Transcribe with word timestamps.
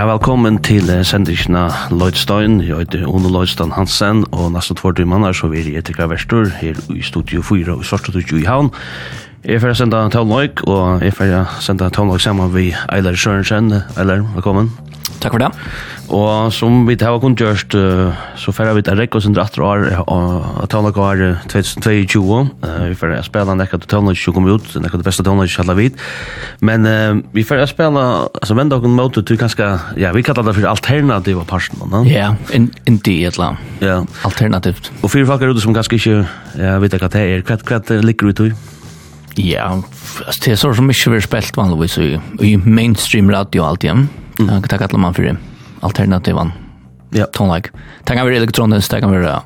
Ja, 0.00 0.06
velkommen 0.08 0.54
til 0.64 0.88
uh, 0.88 1.02
sendisjene 1.04 1.66
Lloydstein. 1.92 2.54
Jeg 2.64 2.78
heter 2.78 3.02
Ono 3.04 3.28
Lloydstein 3.28 3.74
Hansen, 3.76 4.22
og 4.32 4.46
nesten 4.54 4.78
tvart 4.78 4.96
i 4.96 5.04
mann 5.04 5.26
så 5.36 5.50
vil 5.52 5.66
jeg 5.68 5.82
etter 5.82 6.08
Vestor 6.08 6.48
her 6.56 6.78
i 6.96 7.02
Studio 7.04 7.42
4 7.44 7.74
og 7.74 7.82
i 7.84 7.88
Svartstudju 7.90 8.38
i 8.40 8.46
Havn. 8.48 8.70
Jeg 9.44 9.60
får 9.60 9.76
sende 9.76 10.00
en 10.00 10.14
tavnløyk, 10.14 10.64
og 10.64 11.04
jeg 11.04 11.12
får 11.18 11.52
sende 11.60 11.84
en 11.84 11.92
tavnløyk 11.92 12.24
sammen 12.24 12.48
med 12.48 12.80
Eilar 12.88 13.12
Sørensen. 13.12 13.74
Eilar, 14.00 14.24
velkommen. 14.38 14.72
Takk 15.20 15.36
for 15.36 15.44
det. 15.44 15.52
Og 16.10 16.50
som 16.50 16.82
vi 16.88 16.96
har 16.98 17.18
kun 17.22 17.36
gjørst, 17.38 17.74
uh, 17.78 18.22
så 18.38 18.52
færre 18.54 18.74
vi 18.74 18.82
til 18.82 18.98
Rekos 18.98 19.28
under 19.28 19.44
18 19.44 19.62
år, 19.62 19.82
og 20.10 20.68
tøvnlag 20.70 20.96
var 20.98 21.20
2022. 21.46 22.22
Uh, 22.64 22.88
vi 22.90 22.96
færre 22.98 23.20
spela 23.22 23.54
nekka 23.54 23.78
til 23.78 23.92
tøvnlag 23.92 24.18
som 24.18 24.34
kom 24.34 24.48
ut, 24.50 24.66
nekka 24.74 24.98
til 24.98 25.06
beste 25.06 25.24
tøvnlag 25.26 25.52
som 25.52 25.70
vid. 25.78 25.98
Men 26.66 26.86
uh, 26.86 27.20
vi 27.34 27.44
færre 27.46 27.68
spela, 27.70 28.26
altså 28.34 28.56
venda 28.58 28.80
okkur 28.80 28.90
måte 28.90 29.22
til 29.22 29.38
ganske, 29.38 29.68
ja, 30.00 30.10
vi 30.16 30.24
kallar 30.26 30.48
det 30.48 30.56
for 30.58 30.66
alternativa 30.70 31.44
parsen. 31.46 31.78
Ja, 32.10 32.32
in, 32.52 32.70
indi 32.90 33.20
et 33.28 33.38
la. 33.38 33.52
Ja. 33.80 34.00
Alternativt. 34.26 34.90
Og 35.04 35.12
fyrir 35.14 35.28
folk 35.30 35.42
er 35.42 35.54
ute 35.54 35.62
som 35.62 35.76
ganske 35.76 35.94
ikke, 36.00 36.24
ja, 36.58 36.78
vet 36.82 36.98
hva 36.98 37.10
det 37.12 37.22
er, 37.22 37.46
hva 37.46 37.78
det 37.86 38.00
ligger 38.04 38.32
ut 38.32 38.42
i? 38.48 38.50
Ja, 39.38 39.68
det 40.42 40.56
er 40.56 40.58
så 40.58 40.72
som 40.74 40.90
ikke 40.90 41.14
vi 41.14 41.20
har 41.20 41.28
spilt 41.28 41.56
vanligvis 41.56 42.00
i, 42.02 42.10
i 42.42 42.56
mainstream 42.58 43.30
radio 43.30 43.68
alltid, 43.68 43.92
ja. 43.92 43.94
Mm. 44.40 44.58
Det 44.66 44.78
kallar 44.80 44.98
man 44.98 45.14
for 45.14 45.49
alternativan 45.80 46.52
ja. 47.10 47.26
tonlag. 47.26 47.70
Det 48.04 48.16
kan 48.16 48.26
være 48.26 48.40
elektronisk, 48.42 48.90
det 48.90 49.00
kan 49.02 49.12
være 49.14 49.40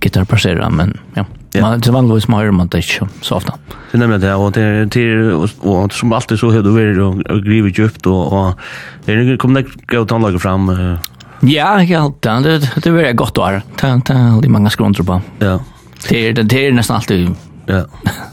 gitarpassera, 0.00 0.70
men 0.70 0.98
ja. 1.16 1.24
Ja. 1.54 1.60
Man 1.62 1.80
det 1.80 1.92
vanligtvis 1.92 2.28
man 2.28 2.40
hör 2.40 2.50
man 2.50 2.68
det 2.68 2.78
inte 2.78 3.06
så 3.22 3.34
ofta. 3.34 3.52
Det 3.92 3.98
nämligen 3.98 4.20
det 4.20 4.34
och 4.34 4.52
det 4.52 4.90
till 4.90 5.32
och 5.60 5.92
som 5.92 6.12
alltid 6.12 6.38
så 6.38 6.50
hör 6.50 6.62
du 6.62 6.72
väl 6.72 7.00
och 7.00 7.44
griva 7.44 7.68
djupt 7.68 8.06
och 8.06 8.32
och 8.32 8.54
det 9.04 9.36
kommer 9.38 9.62
det 9.62 9.96
gå 9.96 10.04
tonlager 10.04 10.38
fram. 10.38 10.96
Ja, 11.40 11.76
helt 11.76 12.22
det 12.22 12.58
det 12.82 12.90
blir 12.90 13.12
gott 13.12 13.34
då. 13.34 13.46
Det 13.46 13.60
det 14.06 14.12
är 14.12 14.48
många 14.48 14.70
skrunder 14.70 15.02
på. 15.02 15.20
Ja. 15.38 15.60
Det 16.08 16.32
det 16.32 16.66
är 16.66 16.72
nästan 16.72 16.96
alltid 16.96 17.34
Ja. 17.66 17.84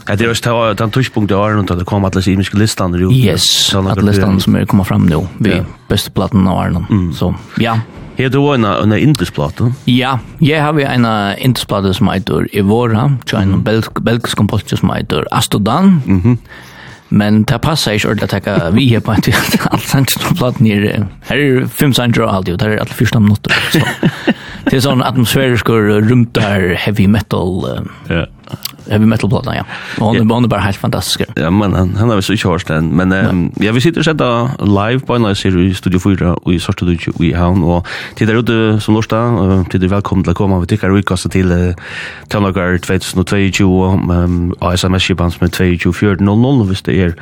Ja, 0.08 0.14
det 0.14 0.26
er 0.26 0.30
også 0.30 0.68
det 0.68 0.78
den 0.78 0.90
tidspunkten 0.90 1.36
i 1.36 1.40
runt 1.40 1.70
att 1.70 1.78
det 1.78 1.86
kom 1.86 2.04
alle 2.04 2.22
simiske 2.22 2.58
listene. 2.58 2.98
Jo. 2.98 3.12
Yes, 3.12 3.74
alla 3.74 3.94
listan 3.94 4.40
som 4.40 4.56
er 4.56 4.64
kommet 4.64 4.86
fram 4.86 5.06
nu. 5.06 5.26
Vi 5.38 5.50
ja. 5.50 5.64
beste 5.88 6.10
platten 6.10 6.48
av 6.48 6.58
Arnon. 6.58 6.86
Mm. 6.90 7.12
Så, 7.12 7.34
ja. 7.60 7.78
Her 8.16 8.24
Här 8.24 8.28
då 8.28 8.54
en 8.54 8.64
en 8.64 8.92
indusplate? 8.92 9.72
Ja, 9.84 10.18
jeg 10.40 10.62
har 10.62 10.72
vi 10.72 10.82
en 10.82 11.06
indisplatta 11.38 11.92
som 11.92 12.08
heter 12.08 12.46
Evora, 12.52 13.16
til 13.26 13.38
en 13.38 13.64
belg, 13.64 13.84
belgisk 14.04 14.36
kompositör 14.36 14.76
som 14.76 14.90
heter 14.90 15.24
Astodan. 15.30 16.02
Mhm. 16.06 16.20
Mm 16.24 16.38
Men 17.12 17.42
det 17.44 17.60
passer 17.60 17.92
ikke 17.92 18.08
ordentlig 18.08 18.34
at 18.34 18.46
jeg 18.46 18.74
vi 18.74 18.86
er 18.96 19.00
på 19.04 19.12
en 19.12 19.20
tid 19.20 19.34
alt 19.72 19.84
sent 19.84 20.14
på 20.22 20.34
platt 20.34 20.60
her. 20.64 21.04
Her 21.28 21.42
er 21.42 21.66
fem 21.68 21.92
sent 21.92 22.18
og 22.18 22.30
alt, 22.36 22.46
det 22.46 22.62
er 22.62 22.80
alt 22.80 22.94
første 22.96 23.20
minutter. 23.20 23.52
Så. 23.72 23.82
Det 24.62 24.78
er 24.78 24.84
sånn 24.84 25.02
atmosfærisk 25.02 25.68
og 25.74 26.06
rumtar 26.06 26.76
heavy 26.78 27.08
metal. 27.10 27.50
Ja. 27.66 27.80
Uh, 27.82 28.12
yeah 28.14 28.28
heavy 28.90 29.06
metal 29.06 29.30
plattan 29.30 29.56
ja. 29.56 29.64
Och 29.98 30.06
han 30.06 30.16
yeah. 30.16 30.44
är 30.44 30.48
bara 30.48 30.60
helt 30.60 30.76
fantastisk. 30.76 31.22
Ja 31.34 31.50
men 31.50 31.72
han 31.72 31.96
han 31.96 32.08
har 32.08 32.16
väl 32.16 32.22
så 32.22 32.34
kört 32.36 32.66
den 32.66 32.88
men 32.88 33.12
um, 33.12 33.52
ja 33.60 33.72
vi 33.72 33.80
sitter 33.80 33.98
och 33.98 34.04
sätta 34.04 34.50
live 34.58 35.00
på 35.00 35.14
en 35.14 35.36
serie 35.36 35.70
i 35.70 35.74
Studio 35.74 35.98
4 35.98 36.34
och 36.34 36.54
i 36.54 36.60
Sorta 36.60 36.84
du 36.84 36.98
i 37.26 37.32
Havn 37.32 37.62
och 37.62 37.86
till 38.14 38.26
där 38.26 38.34
ute 38.34 38.80
som 38.80 38.94
norsta 38.94 39.64
till 39.70 39.80
dig 39.80 39.88
välkommen 39.88 40.28
att 40.28 40.36
komma 40.36 40.60
vi 40.60 40.66
tycker 40.66 40.90
vi 40.90 41.02
kastar 41.02 41.30
till 41.30 41.52
uh, 41.52 41.74
Tanagar 42.28 42.78
2022 42.78 43.84
um, 43.86 44.52
och 44.52 44.74
SMS 44.74 45.02
chipans 45.02 45.40
med 45.40 45.52
221400 45.52 46.66
visst 46.70 46.84
det 46.84 47.02
är 47.02 47.14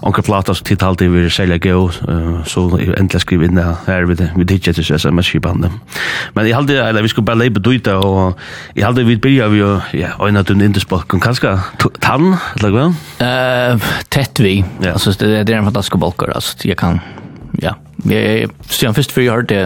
onkel 0.00 0.24
platta 0.24 0.54
så 0.54 0.64
till 0.64 0.84
alltid 0.84 1.10
vi 1.10 1.30
sälja 1.30 1.58
gå 1.58 1.90
uh, 2.08 2.44
så 2.44 2.78
äntligen 2.78 3.20
skriv 3.20 3.42
in 3.42 3.54
där 3.54 3.74
här 3.86 4.02
vid 4.02 4.28
vid 4.36 4.46
digits 4.46 4.90
SMS 4.90 5.26
chipan. 5.26 5.66
Men 6.32 6.48
jag 6.48 6.56
hade 6.56 6.84
eller 6.84 7.02
vi 7.02 7.08
skulle 7.08 7.24
bara 7.24 7.34
lägga 7.34 7.50
beduta 7.50 7.98
och 7.98 8.38
jag 8.74 8.86
hade 8.86 9.02
vi 9.02 9.16
börja 9.16 9.48
vi 9.48 9.58
ja 9.92 10.28
en 10.28 10.36
att 10.36 10.46
den 10.46 10.60
yndesbalken, 10.76 11.20
kanskje 11.24 11.54
tann, 12.04 12.34
eller 12.58 12.74
hva? 12.74 12.84
Uh, 13.20 13.86
tett 14.12 14.36
vi. 14.40 14.58
Ja. 14.84 14.92
Altså, 14.92 15.14
det, 15.16 15.46
det 15.48 15.54
er 15.54 15.62
en 15.62 15.68
fantastisk 15.70 15.96
bolkar. 16.00 16.34
altså, 16.34 16.56
jeg 16.64 16.76
kan, 16.76 17.00
ja. 17.62 17.72
Jeg, 18.04 18.50
siden 18.68 18.94
først 18.94 19.12
før 19.12 19.22
jeg 19.22 19.48
det 19.48 19.62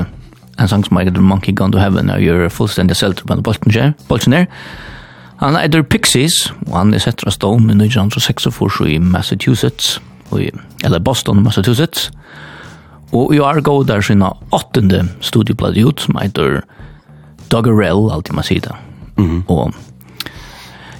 en 0.61 0.69
sang 0.69 0.85
som 0.85 0.97
heter 1.01 1.21
Monkey 1.21 1.55
Gone 1.57 1.73
to 1.73 1.79
Heaven, 1.79 2.11
og 2.11 2.23
gjør 2.23 2.49
fullstendig 2.49 2.97
selv 2.97 3.15
på 3.15 3.27
balken, 3.43 3.95
balken 4.09 4.33
her. 4.33 4.47
Han 5.41 5.57
heter 5.57 5.83
Pixies, 5.83 6.53
og 6.69 6.77
han 6.79 6.95
er 6.95 7.03
setter 7.03 7.27
av 7.27 7.35
Stone 7.35 7.73
i 7.73 7.77
1946 7.77 8.87
i 8.87 8.99
Massachusetts, 8.99 10.01
og 10.31 10.43
i, 10.43 10.51
eller 10.85 11.01
Boston, 11.01 11.43
Massachusetts. 11.43 12.11
Og 13.13 13.35
i 13.35 13.41
år 13.41 13.61
går 13.61 13.83
der 13.89 14.01
sin 14.01 14.23
åttende 14.53 15.09
studieplatt 15.21 15.79
ut, 15.81 16.01
som 16.01 16.21
heter 16.23 16.61
Doggerell, 17.51 18.11
alltid 18.13 18.35
man 18.35 18.45
sier 18.45 18.61
det. 18.61 18.77
Mm 19.17 19.31
-hmm. 19.31 19.43
Og 19.49 19.75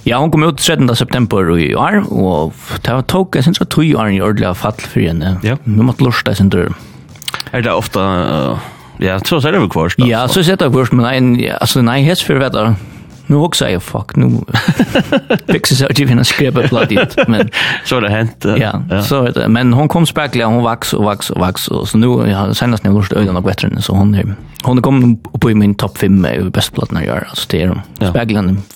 Ja, 0.07 0.17
hon 0.17 0.31
kom 0.33 0.43
ut 0.47 0.57
13. 0.57 0.89
september 0.97 1.51
i 1.61 1.73
år, 1.77 2.01
og 2.09 2.55
det 2.81 2.93
var 2.93 3.03
tog, 3.05 3.35
jeg 3.37 3.45
synes 3.45 3.59
det 3.59 3.67
var 3.67 3.71
tog 3.75 3.91
år 4.01 4.13
i 4.15 4.21
ordelig 4.25 4.55
fall 4.57 4.79
for 4.81 5.03
henne. 5.05 5.35
Ja. 5.45 5.57
Vi 5.65 5.85
måtte 5.85 6.05
lorsta 6.05 6.33
i 6.33 6.39
sin 6.39 6.49
dør. 6.49 6.73
Er 7.53 7.61
det 7.61 7.73
ofte, 7.73 8.01
uh, 8.01 8.71
ja, 9.03 9.19
så 9.21 9.41
ser 9.43 9.53
det 9.53 9.61
vel 9.61 9.69
kvarst? 9.69 10.01
Ja, 10.07 10.25
så 10.31 10.41
ser 10.43 10.57
det 10.57 10.71
kvarst, 10.73 10.95
men 10.95 11.05
nei, 11.05 11.51
altså, 11.53 11.83
nei, 11.85 12.01
hest 12.07 12.25
for 12.25 12.41
vet 12.41 12.57
Nu 13.27 13.35
också 13.35 13.65
är 13.65 13.79
fuck 13.79 14.15
nu. 14.15 14.25
Fixar 15.47 15.75
så 15.75 15.85
att 15.85 15.99
ju 15.99 16.07
hinna 16.07 16.23
skrepa 16.23 16.67
blodigt 16.67 17.17
men 17.27 17.49
så 17.85 17.99
det 17.99 18.09
hänt. 18.09 18.45
Ja, 18.57 18.83
ja. 18.89 19.03
så 19.03 19.23
det 19.23 19.47
men 19.47 19.73
hon 19.73 19.87
kom 19.87 20.05
späckliga, 20.05 20.45
hon 20.45 20.63
vax 20.63 20.93
och 20.93 21.03
vax 21.03 21.29
och 21.29 21.39
vax 21.39 21.67
och 21.67 21.87
så 21.87 21.97
nu 21.97 22.29
ja 22.29 22.53
senast 22.53 22.83
nu 22.83 22.93
lust 22.93 23.13
ögonen 23.13 23.43
bättre 23.43 23.67
än 23.67 23.81
så 23.81 23.93
hon 23.93 24.15
är 24.15 24.35
hon 24.63 24.81
kom 24.81 25.19
upp 25.33 25.45
i 25.45 25.53
min 25.53 25.75
topp 25.75 25.97
5 25.97 26.21
med 26.21 26.51
bäst 26.51 26.73
plattan 26.73 26.97
jag 26.97 27.07
gör 27.07 27.27
alltså 27.29 27.47
det 27.49 27.61
är. 27.61 27.81
Ja. 27.99 28.13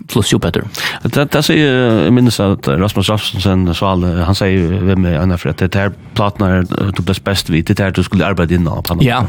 Plus 0.08 0.34
ju 0.34 0.38
bättre. 0.38 0.62
Det 1.04 1.32
det 1.32 1.44
säger 1.44 2.12
minns 2.12 2.40
att 2.40 2.68
Rasmus 2.68 3.10
Rafsensen 3.10 3.74
så 3.74 3.86
han 4.26 4.36
säger 4.36 4.68
vem 4.68 5.06
är 5.06 5.20
Anna 5.20 5.38
för 5.38 5.50
att 5.50 5.58
det 5.58 5.76
här 5.76 5.92
plattan 6.14 6.68
du 6.98 7.04
bäst 7.04 7.24
bäst 7.24 7.50
vid 7.50 7.66
det 7.66 7.80
här 7.80 7.92
du 7.92 8.04
skulle 8.04 8.26
arbeta 8.26 8.54
in 8.54 8.66
på 8.66 8.98
Ja. 9.00 9.26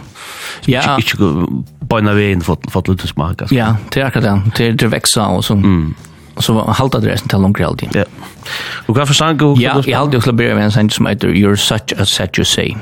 Ja. 0.65 0.97
Inte 0.97 1.17
på 1.89 1.99
en 1.99 2.17
väg 2.17 2.45
fått 2.45 2.73
fått 2.73 2.89
lite 2.89 3.07
smaka. 3.07 3.47
Ja, 3.51 3.77
det 3.93 4.01
är 4.01 4.05
akkurat 4.05 4.43
det. 4.57 4.73
Det 4.73 4.89
växa 5.07 5.27
och 5.27 5.45
så 5.45 5.55
mm. 5.55 5.95
så 6.37 6.71
halta 6.71 6.99
det 6.99 7.09
resten 7.09 7.29
till 7.29 7.39
långt 7.39 7.59
reality. 7.59 7.89
Ja. 7.93 8.05
Och 8.87 8.97
kan 8.97 9.07
sang 9.07 9.39
hur 9.41 9.63
Ja, 9.63 9.83
jag 9.87 9.99
hade 9.99 10.17
också 10.17 10.33
börjat 10.33 10.57
med 10.57 10.65
en 10.65 10.73
sån 10.73 10.91
som 10.91 11.07
heter 11.07 11.29
You're 11.29 11.57
such 11.57 12.01
a 12.01 12.05
set 12.05 12.39
you 12.39 12.45
say. 12.45 12.77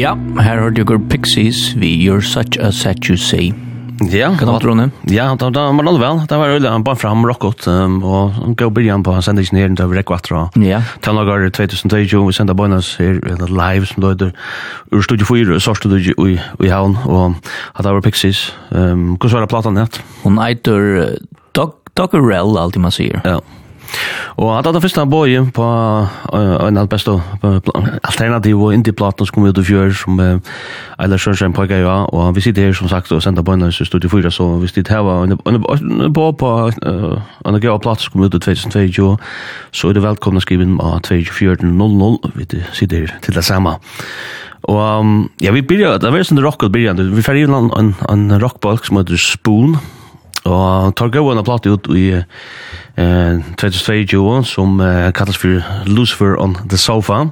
Ja, 0.00 0.14
her 0.40 0.56
har 0.56 0.70
du 0.72 0.80
går 0.84 0.96
Pixies 1.12 1.74
vi 1.76 1.90
You're 2.00 2.24
Such 2.24 2.56
a 2.56 2.70
Set 2.72 3.04
You 3.10 3.18
Say. 3.20 3.50
Ja, 4.08 4.30
kan 4.38 4.48
du 4.48 4.54
tro 4.62 4.72
det? 4.78 4.86
Ja, 5.12 5.26
da 5.36 5.50
var 5.50 5.84
det 5.84 6.00
vel. 6.00 6.22
Det 6.24 6.38
var 6.40 6.54
øyla, 6.54 6.70
han 6.72 6.84
bare 6.84 6.96
fram 6.96 7.26
rockot, 7.28 7.66
um, 7.68 7.98
og 8.02 8.32
han 8.32 8.54
gav 8.56 8.72
byrjan 8.72 9.04
på, 9.04 9.12
han 9.12 9.22
sendte 9.22 9.44
ikke 9.44 9.58
ned, 9.58 9.76
det 9.76 9.84
var 9.90 10.00
rekk 10.00 10.14
vatra. 10.14 10.46
Ja. 10.56 10.80
Tannlagar 11.04 11.44
2022, 11.50 12.22
vi 12.30 12.32
sender 12.32 12.56
bøynas 12.56 12.94
her, 12.96 13.20
live 13.44 13.90
som 13.90 14.00
det 14.00 14.14
heter, 14.14 14.32
ur 14.88 15.04
studio 15.04 15.28
4, 15.28 15.60
så 15.60 15.76
studio 15.76 16.16
i, 16.24 16.38
i 16.64 16.72
havn, 16.72 16.96
og 17.04 17.36
at 17.76 17.84
det 17.84 17.92
var 17.92 18.00
Pixies. 18.00 18.54
Um, 18.70 19.18
hvordan 19.20 19.36
var 19.36 19.44
det 19.44 19.52
platan 19.52 19.84
het? 19.84 20.00
Hun 20.24 20.40
eitur 20.40 21.18
Doggerell, 21.52 22.56
alltid 22.56 22.80
man 22.80 22.96
sier. 22.96 23.20
Ja. 23.26 23.42
Og 24.40 24.58
at 24.58 24.64
det 24.64 24.82
første 24.82 25.06
bøye 25.10 25.42
på 25.54 25.66
en 26.32 26.78
av 26.80 26.88
beste 26.88 27.12
alternativ 27.42 28.62
og 28.62 28.74
indie-platen 28.74 29.26
som 29.26 29.34
kom 29.34 29.48
ut 29.48 29.58
i 29.58 29.64
fjør, 29.66 29.92
som 29.92 30.20
Eila 30.20 31.18
Sjørsheim 31.18 31.52
på 31.56 31.66
ja, 31.70 32.04
og 32.08 32.34
vi 32.36 32.44
sitter 32.44 32.68
her 32.68 32.76
som 32.76 32.88
sagt 32.88 33.12
og 33.12 33.22
sender 33.22 33.42
bøyene 33.42 33.68
i 33.68 33.84
studiet 33.84 34.10
4, 34.10 34.30
så 34.30 34.48
hvis 34.62 34.72
det 34.72 34.88
her 34.88 35.04
var 35.04 35.24
en 35.24 36.12
på 36.14 36.32
på 36.32 36.50
en 37.46 37.60
gøy 37.60 37.78
platen 37.78 38.04
som 38.04 38.12
kom 38.12 38.22
ut 38.22 38.34
i 38.34 38.38
2022, 38.38 39.16
så 39.72 39.88
er 39.88 39.92
det 39.92 40.02
velkomne 40.02 40.40
skriven 40.40 40.78
av 40.80 41.00
2400, 41.00 42.32
vi 42.34 42.46
sitter 42.72 43.06
her 43.06 43.18
til 43.22 43.34
det 43.34 43.44
samme. 43.44 43.76
Og 44.62 45.30
ja, 45.40 45.52
vi 45.52 45.62
byrjar, 45.62 45.98
det 45.98 46.12
var 46.12 46.20
en 46.20 46.28
sånn 46.28 46.42
rock-byrjan, 46.44 47.00
vi 47.14 47.24
fyrir 47.24 47.48
en, 47.48 47.70
en, 47.76 47.94
en 48.08 48.28
rockbalk 48.40 48.84
som 48.86 49.00
heter 49.00 49.20
Spoon, 49.20 49.78
Og 50.48 50.94
tar 50.96 51.12
gau 51.12 51.28
en 51.30 51.44
platt 51.44 51.66
ut 51.68 51.90
i 51.92 52.06
eh, 52.16 53.50
2022 53.60 54.22
som 54.48 54.80
eh, 54.80 55.10
kallas 55.16 55.38
for 55.40 55.60
Lucifer 55.88 56.38
on 56.40 56.56
the 56.68 56.78
Sofa. 56.80 57.26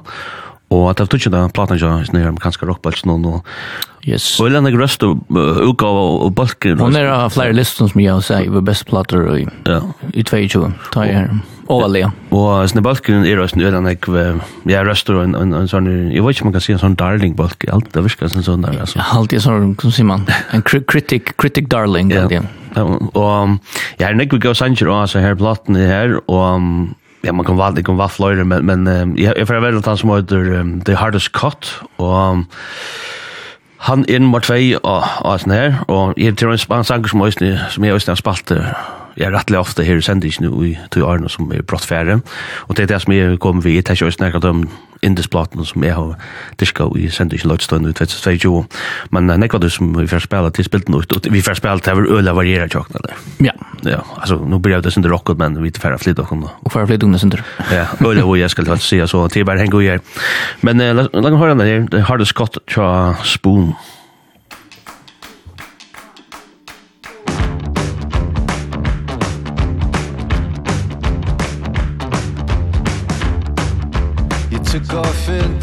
Og 0.69 0.89
at 0.91 0.99
jeg 1.01 1.09
tog 1.09 1.31
den 1.33 1.53
platen 1.55 1.79
ikke 1.79 2.03
sånn 2.05 2.19
her 2.19 2.29
amerikanske 2.29 2.67
rockbalsen 2.69 3.15
og 3.17 3.41
Yes. 4.07 4.39
Og 4.39 4.47
Elena 4.47 4.69
Grøst 4.71 5.03
og 5.03 5.25
utgave 5.29 6.03
og 6.23 6.29
balken. 6.33 6.79
Hon 6.79 6.95
er 6.95 7.09
av 7.11 7.33
flere 7.35 7.51
listan 7.51 7.89
som 7.91 7.99
jeg 7.99 8.13
har 8.13 8.21
sett 8.23 8.47
var 8.53 8.63
best 8.63 8.85
plater 8.87 9.25
i, 9.33 9.41
ja. 9.67 9.81
i 10.13 10.23
22. 10.23 10.69
Ta 10.93 11.03
jeg 11.03 11.17
her. 11.17 11.33
Og 11.69 11.83
alle, 11.85 12.05
ja. 12.05 12.11
Og 12.31 12.63
sånne 12.71 12.83
balken 12.85 13.27
er 13.27 13.41
også 13.43 13.59
Elena 13.59 13.91
Grøst. 13.99 14.47
Jeg 14.71 14.87
røster 14.87 15.19
og 15.19 15.27
en, 15.27 15.35
en, 15.37 15.51
en 15.59 15.67
sånn, 15.69 15.91
jeg 16.13 16.23
vet 16.23 16.37
ikke 16.37 16.47
om 16.47 16.49
man 16.49 16.55
kan 16.55 16.65
si 16.65 16.77
en 16.77 16.81
sånn 16.81 16.95
darling 17.01 17.35
balk. 17.37 17.67
Alt 17.75 17.91
det 17.93 18.05
virker 18.07 18.31
som 18.31 18.45
sånn 18.45 18.63
der. 18.65 18.79
Altså. 18.85 19.01
Ja, 19.01 19.09
alltid 19.19 19.43
sånn, 19.43 19.75
som 19.83 19.93
sier 19.93 20.07
man. 20.07 20.25
En 20.55 20.63
critic, 20.63 21.35
critic 21.35 21.67
darling. 21.73 22.15
Ja. 22.15 22.23
Yeah. 22.31 22.47
Og 22.77 23.57
jeg 23.99 24.07
er 24.09 24.17
nekk 24.17 24.35
vi 24.35 24.41
gav 24.43 24.57
sanger 24.57 24.89
og 24.89 25.01
altså 25.03 25.23
her 25.23 25.37
platten 25.39 25.77
i 25.79 25.87
her, 25.89 26.19
og 26.27 26.61
ja, 27.23 27.33
man 27.35 27.45
kan 27.45 27.57
valde, 27.59 27.81
jeg 27.81 27.85
kan 27.89 27.97
valde 27.99 28.15
fløyre, 28.15 28.45
men, 28.45 28.65
men 28.65 28.87
jeg, 29.17 29.33
jeg 29.37 29.47
får 29.47 29.63
veldig 29.63 29.83
at 29.83 29.91
han 29.91 29.97
som 29.97 30.13
heter 30.13 30.53
um, 30.61 30.75
The 30.85 30.95
Hardest 30.95 31.33
Cut, 31.35 31.81
og 31.97 32.31
um, 32.31 32.45
han 33.89 34.05
er 34.09 34.19
nummer 34.19 34.39
2 34.43 34.53
og, 34.83 35.03
og 35.23 35.39
sånn 35.39 35.55
her, 35.55 35.83
og 35.87 36.17
jeg 36.19 36.37
tror 36.39 36.55
en 36.55 36.61
spansk 36.61 36.91
sanger 36.91 37.11
som, 37.11 37.23
som 37.71 37.85
jeg 37.85 37.95
også 37.95 38.11
har 38.11 38.19
spalt 38.19 38.55
jeg 39.19 39.33
rettelig 39.33 39.59
ofte 39.59 39.83
her 39.83 39.99
i 39.99 40.05
sendingen 40.05 40.47
noe 40.47 40.67
i 40.69 40.75
to 40.93 41.03
årene 41.05 41.29
som 41.31 41.49
er 41.51 41.65
brått 41.67 41.87
færre. 41.87 42.21
Og 42.67 42.77
det 42.77 42.85
er 42.85 42.93
det 42.93 43.01
som 43.03 43.13
jeg 43.13 43.39
kom 43.43 43.63
ved, 43.63 43.79
jeg 43.79 43.89
tar 43.89 43.99
ikke 43.99 44.15
snakket 44.15 44.47
om 44.47 44.63
indesplaten 45.05 45.63
som 45.63 45.83
jeg 45.83 45.95
har 45.95 46.15
diska 46.59 46.87
i 46.99 47.07
sendingen 47.11 47.39
ikke 47.39 47.51
lødstående 47.53 47.91
i 47.93 47.95
2022. 47.95 48.63
Men 49.15 49.31
uh, 49.31 49.37
nekva 49.39 49.61
du 49.61 49.69
som 49.71 49.91
vi 49.95 50.07
får 50.09 50.25
spela 50.25 50.51
til 50.55 50.67
spilt 50.67 50.89
noe, 50.91 51.05
og 51.15 51.29
vi 51.31 51.43
får 51.45 51.59
spela 51.59 51.83
til 51.83 52.01
å 52.01 52.17
øle 52.19 52.33
varierer 52.35 52.71
tjokkene 52.71 53.03
der. 53.07 53.21
Ja. 53.49 53.55
Ja, 53.87 54.01
altså, 54.19 54.35
nå 54.43 54.59
blir 54.59 54.75
jeg 54.75 54.83
det 54.83 54.91
synder 54.91 55.13
rocket, 55.15 55.39
men 55.39 55.55
vi 55.63 55.71
får 55.71 55.95
flytta 56.03 56.25
okkene. 56.25 56.51
Og 56.65 56.73
får 56.73 56.89
flytta 56.89 57.07
okkene 57.07 57.21
synder. 57.21 57.45
ja, 57.71 57.85
øle 58.03 58.25
hvor 58.27 58.39
jeg 58.39 58.51
skal 58.51 58.67
til 58.67 58.75
å 58.75 58.81
si, 58.83 58.99
så 59.07 59.23
det 59.31 59.43
er 59.43 59.47
bare 59.47 59.63
hengt 59.63 59.77
og 59.77 59.85
gjør. 59.85 60.03
Men 60.67 60.83
uh, 60.83 60.91
la 60.99 61.07
meg 61.29 61.39
høre 61.39 61.55
den 61.55 61.71
her, 61.71 62.03
Hardest 62.09 62.35
Scott 62.35 62.59
tja 62.67 62.89
Spoon. 63.23 63.71
Spoon. 63.71 63.98
took 74.71 74.93
off 74.93 75.29
in 75.29 75.58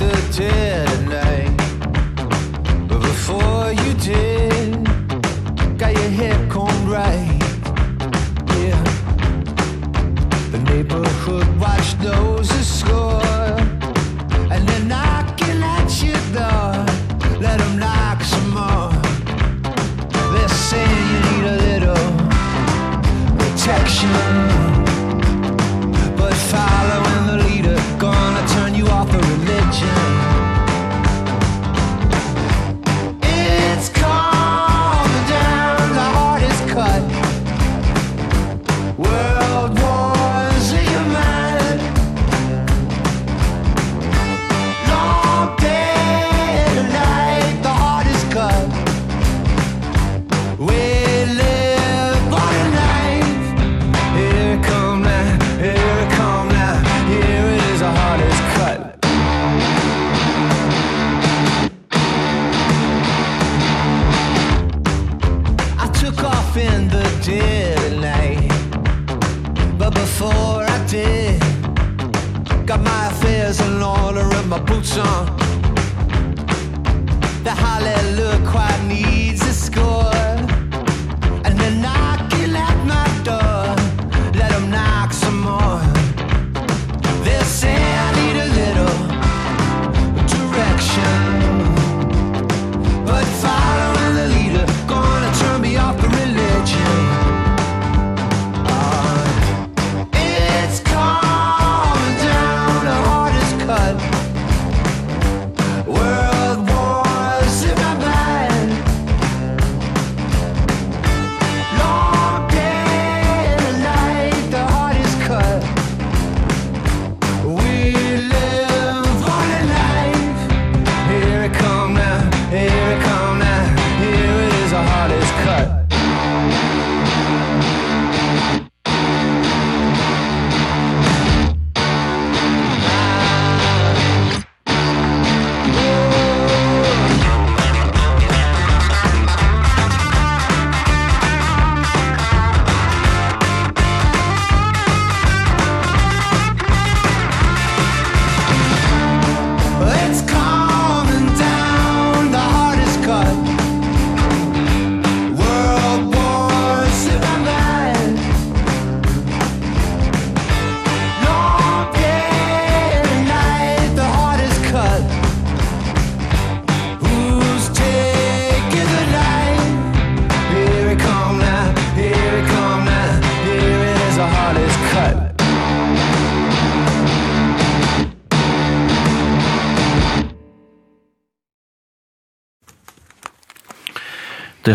tears 73.46 73.60
and 73.60 73.82
all 73.82 74.16
around 74.18 74.48
my 74.48 74.58
boots 74.60 74.96
on. 74.98 75.45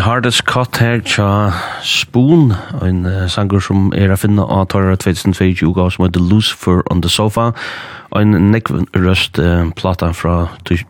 Hardest 0.02 0.44
Cut 0.44 0.76
her 0.76 0.98
tja 1.06 1.52
Spoon, 1.86 2.52
en 2.82 3.04
uh, 3.06 3.28
sanger 3.30 3.60
som 3.62 3.92
er 3.94 4.10
a 4.10 4.16
finna 4.18 4.42
av 4.42 4.64
Torra 4.72 4.96
2022 4.98 5.68
uka 5.70 5.84
som 5.94 6.06
heter 6.06 6.24
Lucifer 6.26 6.82
on 6.90 7.02
the 7.04 7.10
Sofa, 7.10 7.52
og 8.10 8.16
en 8.18 8.50
nekv 8.50 8.80
røst 8.98 9.38
uh, 9.38 9.70
plata 9.78 10.10
fra 10.16 10.48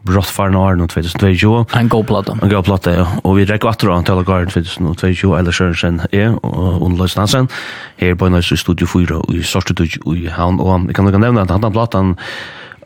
Brottfaren 0.09 0.57
Arne 0.57 0.89
2022. 0.89 1.53
En 1.77 1.93
god 1.93 2.09
plata. 2.09 2.39
En 2.41 2.55
god 2.55 2.65
plata, 2.65 2.97
ja. 2.97 3.05
Og 3.21 3.37
vi 3.37 3.45
rekker 3.51 3.69
atter 3.69 3.93
an 3.93 4.09
Tala 4.09 4.25
Garden 4.25 4.55
2022, 4.55 5.37
Eilers 5.37 5.61
Sørensen 5.61 6.01
er, 6.09 6.33
og 6.41 6.81
Unnløys 6.81 7.19
Nansen, 7.21 7.53
her 8.01 8.17
på 8.17 8.33
Nøys 8.33 8.55
i 8.57 8.61
Studio 8.65 8.89
4 8.89 9.23
i 9.37 9.45
Sorstudud 9.45 10.01
i 10.17 10.27
Havn, 10.33 10.61
og 10.61 10.89
jeg 10.89 10.97
kan 10.97 11.11
nok 11.11 11.21
nevne 11.21 11.45
at 11.45 11.53
han 11.53 11.73
platan 11.73 12.17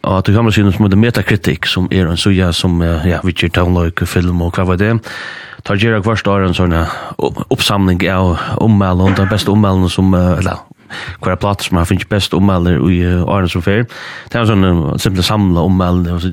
Og 0.03 0.23
du 0.27 0.35
kommer 0.35 0.55
til 0.55 0.63
å 0.63 0.63
si 0.63 0.63
noe 0.67 0.75
som 0.75 0.85
heter 0.87 1.01
Metacritic, 1.03 1.67
som 1.67 1.89
er 1.91 2.07
en 2.07 2.19
suja 2.21 2.53
som, 2.55 2.79
ja, 2.83 3.19
vi 3.27 3.33
kjer 3.35 3.51
townløyke, 3.51 4.07
film 4.07 4.43
og 4.43 4.55
hva 4.55 4.67
var 4.69 4.79
det 4.79 4.93
tar 5.67 5.81
gjerra 5.83 6.03
kvart 6.03 6.29
år 6.31 6.47
en 6.47 6.55
sånn 6.55 6.75
oppsamling 7.51 8.03
av 8.13 8.37
ommelen, 8.63 9.17
den 9.19 9.31
beste 9.31 9.51
ommelen 9.51 9.91
som, 9.91 10.15
eller 10.15 10.66
hver 11.21 11.35
er 11.35 11.41
plater 11.41 11.69
som 11.69 11.81
har 11.81 11.89
finnst 11.89 12.09
best 12.11 12.35
ommelder 12.37 12.81
i 12.91 13.01
årene 13.23 13.51
som 13.51 13.65
fer. 13.65 13.87
Det 14.33 14.41
er 14.41 14.49
sånn 14.49 14.67
simpel 15.03 15.27
samla 15.27 15.65
ommelder, 15.67 16.27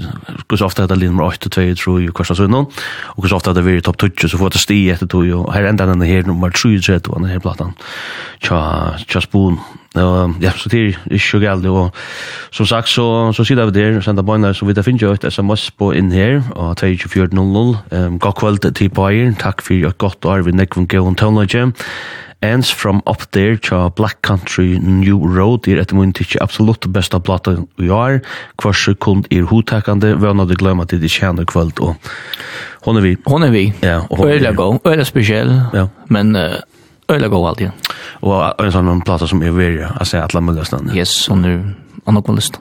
hvor 0.48 0.60
så 0.60 0.69
ofte 0.69 0.86
er 0.86 0.91
det 0.91 1.00
nummer 1.03 1.29
8, 1.29 1.50
2, 1.50 1.67
3, 1.79 1.95
og 2.10 2.17
hver 2.17 2.31
sånn, 2.31 2.60
og 2.63 3.22
hvor 3.22 3.31
så 3.31 3.39
ofte 3.39 3.53
er 3.53 3.60
det 3.60 3.67
vært 3.67 3.88
topp 3.88 4.01
20, 4.05 4.33
så 4.33 4.41
får 4.41 4.55
det 4.55 4.63
sti 4.63 4.81
etter 4.95 5.10
2, 5.13 5.24
og 5.41 5.53
her 5.55 5.69
enda 5.69 5.88
denne 5.89 6.10
her 6.10 6.27
nummer 6.27 6.53
3, 6.53 6.75
og 7.00 7.15
denne 7.15 7.31
her 7.31 7.43
platan, 7.43 7.74
tja, 8.43 8.60
tja 9.07 9.24
spon. 9.24 9.60
Ja, 9.93 10.50
så 10.57 10.69
det 10.74 10.79
er 10.79 10.95
ikke 11.13 11.27
så 11.27 11.39
galt, 11.39 11.65
og 11.69 11.93
som 12.51 12.65
sagt, 12.65 12.89
så, 12.89 13.31
så 13.31 13.43
sitter 13.45 13.69
vi 13.69 13.75
der, 13.75 14.00
sender 14.01 14.25
bøyner, 14.25 14.53
så 14.57 14.65
vi 14.65 14.74
da 14.74 14.81
finner 14.81 15.05
jo 15.05 15.13
et 15.13 15.27
sms 15.29 15.67
på 15.77 15.91
inn 15.93 16.10
her, 16.12 16.41
og 16.55 16.79
2400, 16.81 17.77
um, 17.93 18.17
god 18.19 18.39
kveld 18.39 18.63
til 18.74 18.89
Bayer, 18.89 19.36
takk 19.38 19.62
for 19.62 19.77
et 19.77 19.98
godt 20.01 20.25
år, 20.25 20.48
vi 20.48 20.55
nekker 20.57 20.81
vi 20.81 20.95
gøy 20.95 21.12
om 21.12 21.17
Ends 22.43 22.71
From 22.71 23.01
Up 23.07 23.23
There 23.31 23.57
tja 23.57 23.89
Black 23.95 24.21
Country 24.21 24.77
New 24.79 25.23
Road 25.35 25.67
er 25.71 25.79
etter 25.79 25.95
mun 25.95 26.12
tikki 26.15 26.41
absolutt 26.43 26.89
besta 26.91 27.21
plata 27.23 27.55
vi 27.79 27.88
har 27.88 28.19
hver 28.59 28.75
sekund 28.75 29.29
er 29.31 29.47
hotakande 29.47 30.15
har 30.19 30.35
nådde 30.35 30.59
glömma 30.59 30.85
til 30.85 31.01
det 31.01 31.12
tjene 31.12 31.45
kvöld 31.47 31.79
og 31.79 31.95
hon 32.83 33.00
er 33.00 33.07
vi 33.07 33.15
hon 33.25 33.47
er 33.47 33.55
vi 33.55 33.63
ja, 33.81 34.01
og 34.09 34.25
øyla 34.27 34.51
go 34.51 34.75
øyla 34.85 35.07
spesiell 35.07 35.53
ja. 35.73 35.88
men 36.09 36.35
uh, 36.35 36.59
øyla 37.09 37.31
go 37.31 37.45
alltid 37.47 37.71
og 38.21 38.59
en 38.59 38.75
sånn 38.75 39.03
plata 39.07 39.27
som 39.27 39.43
er 39.43 39.55
veri 39.55 39.79
altså 39.88 40.19
atla 40.19 40.43
mulla 40.43 40.67
stand 40.67 40.91
yes 40.95 41.27
hon 41.31 41.45
er 41.47 41.59
anna 42.05 42.23
list 42.35 42.59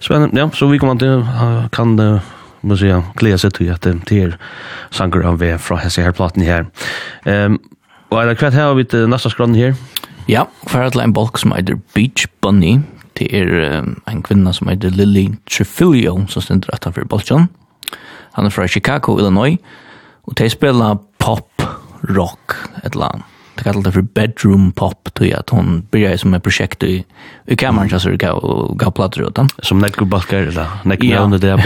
Spennende, 0.00 0.38
ja, 0.40 0.48
så 0.54 0.66
vi 0.70 0.78
kommer 0.78 0.96
til 0.96 1.26
kan 1.72 1.98
uh, 2.00 2.20
må 2.60 2.76
säga 2.76 3.02
glädje 3.14 3.38
sig 3.38 3.50
till 3.50 3.72
att 3.72 3.82
det 3.82 4.22
är 4.22 4.38
sanger 4.90 5.20
av 5.20 5.38
vi 5.38 5.58
från 5.58 5.78
här 5.78 6.02
her 6.02 6.44
här. 6.44 6.66
Ehm 7.24 7.52
um, 7.52 7.58
Og 8.10 8.20
er 8.22 8.28
det 8.30 8.38
kvart 8.40 8.56
her 8.56 8.70
har 8.70 8.76
vi 8.78 8.86
til 8.88 9.08
neste 9.10 9.30
skrann 9.32 9.56
her? 9.56 9.74
Ja, 10.28 10.46
kvart 10.68 10.96
er 10.96 11.04
en 11.04 11.12
bolk 11.12 11.38
som 11.40 11.52
heter 11.52 11.76
Beach 11.94 12.26
Bunny. 12.40 12.78
Det 13.18 13.28
er 13.34 13.80
um, 13.80 13.96
en 14.08 14.22
kvinna 14.22 14.52
som 14.56 14.70
heter 14.70 14.94
Lily 14.94 15.26
Trefilio, 15.50 16.14
som 16.32 16.44
stender 16.44 16.72
etter 16.72 16.94
for 16.94 17.08
bolkjen. 17.08 17.48
Han 18.36 18.48
er 18.48 18.54
fra 18.54 18.66
Chicago, 18.66 19.18
Illinois. 19.18 19.58
Og 20.28 20.38
de 20.38 20.48
spiller 20.48 21.00
pop, 21.18 21.64
rock, 22.16 22.56
et 22.84 22.94
eller 22.94 23.12
annet 23.12 23.37
det 23.58 23.64
kallar 23.64 23.82
det 23.82 23.92
för 23.92 24.02
bedroom 24.02 24.72
pop 24.72 25.08
då 25.14 25.36
att 25.36 25.50
hon 25.50 25.86
började 25.90 26.18
som 26.18 26.34
ett 26.34 26.42
projekt 26.42 26.82
i 26.82 27.04
i 27.46 27.56
kameran 27.56 28.00
så 28.00 28.08
det 28.08 28.16
gå 28.16 28.74
går 28.74 28.90
plattor 28.90 29.28
utan 29.28 29.46
den 29.46 29.64
som 29.64 29.78
näck 29.78 30.00
baskar 30.00 30.38
eller 30.38 30.66
näck 30.84 31.04
ja. 31.04 31.20
under 31.20 31.38
där 31.38 31.64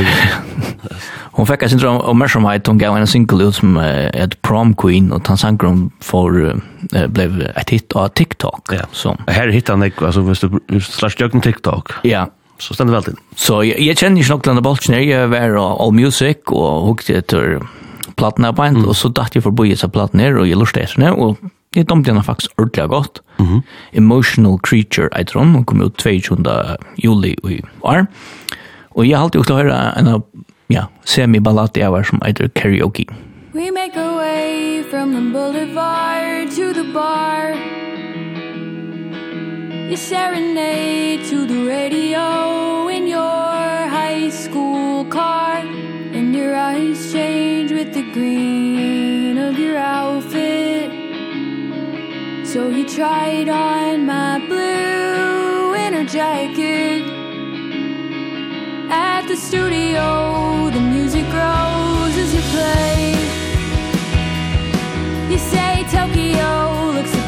hon 1.33 1.47
fick 1.47 1.69
sin 1.69 1.79
dröm 1.79 1.97
om 1.97 2.19
mer 2.19 2.29
som 2.29 2.45
hon 2.67 2.79
gav 2.79 2.97
en 2.97 3.07
single 3.07 3.45
ut 3.45 3.55
som 3.55 3.77
ett 3.77 4.43
prom 4.43 4.75
queen 4.75 5.13
och 5.13 5.29
han 5.29 5.39
sank 5.39 5.63
hon 5.63 5.91
för 6.01 6.61
blev 7.09 7.43
ett 7.57 7.71
hit 7.71 7.93
av 7.93 8.09
TikTok 8.09 8.73
ja. 8.73 8.85
så 8.93 9.17
här 9.27 9.49
hittar 9.49 9.77
näck 9.77 10.03
alltså 10.03 10.21
visst 10.21 10.93
slash 10.93 11.11
jag 11.19 11.43
TikTok 11.43 11.93
ja 12.03 12.31
så 12.59 12.75
stannar 12.75 12.93
väl 12.93 13.03
det 13.03 13.13
så 13.37 13.65
jag, 13.65 13.99
känner 13.99 14.23
ju 14.23 14.29
nog 14.29 14.43
den 14.43 14.63
bollen 14.63 15.03
ju 15.03 15.27
var 15.27 15.87
all 15.87 15.93
music 15.93 16.37
och 16.47 16.87
hukte 16.87 17.15
etter 17.15 17.61
platna 18.17 18.53
på 18.53 18.63
en, 18.63 18.77
mm. 18.77 18.89
og 18.89 18.97
så 18.97 19.11
datt 19.15 19.37
jeg 19.37 19.45
forbi 19.45 19.73
disse 19.73 19.89
platene, 19.93 20.31
og 20.37 20.49
jeg 20.49 20.59
lurte 20.61 20.83
etter 20.83 21.03
det, 21.03 21.13
og 21.13 21.41
Jeg 21.77 21.89
dømte 21.89 22.11
henne 22.11 22.23
faktisk 22.25 22.51
ordentlig 22.59 22.89
godt. 22.89 23.21
Mm 23.39 23.47
-hmm. 23.47 23.61
Emotional 23.93 24.59
Creature 24.67 25.09
eit 25.19 25.27
tror 25.27 25.45
hun 25.45 25.65
kom 25.65 25.81
ut 25.81 25.99
22. 25.99 26.77
juli 27.05 27.35
i 27.51 27.61
år. 27.83 28.07
Og 28.91 29.09
jeg 29.09 29.17
har 29.19 29.25
alltid 29.25 29.45
til 29.45 29.55
å 29.55 29.59
høre 29.59 29.99
en 29.99 30.23
ja, 30.71 30.85
semi-ballade 31.05 31.81
jeg 31.81 31.93
var 31.93 32.03
som 32.03 32.21
heter 32.25 32.49
karaoke. 32.49 33.05
We 33.55 33.71
make 33.71 33.97
our 33.97 34.17
way 34.17 34.83
from 34.91 35.13
the 35.13 35.21
boulevard 35.33 36.51
to 36.51 36.73
the 36.73 36.93
bar 36.93 37.53
You 39.91 39.97
serenade 39.97 41.21
to 41.31 41.47
the 41.47 41.69
radio 41.69 42.89
in 42.89 43.07
your 43.07 43.89
high 43.89 44.31
school 44.31 45.05
car 45.05 45.61
And 46.15 46.35
your 46.35 46.57
eyes 46.57 47.13
change 47.13 47.73
with 47.73 47.93
the 47.93 48.03
green 48.15 48.92
So 52.53 52.69
he 52.69 52.85
tried 52.85 53.49
on 53.49 54.05
my 54.05 54.39
blue 54.47 55.71
winter 55.73 56.05
jacket. 56.05 57.03
At 58.91 59.27
the 59.27 59.37
studio 59.37 60.69
the 60.71 60.81
music 60.81 61.25
grows 61.31 62.15
as 62.25 62.35
you 62.35 62.43
play 62.53 63.15
You 65.31 65.39
say 65.39 65.87
Tokyo 65.91 66.93
looks 66.93 67.22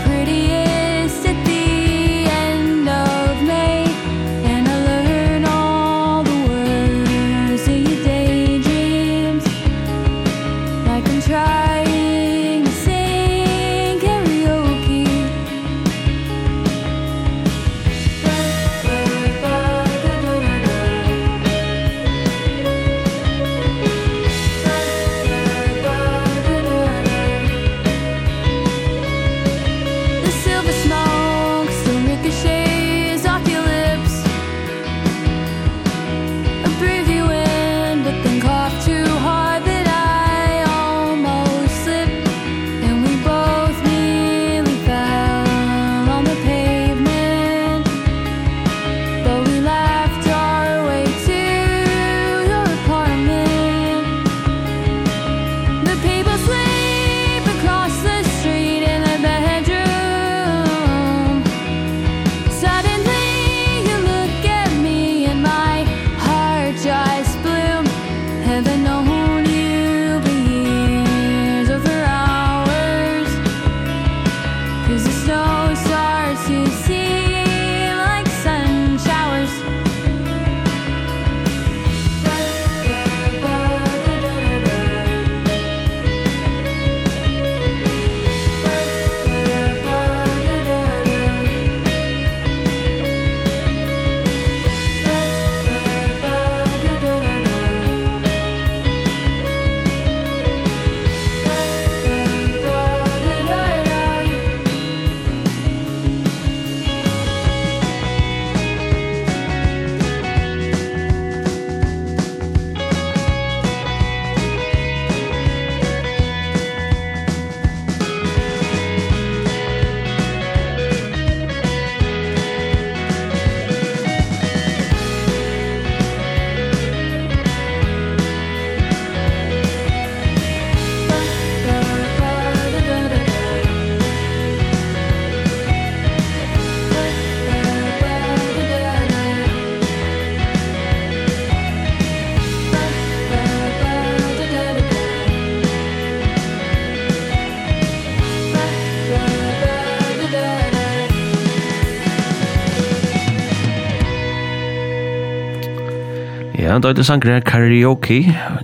Ja, 156.74 156.78
det 156.78 156.88
er 156.90 156.98
en 156.98 157.06
sanger 157.06 157.30
her, 157.30 157.40
Karaoke, 157.46 158.16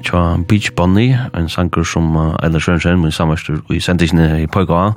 tja 0.03 0.21
Beach 0.49 0.73
Bunny, 0.75 1.13
en 1.39 1.49
sanger 1.49 1.85
som 1.87 2.17
uh, 2.17 2.33
Eilert 2.43 2.65
Sjørensen, 2.65 2.99
min 2.99 3.15
samverster 3.15 3.61
i 3.71 3.79
sendisene 3.79 4.25
i 4.43 4.49
Pøyga. 4.51 4.97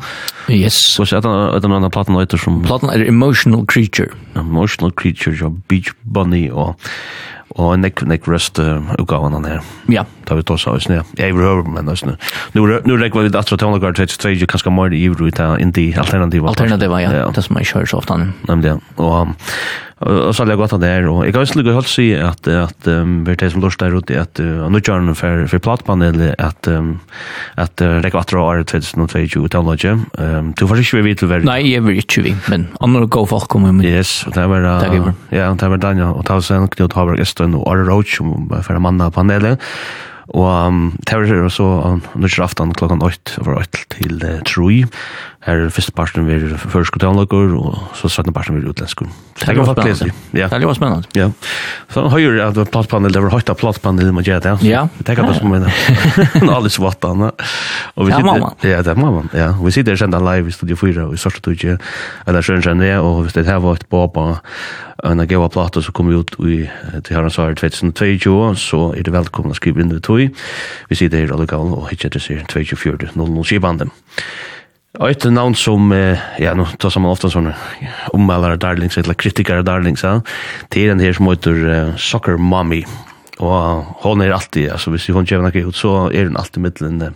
Yes. 0.50 0.80
Og 0.98 1.06
så 1.06 1.20
er 1.20 1.28
det 1.62 1.70
noen 1.70 1.86
av 1.86 1.94
platen 1.94 2.18
etter 2.18 2.42
som... 2.42 2.64
Platen 2.66 2.90
er 2.90 3.06
Emotional 3.06 3.68
Creature. 3.70 4.10
Emotional 4.34 4.90
Creature, 4.98 5.36
tja 5.38 5.54
Beach 5.70 5.94
Bunny, 6.02 6.48
og 6.50 6.74
og 7.54 7.76
en 7.76 7.84
nek, 7.86 8.02
nekk 8.10 8.26
rest 8.32 8.58
utgaven 8.58 9.36
han 9.38 9.44
her. 9.46 9.60
Ja. 9.94 10.08
Da 10.26 10.34
vi 10.34 10.42
tar 10.42 10.58
oss 10.58 10.88
ned. 10.90 11.06
Jeg 11.20 11.36
vil 11.38 11.46
høre, 11.46 11.68
men 11.70 11.92
oss 11.92 12.02
Nu, 12.02 12.66
nu 12.66 12.96
rekker 12.98 13.20
vi 13.20 13.28
litt 13.28 13.38
atra 13.38 13.60
tånlagar 13.62 13.94
33, 13.94 14.40
jo 14.42 14.50
kanskje 14.50 14.74
mer 14.74 14.90
i 14.90 15.04
ivru 15.06 15.28
ut 15.30 15.40
av 15.40 15.60
indi 15.62 15.92
alternativa. 15.94 16.50
Alternativa, 16.50 17.04
ja. 17.04 17.30
Det 17.30 17.46
som 17.46 17.62
jeg 17.62 17.70
kjører 17.70 17.92
så 17.92 18.02
ofte. 18.02 18.18
Nemlig, 18.50 18.74
ja. 18.74 18.80
Og 18.98 19.14
Um, 19.28 19.36
og 20.04 20.36
så 20.36 20.46
lägger 20.46 20.68
det 20.68 20.80
där 20.80 21.08
og 21.08 21.26
jeg 21.26 21.34
kan 21.34 21.42
også 21.42 21.54
skulle 21.54 21.74
helt 21.74 22.00
at, 22.00 22.48
at 22.48 22.88
um, 22.88 23.26
vi 23.26 23.32
er 23.32 23.36
det 23.36 23.52
som 23.52 23.62
lort 23.62 23.80
der 23.80 23.96
ute 23.96 24.20
at 24.20 24.40
uh, 24.40 24.70
nå 24.70 24.80
kör 24.80 25.00
den 25.00 25.16
for, 25.16 25.48
for 25.48 25.60
platpanelet, 25.60 26.36
at, 26.38 26.68
um, 26.68 27.00
at 27.58 27.82
uh, 27.82 28.02
går 28.02 28.20
att 28.20 28.34
året 28.34 28.68
2022 28.68 29.46
utan 29.46 29.66
logge 29.66 30.00
du 30.60 30.68
får 30.68 30.78
ikke 30.78 30.98
vi 30.98 30.98
ju 30.98 31.04
veta 31.04 31.26
väl 31.26 31.46
Nei, 31.46 31.72
jeg 31.74 31.84
vil 31.84 31.98
ikke 31.98 32.22
vi 32.22 32.36
men 32.50 32.68
andre 32.82 33.08
go 33.08 33.26
folk 33.26 33.48
kommer 33.48 33.72
med 33.72 33.86
yes 33.86 34.26
og 34.28 34.36
det 34.36 34.50
var 34.50 34.64
uh, 34.64 35.14
ja 35.32 35.54
det 35.54 35.70
var 35.70 35.78
Daniel 35.78 36.14
och 36.14 36.26
tusen 36.26 36.68
Knut 36.68 36.94
Haberg 36.94 37.20
Östen 37.20 37.56
og 37.56 37.68
Arre 37.68 37.88
Roach 37.88 38.18
som 38.18 38.48
var 38.50 38.62
for 38.62 38.80
manna 38.80 39.10
panelet. 39.10 39.60
Og 40.34 40.68
um, 40.68 40.94
det 41.04 41.18
var 41.20 41.50
så 41.52 41.64
um, 41.64 42.02
nødvendig 42.16 42.44
aften 42.44 42.74
klokken 42.74 43.04
8 43.04 43.42
over 43.42 43.60
8 43.60 43.84
til 43.92 44.24
uh, 44.24 44.40
3. 44.48 44.86
Her 45.44 45.60
er 45.66 45.72
første 45.76 45.92
parten 45.92 46.28
vi 46.28 46.38
er 46.38 46.56
først 46.58 46.96
og 47.04 47.34
og 47.34 47.80
så 48.00 48.10
sattne 48.10 48.34
parten 48.34 48.56
vi 48.56 48.64
er 48.64 48.70
utlensker. 48.72 49.08
Det 49.40 49.50
er 49.50 49.58
jo 49.58 49.66
spennende. 49.66 50.14
Ja. 50.34 50.48
Det 50.48 50.54
er 50.54 50.62
jo 50.62 50.74
spennende. 50.74 51.08
Ja. 51.16 51.30
Så 51.92 52.02
han 52.02 52.12
høyre 52.12 52.48
at 52.48 52.56
det 52.56 52.64
var 52.64 52.72
plattpanel, 52.72 53.14
det 53.14 53.24
var 53.24 53.34
høyt 53.34 53.50
av 53.50 53.58
plattpanel, 53.60 54.14
man 54.14 54.24
gjør 54.24 54.40
det. 54.40 54.54
Ja. 54.64 54.86
Det 54.98 55.06
tenker 55.06 55.26
ikke 55.26 55.40
som 55.42 55.52
mener. 55.52 55.74
Han 56.38 56.54
alle 56.54 56.72
svattene. 56.72 57.32
Ja, 57.98 58.20
mamma. 58.24 58.54
Ja, 58.64 58.80
det 58.86 58.94
er 58.94 59.00
mamma. 59.00 59.26
Ja. 59.36 59.52
Vi 59.60 59.76
sitter 59.76 60.00
kjent 60.00 60.16
live 60.16 60.48
i 60.48 60.56
Studio 60.56 60.80
4, 60.80 61.08
og 61.08 61.12
vi 61.18 61.20
startet 61.20 61.52
ikke, 61.58 61.78
eller 62.28 62.46
sjøren 62.46 62.64
kjenne, 62.64 62.94
og 63.04 63.26
hvis 63.26 63.36
det 63.36 63.46
her 63.50 63.60
var 63.64 63.82
et 63.82 63.88
båp 63.92 64.18
av 64.22 64.40
en 65.04 65.26
gava 65.28 65.50
plata 65.52 65.82
som 65.84 65.96
kom 65.96 66.12
ut 66.14 66.38
i 66.48 66.64
til 67.04 67.18
herrens 67.18 67.40
år 67.42 67.58
2022, 67.60 68.38
så 68.62 68.82
er 68.96 69.04
det 69.04 69.14
velkommen 69.14 69.52
å 69.52 69.60
skrive 69.60 69.84
inn 69.84 69.92
det 69.92 70.04
tog. 70.08 70.24
Vi 70.90 70.96
sitter 70.96 71.26
her 71.26 71.36
allukal 71.36 71.74
og 71.76 71.90
hittet 71.92 72.16
det 72.16 72.24
sier 72.24 72.46
2024 72.48 73.12
00 73.20 73.48
skibande. 73.50 73.90
Og 75.00 75.10
et 75.10 75.24
navn 75.26 75.56
som 75.58 75.92
eh, 75.92 76.20
ja 76.38 76.52
nu 76.54 76.68
tar 76.78 77.00
man 77.00 77.12
ofta 77.12 77.30
såna 77.30 77.56
ommalare 78.14 78.60
darlings 78.62 78.98
eller 78.98 79.18
kritiker 79.18 79.64
darlings 79.66 80.04
ja, 80.04 80.22
det 80.70 80.84
är 80.84 80.88
den 80.88 81.00
her 81.00 81.14
som 81.14 81.28
heter 81.28 81.52
uh, 81.52 81.96
Soccer 81.98 82.38
Mommy. 82.38 82.86
Och 83.38 83.84
hon 84.04 84.22
är 84.22 84.32
alltid 84.32 84.72
alltså 84.72 84.92
hvis 84.92 85.08
hon 85.08 85.26
kommer 85.26 85.44
något 85.44 85.56
ut 85.56 85.76
så 85.76 86.12
är 86.12 86.24
hun 86.24 86.38
alltid 86.38 86.64
mitten 86.64 87.02
uh, 87.02 87.10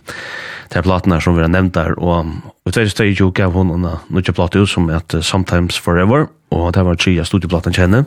där 0.68 0.82
plattorna 0.82 1.20
som 1.20 1.36
vi 1.36 1.42
har 1.42 1.48
nämnt 1.48 1.74
där 1.74 1.98
och 1.98 2.26
och 2.64 2.72
det 2.72 2.80
är 2.80 2.86
så 2.86 3.04
ju 3.04 3.30
gav 3.30 3.52
hon 3.52 3.70
en 3.70 3.96
några 4.08 4.66
som 4.66 4.90
heter 4.90 5.20
Sometimes 5.20 5.78
Forever. 5.78 6.26
Och 6.48 6.72
det 6.72 6.82
var 6.82 6.94
trea 6.94 7.24
studieplaten 7.24 7.72
känner 7.72 8.04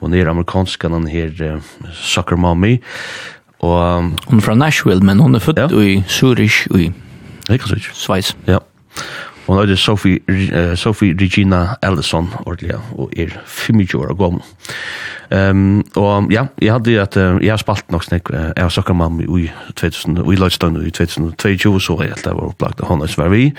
Hun 0.00 0.14
är 0.14 0.26
amerikansk 0.26 0.82
den 0.82 1.06
här 1.06 1.42
uh, 1.42 1.60
Soccer 1.92 2.36
Mommy. 2.36 2.80
Och 3.58 3.98
um, 3.98 4.16
hon 4.26 4.38
er 4.38 4.42
från 4.42 4.58
Nashville 4.58 5.04
men 5.04 5.20
hon 5.20 5.34
är 5.34 5.38
född 5.38 5.58
ja. 5.58 5.82
i 5.82 6.04
Zurich 6.08 6.66
i 6.70 6.92
Schweiz. 7.94 8.36
Ja. 8.44 8.60
Hon 9.46 9.60
heter 9.60 9.76
Sophie, 9.76 10.20
uh, 10.28 10.74
Sophie 10.74 11.14
Regina 11.20 11.76
Ellison, 11.82 12.28
ordentlig, 12.46 12.74
og 12.98 13.12
er 13.16 13.30
25 13.44 14.00
år 14.00 14.14
gammel. 14.18 14.42
Um, 15.30 15.84
og 15.96 16.32
ja, 16.32 16.46
jeg 16.62 16.72
hadde 16.72 17.00
at, 17.00 17.16
uh, 17.16 17.38
jeg 17.42 17.52
har 17.52 17.62
spalt 17.62 17.90
nok 17.90 18.04
snakk, 18.04 18.30
uh, 18.30 18.50
jeg 18.56 18.64
har 18.64 18.68
søkket 18.68 18.96
mamma 18.96 19.22
i, 19.22 19.50
2000, 19.76 20.18
i 20.18 20.36
Lødstøvn 20.36 20.80
i 20.86 20.90
2022, 20.90 21.80
så 21.80 21.98
jeg 22.00 22.14
helt 22.14 22.26
var 22.26 22.50
opplagt 22.50 22.82
av 22.82 22.90
hennes 22.90 23.18
var 23.18 23.30
vi. 23.30 23.52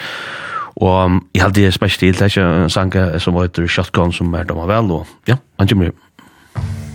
Og 0.75 1.05
um, 1.05 1.21
jeg 1.35 1.43
hadde 1.43 1.71
spesielt 1.71 1.99
til, 1.99 2.13
det 2.13 2.21
er 2.21 2.35
ikke 2.35 2.65
en 2.65 2.69
sang 2.69 2.93
som 3.19 3.39
heter 3.39 3.67
Shotgun, 3.67 4.13
som 4.13 4.33
er 4.33 4.43
dem 4.43 4.59
vel, 4.67 4.91
og 4.91 5.07
ja, 5.27 5.39
han 5.59 5.67
kommer 5.67 5.89
hjem. 5.91 6.86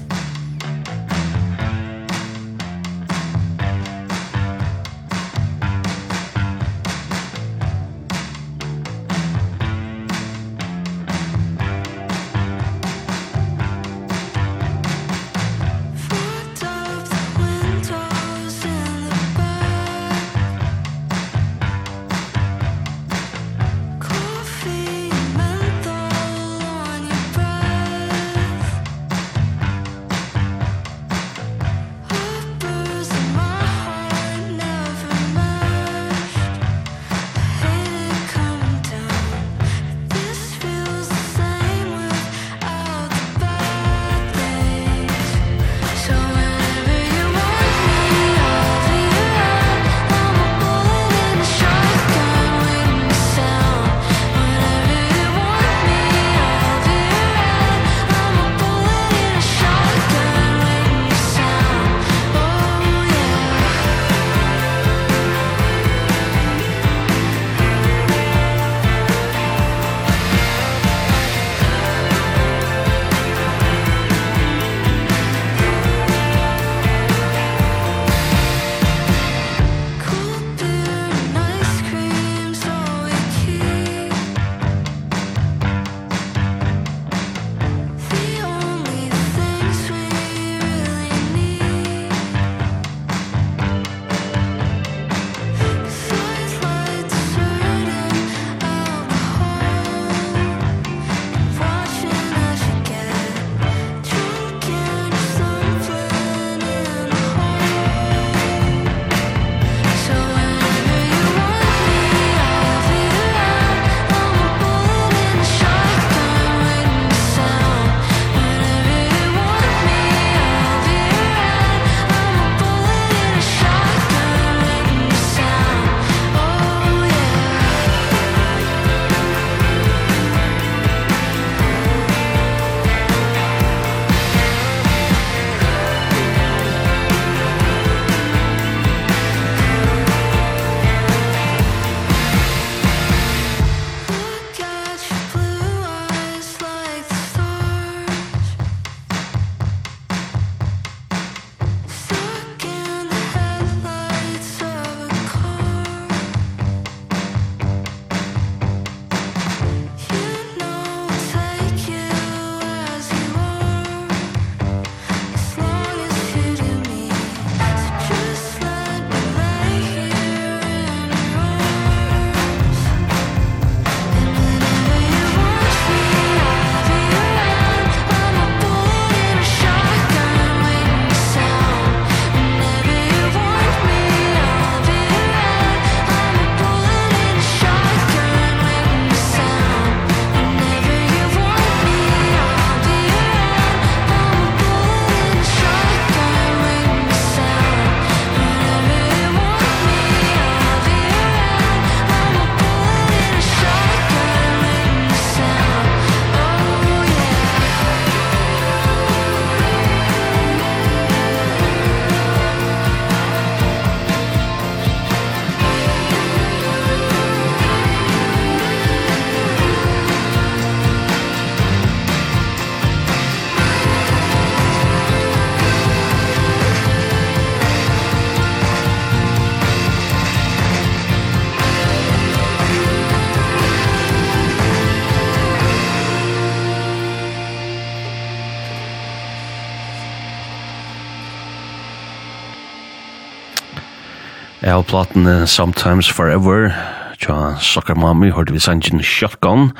platene 244.92 245.46
Sometimes 245.46 246.08
Forever, 246.12 246.74
tja 247.16 247.56
Soccer 247.60 247.94
Mommy, 247.96 248.28
hørte 248.30 248.52
vi 248.52 248.60
sangen 248.60 249.00
Shotgun, 249.00 249.70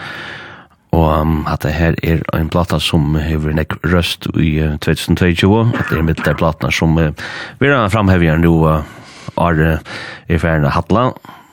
og 0.92 1.04
um, 1.20 1.34
at 1.50 1.66
det 1.66 1.74
her 1.76 1.98
er 2.00 2.22
en 2.38 2.48
plata 2.52 2.78
som 2.80 3.18
hever 3.20 3.52
nek 3.56 3.76
røst 3.92 4.30
i 4.40 4.54
uh, 4.64 4.78
2022, 4.80 5.52
at 5.68 5.90
det 5.90 5.98
er 5.98 6.06
mitt 6.06 6.24
der 6.24 6.38
platene 6.38 6.72
som 6.72 6.96
uh, 6.96 7.10
vi 7.60 7.68
er 7.68 7.92
framhever 7.92 8.40
nå 8.40 8.54
uh, 8.64 8.88
er 9.36 9.60
uh, 9.60 9.92
i 10.32 10.40
ferien 10.40 10.64
av 10.64 10.78
Hatla, 10.78 11.04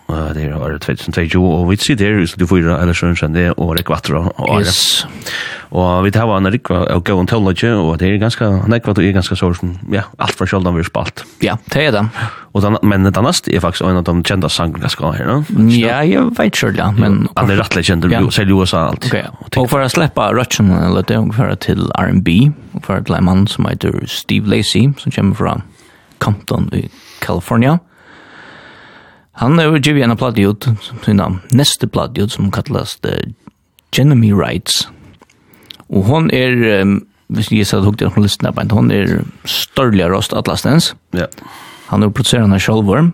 uh, 0.08 0.30
det 0.38 0.48
er 0.48 0.80
2022, 0.80 1.43
og 1.43 1.67
vi 1.74 1.82
sitter 1.84 2.13
her 2.13 2.24
i 2.24 2.32
studio 2.32 2.48
4, 2.54 2.80
eller 2.80 2.95
sånn, 2.95 3.36
det 3.36 3.50
er 3.50 3.60
året 3.60 3.88
kvattro 3.91 4.24
og 4.30 4.43
året. 4.54 4.72
Yes. 4.72 5.04
Og 5.69 6.01
vi 6.01 6.10
tar 6.10 6.32
en 6.34 6.49
rikva 6.49 6.79
og 6.95 7.03
gå 7.05 7.13
en 7.21 7.27
tøllage, 7.29 7.69
og 7.77 7.99
det 8.01 8.08
er 8.10 8.15
ganske, 8.21 8.45
nekva 8.71 8.95
det 8.97 9.03
er 9.05 9.13
ganske 9.13 9.36
sår 9.38 9.60
som, 9.60 9.75
ja, 9.93 10.08
alt 10.17 10.34
for 10.38 10.49
sjøldan 10.49 10.73
vi 10.73 10.82
har 10.82 10.89
spalt. 10.89 11.21
Ja, 11.45 11.58
det 11.69 11.84
er 11.84 11.93
det. 11.93 12.01
Og 12.58 12.63
den, 12.65 12.79
men 12.89 13.05
den 13.05 13.27
neste 13.27 13.53
er 13.53 13.62
faktisk 13.62 13.86
en 13.86 13.99
av 13.99 14.08
de 14.08 14.15
kjenda 14.25 14.49
sangene 14.49 14.88
jeg 14.88 14.95
skal 14.95 15.12
ha 15.12 15.19
her, 15.19 15.29
no? 15.29 15.67
Ja, 15.69 15.99
jeg 16.01 16.32
vet 16.39 16.58
sjøl, 16.58 16.73
ja, 16.79 16.89
men... 16.95 17.27
Han 17.38 17.53
er 17.53 17.62
rettelig 17.62 17.86
kjent, 17.86 18.10
ja. 18.10 18.23
selv 18.34 18.49
i 18.49 18.58
USA 18.58 18.88
alt. 18.89 19.05
Okay, 19.05 19.27
ja. 19.27 19.36
Og 19.62 19.69
for 19.69 19.86
å 19.86 19.91
slippe 19.93 20.25
røtjen, 20.34 20.73
eller 20.73 21.05
det, 21.05 21.21
og 21.21 21.36
for 21.38 21.53
til 21.62 21.86
R&B, 21.93 22.39
og 22.73 22.88
for 22.89 23.05
til 23.05 23.19
en 23.19 23.29
mann 23.29 23.45
som 23.51 23.69
heter 23.69 24.01
Steve 24.10 24.49
Lacey, 24.49 24.89
som 24.97 25.13
kommer 25.13 25.38
fra 25.38 25.58
Compton 26.19 26.71
i 26.73 26.88
California. 27.21 27.77
Han 29.39 29.60
er 29.62 29.69
jo 29.69 29.79
givet 29.79 30.03
en 30.03 30.17
platt 30.19 30.39
ut, 30.41 30.65
sin 31.05 31.21
neste 31.55 31.88
platt 31.88 32.17
ut, 32.17 32.34
som 32.34 32.49
kallas 32.51 32.97
The 33.05 33.19
Genemy 33.95 34.34
Rights, 34.34 34.88
Og 35.89 36.04
hon 36.10 36.30
er, 36.36 36.82
um, 36.82 36.99
hvis 37.34 37.52
jeg 37.52 37.67
sa 37.67 37.80
det 37.80 37.89
hukte 37.89 38.10
hun 38.10 38.25
lystene 38.25 38.52
på, 38.54 38.67
hon 38.75 38.91
er 38.91 39.23
størlige 39.45 40.10
rost 40.12 40.34
atlastens. 40.38 40.93
Ja. 41.17 41.25
Han 41.89 42.04
er 42.04 42.13
produserer 42.13 42.45
henne 42.45 42.62
sjølver. 42.62 43.12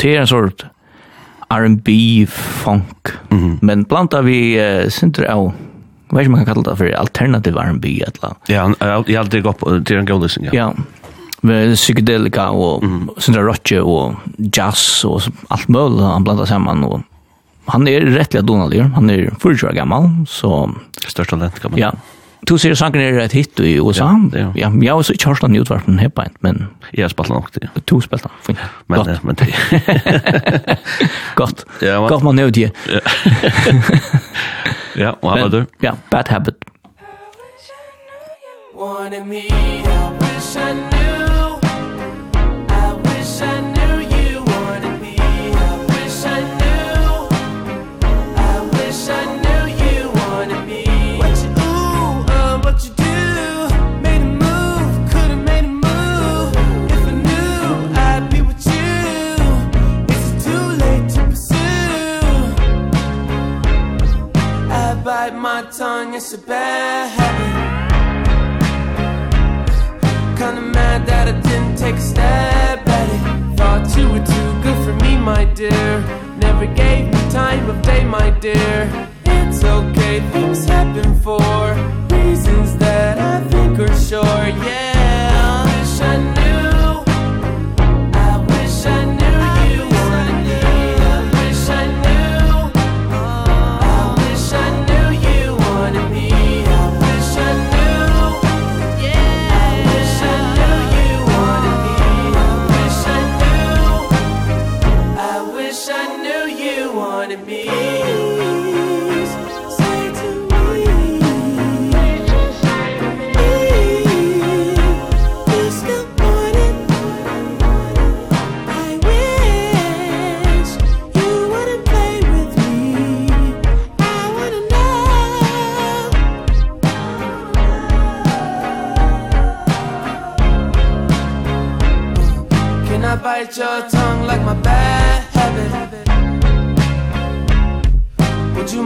Det 0.00 0.14
er 0.14 0.22
en 0.24 0.30
sort 0.30 0.66
R&B, 1.50 2.26
funk, 2.28 3.18
mm 3.30 3.38
-hmm. 3.38 3.58
men 3.62 3.84
blanda 3.84 4.20
vi 4.22 4.60
uh, 4.60 4.88
synder 4.88 5.24
av 5.24 5.52
Jag 6.10 6.16
vet 6.16 6.26
inte 6.26 6.28
om 6.28 6.32
man 6.32 6.44
kan 6.44 6.54
kalla 6.54 6.70
det 6.70 6.76
för 6.76 6.92
alternativ 6.92 7.56
R&B 7.56 8.02
eller 8.02 8.34
Ja, 8.46 8.74
jag 8.78 8.86
har 8.86 9.16
aldrig 9.16 9.42
gått 9.42 9.86
till 9.86 9.96
en 9.96 10.06
god 10.06 10.22
lyssning. 10.22 10.46
Ja. 10.46 10.54
ja. 10.54 10.74
Med 11.40 11.76
psykedelika 11.76 12.50
och 12.50 12.82
mm. 12.82 13.10
sådana 13.16 13.42
rock 13.42 13.72
och 13.82 14.14
jazz 14.52 15.04
och 15.04 15.22
allt 15.48 15.68
möjligt 15.68 16.00
han 16.00 16.24
blandar 16.24 16.44
samman 16.44 16.84
och 16.84 17.00
han 17.64 17.88
är 17.88 18.00
rättliga 18.00 18.42
donalig. 18.42 18.80
Han 18.80 19.10
är 19.10 19.34
40 19.40 19.66
år 19.66 19.72
gammal, 19.72 20.10
så... 20.26 20.70
Størst 21.06 21.30
talent 21.30 21.60
kan 21.60 21.70
man 21.70 21.80
Ja. 21.80 21.92
Du 22.46 22.58
ser 22.58 22.74
sangen 22.74 23.02
er 23.02 23.18
et 23.20 23.32
hit 23.32 23.60
i 23.60 23.74
USA. 23.80 24.06
Ja, 24.32 24.38
ja. 24.38 24.52
ja 24.56 24.70
jeg 24.82 24.90
har 24.90 24.98
også 24.98 25.12
ikke 25.12 25.28
hørt 25.28 25.42
den 25.42 25.56
utvarpen 25.56 25.98
här 25.98 26.08
på 26.08 26.24
men... 26.40 26.68
Jeg 26.92 27.04
har 27.04 27.08
spelat 27.08 27.30
nok 27.30 27.52
det. 27.54 27.68
Du 27.86 28.00
spelat 28.00 28.22
den, 28.22 28.30
fint. 28.42 28.58
Men, 28.86 28.98
Gott. 28.98 29.24
men 29.24 29.34
det... 29.34 29.46
Gott. 31.36 31.64
Ja, 31.82 32.00
man... 32.00 32.08
Gott 32.08 32.22
man 32.22 32.36
nöd 32.36 32.56
ju. 32.56 32.70
ja, 34.96 35.10
og 35.10 35.30
vad 35.30 35.38
har 35.38 35.48
du? 35.48 35.66
Ja, 35.80 35.92
Bad 36.10 36.28
Habit. 36.28 36.54
Wanna 38.74 39.24
me, 39.24 39.38
I 39.38 40.10
wish 40.20 40.56
I 40.56 40.72
knew 40.72 40.99
it's 66.20 66.34
a 66.34 66.38
bad 66.38 67.08
habit. 67.16 67.52
Kinda 70.38 70.60
mad 70.60 71.06
that 71.06 71.28
I 71.28 71.32
didn't 71.48 71.76
take 71.76 71.94
a 71.94 72.00
step 72.12 72.86
at 72.86 73.08
it 73.16 73.22
Thought 73.56 73.96
you 73.96 74.06
were 74.12 74.26
too 74.34 74.50
good 74.64 74.78
for 74.84 74.94
me, 75.02 75.16
my 75.16 75.46
dear. 75.60 75.90
Never 76.36 76.66
gave 76.66 77.06
me 77.06 77.20
time 77.30 77.70
of 77.70 77.80
day, 77.80 78.04
my 78.04 78.28
dear. 78.38 78.76
It's 79.24 79.64
okay, 79.64 80.20
things 80.32 80.66
happen 80.66 81.18
for 81.24 81.48
Reasons 82.14 82.76
that 82.76 83.16
I 83.18 83.36
think 83.48 83.78
are 83.78 83.96
sure. 84.08 84.46
Yeah, 84.66 85.64
I 85.64 85.64
wish 85.72 86.00
I 86.02 86.16
knew 86.34 86.39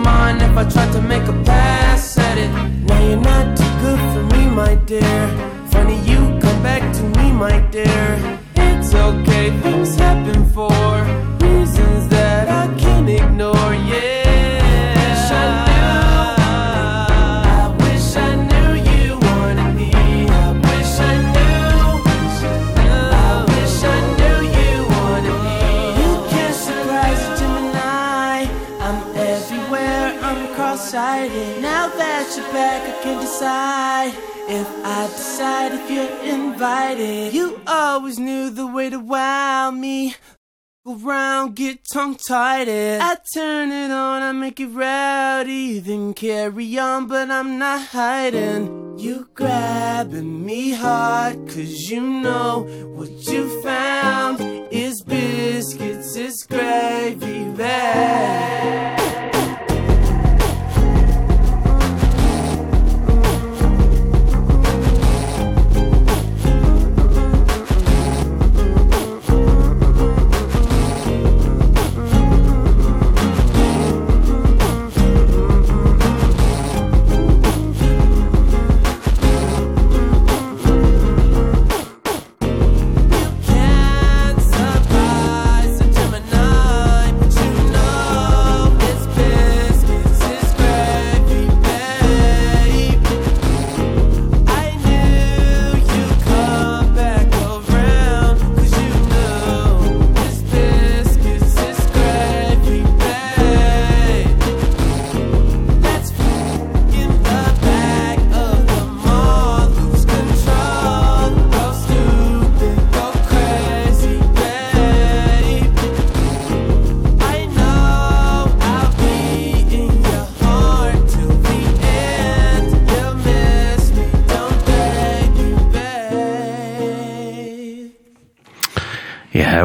mind 0.04 0.42
if 0.42 0.56
I 0.56 0.64
tried 0.68 0.92
to 0.92 1.02
make 1.02 1.26
a 1.34 1.36
pass 1.44 2.18
at 2.18 2.38
it. 2.38 2.50
Now 2.86 3.00
you're 3.08 3.24
not 3.32 3.56
too 3.56 3.72
good 3.84 4.00
for 4.12 4.22
me, 4.34 4.42
my 4.62 4.74
dear. 4.86 5.22
Funny 5.72 5.98
you 6.10 6.20
come 6.44 6.60
back 6.62 6.82
to 6.98 7.02
me, 7.18 7.32
my 7.32 7.58
dear. 7.70 8.38
It's 8.56 8.94
okay, 8.94 9.50
things 9.62 9.96
happen 9.96 10.44
for 10.50 11.33
Now 31.24 31.88
that 31.88 32.34
you're 32.36 32.52
back 32.52 32.82
I 32.86 33.02
can 33.02 33.20
decide 33.20 34.12
If 34.46 34.68
I 34.84 35.06
decide 35.06 35.72
if 35.72 35.90
you're 35.90 36.34
invited. 36.34 37.32
You 37.32 37.60
always 37.66 38.18
knew 38.18 38.50
the 38.50 38.66
way 38.66 38.90
to 38.90 38.98
wow 38.98 39.70
me. 39.70 40.14
Around 40.86 41.56
get 41.56 41.78
tongue 41.90 42.16
tied 42.16 42.68
I 42.68 43.16
turn 43.32 43.72
it 43.72 43.90
on 43.90 44.22
I 44.22 44.32
make 44.32 44.60
it 44.60 44.66
rowdy 44.66 45.78
then 45.78 46.12
carry 46.12 46.78
on 46.78 47.06
but 47.06 47.30
I'm 47.30 47.58
not 47.58 47.80
hiding. 47.86 48.98
You 48.98 49.26
grabbing 49.32 50.44
me 50.44 50.72
hard 50.72 51.48
cause 51.48 51.90
you 51.90 52.02
know 52.02 52.66
what 52.94 53.08
you 53.28 53.62
found 53.62 54.42
is 54.70 55.02
biscuits 55.02 56.16
is 56.16 56.46
gravy 56.46 57.50
bag 57.52 59.03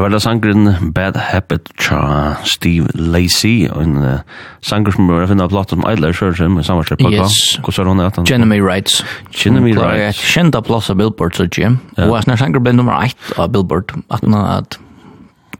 Her 0.00 0.06
var 0.06 0.14
det 0.14 0.22
sangren 0.24 0.92
Bad 0.96 1.16
Habit 1.20 1.66
tra 1.76 2.36
Steve 2.48 2.88
Lacey, 2.94 3.66
en 3.68 3.98
uh, 4.00 4.22
sanger 4.64 4.94
som 4.96 5.10
var 5.12 5.26
finna 5.28 5.44
platt 5.52 5.74
som 5.74 5.82
Eidler 5.84 6.16
Sjørsheim, 6.16 6.54
med 6.56 6.64
samvarslipp 6.64 7.02
på. 7.04 7.10
Yes. 7.12 7.36
Hvordan 7.60 7.84
var 7.84 7.92
hun 7.92 8.00
etter? 8.06 8.24
Jenemy 8.30 8.62
Wrights. 8.64 9.02
Jenemy 9.36 9.74
Wrights. 9.76 10.22
Kjenta 10.24 10.62
plass 10.64 10.88
av 10.88 10.96
Billboard, 11.02 11.36
så 11.36 11.44
Jim. 11.52 11.76
Og 11.98 12.14
jeg 12.16 12.30
snart 12.30 12.40
sanger 12.40 12.64
ble 12.64 12.72
nummer 12.78 12.96
1 12.96 13.34
av 13.36 13.52
Billboard, 13.52 13.92
at 14.08 14.24
han 14.24 14.38
at 14.40 14.80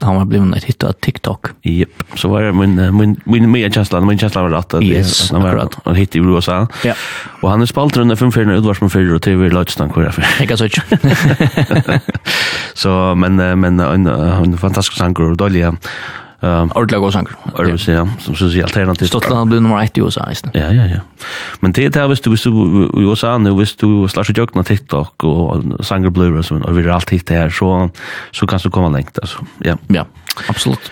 han 0.03 0.15
var 0.15 0.25
blivit 0.25 0.55
ett 0.55 0.63
hit 0.63 0.83
av 0.83 0.91
TikTok. 0.91 1.45
Jep. 1.61 1.89
Så 2.15 2.27
var 2.27 2.41
det 2.41 2.53
min 2.53 2.97
min 2.97 3.21
min 3.23 3.51
min 3.51 3.71
känsla, 3.71 4.01
min 4.01 4.17
känsla 4.17 4.41
var 4.41 4.51
att 4.51 4.73
yes, 4.83 5.31
han 5.31 5.41
var 5.41 5.55
rätt. 5.55 5.77
Han 5.85 5.95
hit 5.95 6.15
i 6.15 6.19
USA. 6.19 6.67
Ja. 6.83 6.93
Och 7.41 7.49
han 7.49 7.61
är 7.61 7.65
spalt 7.65 7.97
runt 7.97 8.19
fem 8.19 8.31
fyra 8.31 8.55
utvars 8.55 8.79
från 8.79 8.89
fyra 8.89 9.15
och 9.15 9.21
TV 9.21 9.49
Lodgestan 9.49 9.89
kvar 9.89 10.03
därför. 10.03 10.25
Jag 10.39 10.47
kan 10.47 10.57
så. 10.57 10.67
Så 12.73 13.15
men 13.15 13.59
men 13.59 13.79
en 13.79 14.07
en 14.07 14.57
fantastisk 14.57 14.97
sanker 14.97 15.23
och 15.23 15.37
dåliga 15.37 15.75
Ehm 16.41 16.71
ordla 16.75 16.97
går 16.97 17.11
sanker. 17.13 17.35
Eller 17.59 17.77
så 17.77 17.91
ja, 17.91 18.05
som 18.19 18.35
synes 18.35 18.55
jeg 18.55 18.63
alternativt. 18.63 19.11
Stottland 19.11 19.49
blir 19.49 19.61
nummer 19.61 19.81
1 19.83 19.97
i 19.97 20.01
USA 20.01 20.25
istället. 20.31 20.55
Ja 20.55 20.71
ja 20.73 20.85
ja. 20.89 20.99
Men 21.61 21.71
det 21.71 21.85
er 21.85 21.89
det, 21.89 22.07
hvis 22.07 22.21
du 22.21 22.29
hvis 22.29 22.41
du 22.41 22.49
i 22.97 23.05
USA 23.05 23.37
nu 23.37 23.53
visst 23.57 23.81
du 23.81 24.07
seg 24.07 24.37
jag 24.37 24.57
av 24.57 24.63
TikTok 24.63 25.23
og 25.23 25.85
sanger 25.85 26.09
blur 26.09 26.37
og 26.37 26.45
så 26.45 26.55
och 26.55 26.77
vi 26.77 26.83
hit 27.11 27.27
det 27.27 27.37
her, 27.37 27.49
så 27.49 27.89
så 28.31 28.45
kan 28.45 28.59
du 28.63 28.69
komme 28.69 28.97
lengt, 28.97 29.19
altså. 29.21 29.37
Ja. 29.65 29.75
Ja. 29.93 30.03
Absolut. 30.49 30.91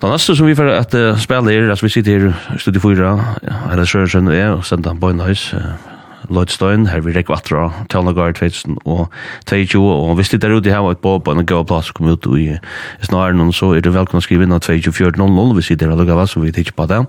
Det 0.00 0.10
neste 0.10 0.36
som 0.36 0.46
vi 0.46 0.54
får 0.54 0.64
at 0.64 0.94
uh, 0.94 1.18
spille 1.18 1.52
er, 1.52 1.70
altså 1.70 1.86
vi 1.86 1.90
sitter 1.90 2.18
her 2.18 2.32
i 2.54 2.58
studio 2.58 2.80
4 2.80 3.24
eller 3.72 3.84
så 3.84 4.06
sen 4.06 4.28
är 4.28 4.52
och 4.52 4.66
sen 4.66 4.82
på 4.82 5.10
en 5.10 5.16
nice 5.16 5.56
Lloydstein, 6.30 6.86
her 6.90 7.02
vi 7.04 7.14
rekker 7.14 7.36
atra, 7.36 7.66
Tjallnagar 7.90 8.34
2022, 8.38 9.80
og 9.82 10.14
hvis 10.18 10.32
det 10.32 10.44
er 10.46 10.54
ute 10.56 10.72
her 10.72 10.84
var 10.84 10.96
et 10.96 11.02
båp, 11.02 11.28
en 11.28 11.44
gav 11.46 11.66
plass 11.68 11.90
kom 11.96 12.10
ut 12.10 12.28
i 12.38 12.46
snaren, 13.06 13.42
så 13.56 13.72
er 13.74 13.84
det 13.84 13.94
velkommen 13.94 14.22
å 14.22 14.26
skrive 14.26 14.46
inn 14.46 14.54
av 14.54 14.62
2400, 14.64 15.56
hvis 15.58 15.72
det 15.74 15.88
er 15.88 15.96
lukka 15.98 16.26
så 16.30 16.42
vi 16.44 16.54
tidsjer 16.54 16.76
på 16.76 16.86
det. 16.90 17.02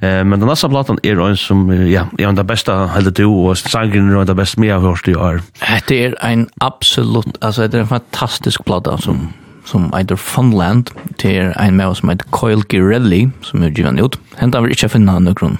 Men 0.00 0.38
den 0.38 0.48
neste 0.50 0.70
platan 0.70 1.00
er 1.06 1.20
en 1.20 1.38
som, 1.40 1.66
ja, 1.88 2.06
er 2.18 2.32
den 2.32 2.48
beste 2.48 2.74
hele 2.94 3.12
du, 3.14 3.26
og 3.28 3.58
sangren 3.58 4.12
er 4.14 4.28
den 4.28 4.38
beste 4.38 4.62
mye 4.62 4.72
jeg 4.72 4.80
har 4.80 4.86
hørt 4.86 5.10
i 5.10 5.18
år. 5.18 5.44
Det 5.88 6.00
er 6.06 6.16
en 6.26 6.48
absolutt, 6.64 7.38
altså 7.40 7.66
det 7.66 7.80
er 7.80 7.86
en 7.88 7.94
fantastisk 7.98 8.64
plata 8.68 8.96
som 9.00 9.30
som 9.70 9.90
heter 9.94 10.16
Funland, 10.16 10.90
det 11.22 11.36
er 11.36 11.52
en 11.60 11.76
med 11.76 11.94
som 11.94 12.10
heter 12.10 12.26
Coil 12.34 12.64
Girelli, 12.72 13.28
som 13.46 13.62
er 13.62 13.70
givet 13.70 14.00
ut. 14.00 14.18
Hentan 14.40 14.64
vil 14.64 14.74
ikke 14.74 14.90
finne 14.96 15.18
noen 15.20 15.58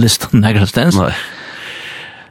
listan 0.00 0.44
av 0.44 0.66
stens. 0.66 0.98
Nei. 0.98 1.12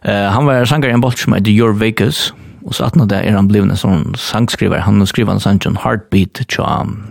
Eh 0.01 0.29
han 0.31 0.45
var 0.45 0.65
sangare 0.65 0.91
i 0.91 0.93
en 0.93 1.01
bolt 1.01 1.19
som 1.19 1.33
heter 1.33 1.51
Your 1.51 1.73
Vegas 1.73 2.33
och 2.65 2.75
så 2.75 2.83
att 2.83 2.95
när 2.95 3.05
där 3.05 3.21
är 3.21 3.31
han 3.31 3.47
blev 3.47 3.63
en 3.63 3.77
sån 3.77 4.15
sangskrivare 4.17 4.79
han 4.79 5.07
skriver 5.07 5.33
en 5.33 5.39
sån 5.39 5.77
heartbeat 5.83 6.41
charm 6.47 7.03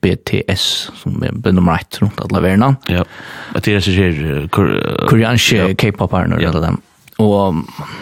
BTS 0.00 0.90
som 0.94 1.22
är 1.22 1.32
bland 1.32 1.54
nummer 1.54 1.72
rätt 1.72 1.98
runt 2.02 2.20
alla 2.20 2.40
världen. 2.40 2.76
Ja. 2.86 3.04
Att 3.54 3.64
det 3.64 3.74
är 3.74 3.80
så 3.80 3.90
här 3.90 4.48
koreanska 5.08 5.74
K-pop 5.74 6.14
artister 6.14 6.48
eller 6.48 6.60
dem. 6.60 6.80
Och 7.16 7.54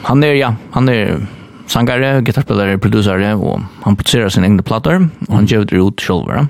han 0.02 0.22
är 0.24 0.34
ja, 0.34 0.54
han 0.70 0.88
är 0.88 1.26
sangare, 1.66 2.20
gitarrspelare, 2.20 2.78
producere, 2.78 3.34
og 3.34 3.62
han 3.82 3.96
produserer 3.96 4.28
sine 4.28 4.46
egne 4.46 4.62
plater, 4.62 5.08
og 5.28 5.34
han 5.34 5.46
gjør 5.48 5.64
det 5.64 5.80
ut 5.80 6.02
selv, 6.02 6.28
ja. 6.28 6.46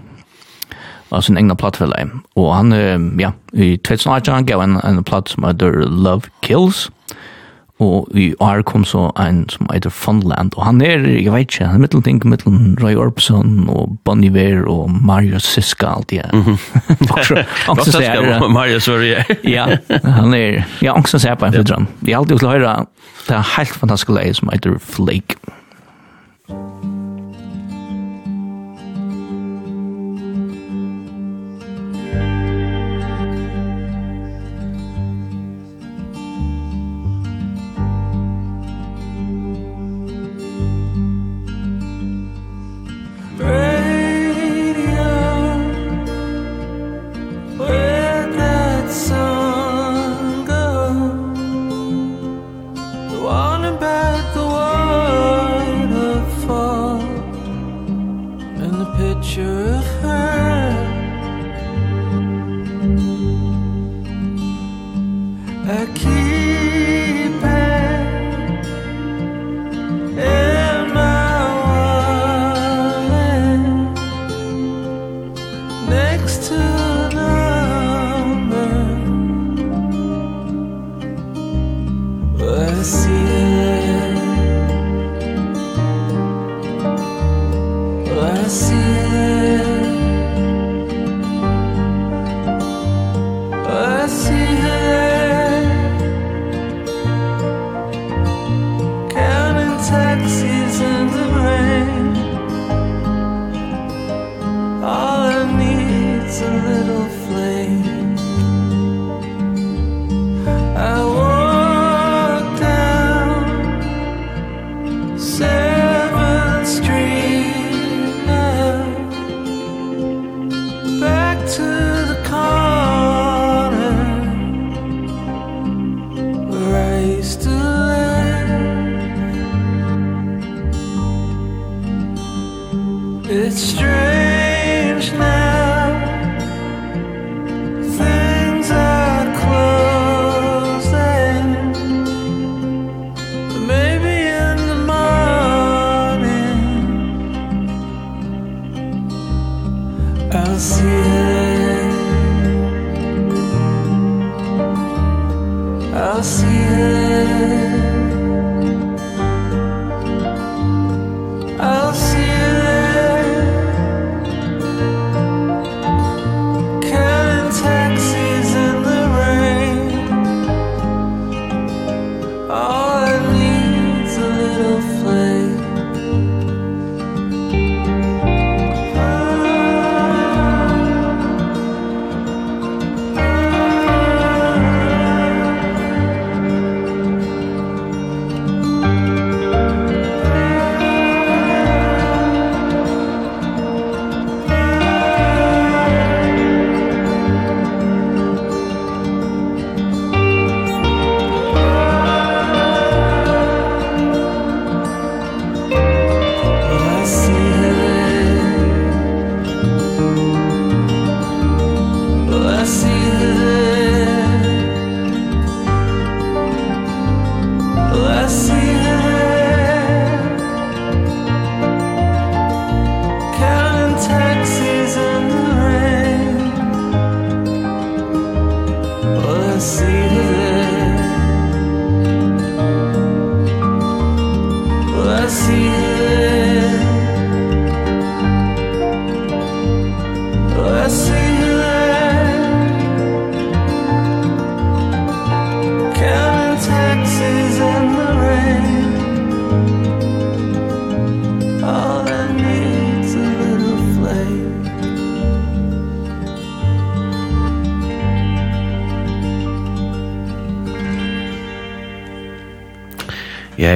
av 1.08 1.20
sin 1.20 1.38
egna 1.38 1.54
plattfelle. 1.54 2.10
Och 2.34 2.54
han, 2.54 2.72
ja, 3.20 3.32
i 3.52 3.78
2018 3.78 4.34
han 4.34 4.46
gav 4.46 4.62
en, 4.62 4.76
en 4.76 5.04
platt 5.04 5.28
som 5.28 5.44
heter 5.44 5.72
Love 5.86 6.30
Kills, 6.42 6.90
og 7.82 8.08
i 8.14 8.28
år 8.38 8.62
kom 8.62 8.84
så 8.86 9.08
en 9.18 9.44
som 9.50 9.66
heter 9.72 9.90
Funland, 9.90 10.52
og 10.56 10.62
han 10.64 10.80
er, 10.80 11.02
jeg 11.10 11.32
vet 11.32 11.48
ikke, 11.48 11.66
han 11.66 11.80
er 11.80 11.82
mittelting, 11.82 12.20
mittelen 12.30 12.76
Roy 12.82 12.94
Orbison, 12.94 13.64
og 13.68 13.96
Bon 14.06 14.22
Iver 14.24 14.62
og 14.70 14.92
Mario 14.94 15.40
Siska, 15.42 15.90
alt 15.96 16.10
det. 16.10 16.22
Angstens 17.68 17.96
er. 17.98 18.48
Mario 18.58 18.78
Sverige. 18.78 19.24
ja, 19.44 19.66
han 20.20 20.34
er, 20.34 20.62
ja, 20.82 20.94
angstens 20.94 21.24
er 21.24 21.34
på 21.34 21.50
en 21.50 21.58
fyrtran. 21.58 21.88
Jeg 22.06 22.14
har 22.14 22.22
alltid 22.22 22.38
til 22.38 22.48
høre, 22.48 22.86
det 23.28 23.36
er 23.36 23.52
helt 23.56 23.74
fantastisk 23.82 24.14
leie 24.14 24.34
som 24.34 24.52
heter 24.52 24.78
Flake. 24.78 25.40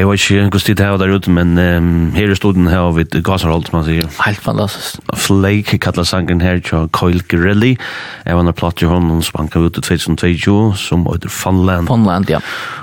Jeg 0.08 0.18
vet 0.18 0.30
ikke 0.30 0.48
hvordan 0.48 0.66
tid 0.66 0.78
det 0.78 0.86
er 0.86 0.96
der 0.96 1.14
ute, 1.14 1.30
men 1.30 1.58
um, 1.58 2.12
her 2.14 2.30
i 2.32 2.36
studien 2.38 2.66
her 2.70 2.80
har 2.86 2.94
vi 2.96 3.04
et 3.06 3.18
Gasarhold, 3.24 3.66
som 3.68 3.78
man 3.78 3.86
sier. 3.86 4.08
Helt 4.24 4.42
fantastisk. 4.44 5.02
Flake 5.14 5.78
kallar 5.78 6.06
sangen 6.08 6.40
her 6.40 6.60
til 6.64 6.88
Coil 6.92 7.22
Girelli. 7.28 7.76
Jeg 8.24 8.36
var 8.36 8.46
en 8.46 8.52
platt 8.56 8.82
i 8.82 8.88
hånden 8.88 9.22
som 9.22 9.40
han 9.42 9.50
ut 9.54 9.78
i 9.78 9.84
2022, 9.84 10.58
som 10.80 11.06
heter 11.08 11.32
Funland. 11.32 11.88
Funland, 11.90 12.30
ja. 12.30 12.40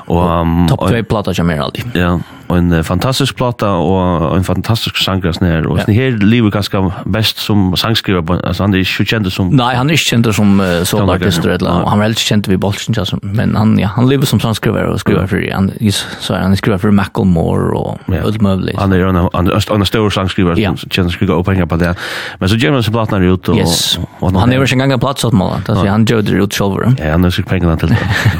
Og, 0.07 0.23
um, 0.41 0.65
Topp 0.69 0.87
2 0.89 1.03
platt 1.09 1.31
av 1.31 1.37
Jamir 1.37 1.63
alltid. 1.65 1.95
Ja, 1.97 2.17
en 2.57 2.83
fantastisk 2.83 3.37
plata 3.39 3.71
og 3.81 4.37
en 4.37 4.47
fantastisk 4.47 4.97
sangras 5.01 5.41
nær 5.43 5.67
og 5.69 5.81
ja. 5.83 5.87
her 5.93 6.17
lever 6.21 6.53
ganske 6.53 6.81
best 7.11 7.41
som 7.43 7.73
sangskriver 7.79 8.39
altså 8.41 8.65
han 8.65 8.75
er 8.75 8.85
ikke 8.85 9.07
kjent 9.11 9.31
som 9.33 9.51
Nei, 9.55 9.73
han 9.75 9.89
er 9.89 9.99
ikke 9.99 10.11
kjent 10.15 10.31
som 10.35 10.57
uh, 10.61 10.81
sånn 10.87 11.05
eller 11.05 11.69
han 11.69 12.01
er 12.01 12.09
helt 12.09 12.21
kjent 12.21 12.49
ved 12.51 12.61
Bolchen 12.63 12.97
altså, 12.97 13.19
men 13.21 13.55
han 13.57 13.75
ja, 13.79 13.91
han 13.95 14.09
lever 14.09 14.29
som 14.29 14.41
sangskriver 14.43 14.89
og 14.91 14.99
skriver 15.03 15.29
for 15.29 15.43
han 15.51 15.71
så 15.93 16.39
han 16.39 16.55
skriver 16.57 16.81
for 16.81 16.95
Macklemore 16.95 17.75
og 17.77 18.11
ja. 18.11 18.21
alt 18.25 18.41
mulig. 18.41 18.75
Han 18.79 18.93
er 18.93 19.05
en 19.07 19.15
en 19.15 19.51
en 19.51 19.85
stor 19.85 20.09
sangskriver 20.09 20.59
som 20.59 20.77
kjenner 20.89 21.13
skriver 21.13 21.35
opp 21.35 21.49
på 21.69 21.77
det. 21.81 21.93
Men 22.39 22.49
så 22.49 22.57
gjør 22.59 22.77
han 22.77 22.83
så 22.83 23.05
her 23.11 23.27
ut 23.31 23.49
og 23.49 23.57
yes 23.57 23.99
han 24.33 24.53
är 24.53 24.65
ju 24.65 24.65
en 24.71 24.79
gång 24.79 24.91
en 24.91 24.99
plats 24.99 25.23
åt 25.23 25.33
mål. 25.33 25.59
Alltså 25.67 25.87
han 25.87 26.05
gjorde 26.05 26.31
det 26.31 26.37
ut 26.43 26.53
själv. 26.53 26.95
Ja, 26.99 27.11
han 27.11 27.23
har 27.23 27.29
sig 27.29 27.43
pengarna 27.43 27.77
till. 27.77 27.95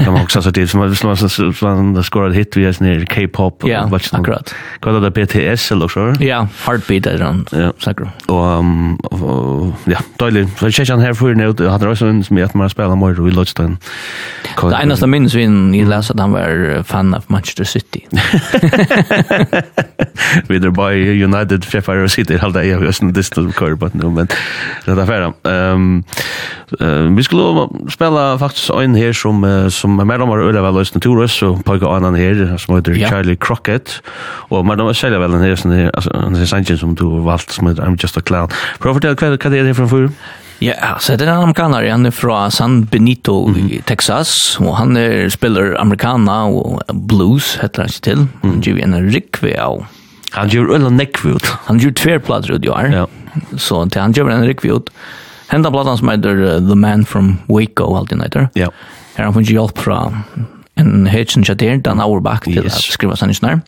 De 0.05 0.15
har 0.15 0.23
också 0.23 0.41
så 0.41 0.49
det 0.49 0.67
som 0.67 0.79
var 0.79 1.15
så 1.15 1.65
man 1.65 2.03
skorade 2.03 2.35
hit 2.35 2.57
vi 2.57 2.65
är 2.65 2.83
ner 2.83 3.05
K-pop 3.05 3.63
och 3.63 3.89
vad 3.89 4.01
som. 4.01 4.21
Akkurat. 4.21 4.55
Kallar 4.81 5.01
det 5.01 5.11
BTS 5.11 5.71
eller 5.71 5.87
så. 5.87 6.13
Ja, 6.19 6.47
heartbeat 6.65 7.03
där 7.03 7.19
han. 7.19 7.45
Ja, 7.51 7.73
säkert. 7.79 8.07
Och 8.25 8.65
ja, 9.85 9.97
dålig. 10.17 10.47
Så 10.59 10.65
jag 10.65 10.73
känner 10.73 11.05
här 11.05 11.13
för 11.13 11.35
nu 11.35 11.67
hade 11.69 11.89
också 11.89 12.05
en 12.05 12.23
som 12.23 12.37
jag 12.37 12.45
att 12.45 12.53
man 12.53 12.69
spelar 12.69 12.95
mer 12.95 13.27
i 13.27 13.31
Lodgestone. 13.31 13.77
Det 14.61 14.75
enda 14.75 15.07
minns 15.07 15.33
vi 15.33 15.43
i 15.43 15.85
läsa 15.85 16.13
att 16.13 16.19
han 16.19 16.31
var 16.31 16.83
fan 16.83 17.13
av 17.13 17.23
Manchester 17.27 17.63
City 17.63 17.94
Vi 20.49 20.55
er 20.55 20.71
bare 20.71 21.23
United 21.23 21.61
Fjeffar 21.65 22.03
og 22.03 22.09
sitter 22.09 22.39
halda 22.41 22.59
i 22.65 22.73
høsten 22.79 23.13
distan 23.15 23.51
kører 23.55 23.75
på 23.79 23.89
nu, 23.93 24.09
men 24.13 24.27
det 24.85 24.97
er 24.97 25.05
ferdig. 25.05 25.33
Um, 25.43 26.03
uh, 26.81 27.17
vi 27.17 27.23
skulle 27.23 27.67
spela 27.89 28.37
faktisk 28.41 28.69
en 28.75 28.95
her 28.95 29.13
som, 29.13 29.43
uh, 29.43 29.69
som 29.69 29.99
er 29.99 30.05
mellom 30.09 30.29
øle 30.37 30.63
vel 30.63 30.73
løsne 30.79 31.01
Torres, 31.01 31.41
og 31.43 31.63
pågå 31.65 31.95
annen 31.95 32.15
her, 32.15 32.57
som 32.57 32.75
heter 32.75 32.91
yeah. 32.95 33.09
Charlie 33.09 33.35
Crockett, 33.35 34.01
og 34.49 34.65
mellom 34.65 34.87
å 34.91 34.97
selge 34.97 35.19
vel 35.21 35.31
den 35.37 35.45
her, 35.45 35.55
sånn 35.59 35.75
her, 35.75 35.89
altså, 35.93 36.09
som 36.13 36.35
er 36.35 36.45
Sanchez 36.53 36.79
som 36.79 36.95
du 36.95 37.05
har 37.09 37.29
valgt, 37.31 37.55
som 37.55 37.67
heter 37.69 37.83
I'm 37.85 37.97
Just 38.01 38.17
a 38.17 38.21
Clown. 38.21 38.49
Prøv 38.79 38.91
å 38.91 38.93
fortelle 38.99 39.15
hva 39.15 39.49
det 39.51 39.59
er 39.59 39.65
her 39.71 39.85
en 39.85 39.91
fyrir? 39.91 40.11
Ja, 40.63 40.95
så 40.99 41.17
det 41.19 41.27
er 41.27 41.33
en 41.33 41.49
amerikaner, 41.49 41.83
han 41.91 42.07
er 42.07 42.13
fra 42.15 42.45
San 42.49 42.85
Benito 42.87 43.47
mm. 43.47 43.57
i 43.75 43.81
Texas, 43.87 44.55
og 44.61 44.77
han 44.77 44.95
er, 44.97 45.27
spiller 45.29 45.75
amerikana 45.79 46.45
og 46.47 46.79
blues, 47.09 47.55
heter 47.61 47.83
han 47.83 47.91
ikke 47.91 48.05
til. 48.07 48.25
Han 48.43 48.63
gjør 48.63 48.81
en 48.85 48.97
rikve 49.11 49.53
av... 49.59 49.85
Han 50.35 50.49
gjør 50.51 50.73
öll 50.75 50.87
en 50.87 50.97
nekve 50.99 51.37
ut. 51.37 51.47
Han 51.67 51.79
gör 51.79 51.91
tvärplattor 51.91 52.57
ut, 52.57 52.65
ja. 52.65 52.81
ja. 52.87 53.05
Så 53.57 53.85
han 53.95 54.15
gjør 54.15 54.31
en 54.33 54.47
rikve 54.47 54.73
ut. 54.75 54.89
Henda 55.47 55.71
platan 55.71 55.97
som 55.97 56.09
heter 56.09 56.41
uh, 56.41 56.57
The 56.59 56.75
Man 56.75 57.05
from 57.05 57.37
Waco, 57.47 57.93
allt 57.95 58.11
i. 58.11 58.17
Ja. 58.55 58.71
Her 59.15 59.23
har 59.23 59.29
han 59.29 59.33
funnet 59.33 59.53
hjelp 59.53 59.79
fra 59.79 59.99
en 60.75 61.07
höjtsen 61.07 61.45
chatter, 61.45 61.77
Dan 61.77 62.01
Auerbach, 62.01 62.43
til 62.43 62.65
yes. 62.65 62.75
att 62.75 62.81
skriva 62.81 63.15
sanningar. 63.15 63.61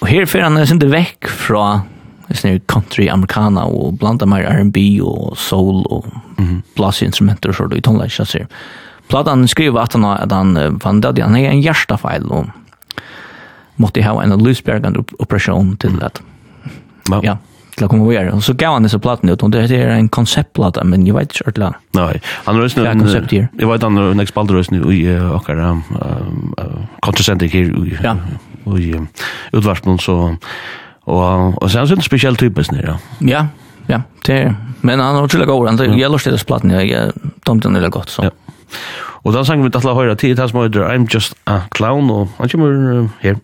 Og 0.00 0.08
her 0.08 0.26
för 0.26 0.40
han 0.40 0.56
er 0.56 0.72
inte 0.72 0.88
vekk 0.88 1.28
fra 1.28 1.82
sånne 2.30 2.60
country 2.70 3.08
americana 3.10 3.66
og 3.66 3.98
blanda 4.00 4.26
mer 4.26 4.46
R&B 4.46 5.00
og 5.02 5.36
soul 5.36 5.82
og 5.90 6.06
mm 6.38 6.46
-hmm. 6.46 6.62
blasinstrumenter 6.76 7.48
og 7.48 7.54
sånt 7.54 7.74
i 7.74 7.80
tonleisja 7.80 8.24
ser. 8.24 8.46
Platan 9.08 9.48
skriver 9.48 9.80
at 9.80 9.92
han, 9.92 10.04
at 10.04 10.32
han 10.32 10.78
vann 10.84 11.00
død, 11.00 11.18
han 11.18 11.36
er 11.36 11.50
en 11.50 11.62
hjertafeil 11.62 12.24
og 12.30 12.46
måtte 13.76 14.02
ha 14.02 14.22
en 14.22 14.44
løsbergende 14.44 15.04
operation 15.18 15.76
til 15.76 16.02
at 16.02 16.20
wow. 17.10 17.22
ja, 17.24 17.36
til 17.76 17.86
å 17.86 17.90
komme 17.90 18.04
over. 18.04 18.28
Og 18.34 18.42
så 18.44 18.54
gav 18.58 18.76
han 18.76 18.86
disse 18.86 19.00
platene 19.02 19.32
ut, 19.32 19.42
og 19.42 19.54
det 19.54 19.70
er 19.76 19.94
en 19.94 20.10
konseptplata, 20.12 20.84
men 20.84 21.06
jeg 21.06 21.16
vet 21.16 21.32
ikke 21.32 21.46
ordentlig. 21.48 21.70
Nei, 21.96 22.20
han 22.46 22.60
røys 22.60 22.76
nu, 22.76 22.84
jeg 22.84 23.70
vet 23.72 23.86
han 23.86 23.98
er 23.98 24.12
en 24.12 24.20
ekspalter 24.20 24.58
røys 24.58 24.70
nu 24.70 24.84
i 24.92 25.00
akkara 25.10 25.72
kontrasentik 27.06 27.56
her 27.56 27.72
i 28.70 28.92
utvarsmål, 29.56 30.00
så 30.04 30.16
Og, 31.06 31.54
og 31.62 31.70
så 31.70 31.80
er 31.80 31.86
han 31.86 31.98
en 31.98 32.04
spesiell 32.04 32.36
type 32.36 32.64
snir, 32.64 32.84
ja. 32.86 32.96
Ja, 33.20 33.46
ja, 33.88 34.02
det 34.26 34.36
er 34.36 34.54
Men 34.82 35.00
han 35.00 35.16
er 35.16 35.22
utrolig 35.22 35.46
god, 35.46 35.66
han 35.68 35.76
tar 35.76 35.92
Yellowstedes 35.92 36.44
platen, 36.44 36.70
jeg 36.70 37.12
tomt 37.46 37.62
den 37.64 37.74
veldig 37.74 37.90
godt, 37.90 38.10
så. 38.10 38.22
Ja. 38.22 38.30
Og 39.24 39.34
da 39.34 39.44
sangen 39.44 39.66
vi 39.66 39.70
tatt 39.72 39.84
å 39.84 39.96
høre 39.96 40.16
tid, 40.16 40.38
det 40.38 40.46
er 40.46 40.52
som 40.52 40.62
heter 40.62 40.86
I'm 40.88 41.04
Just 41.12 41.36
a 41.46 41.60
Clown, 41.76 42.10
og 42.10 42.28
han 42.38 42.48
kommer 42.48 42.72
uh, 42.72 43.08
her. 43.20 43.36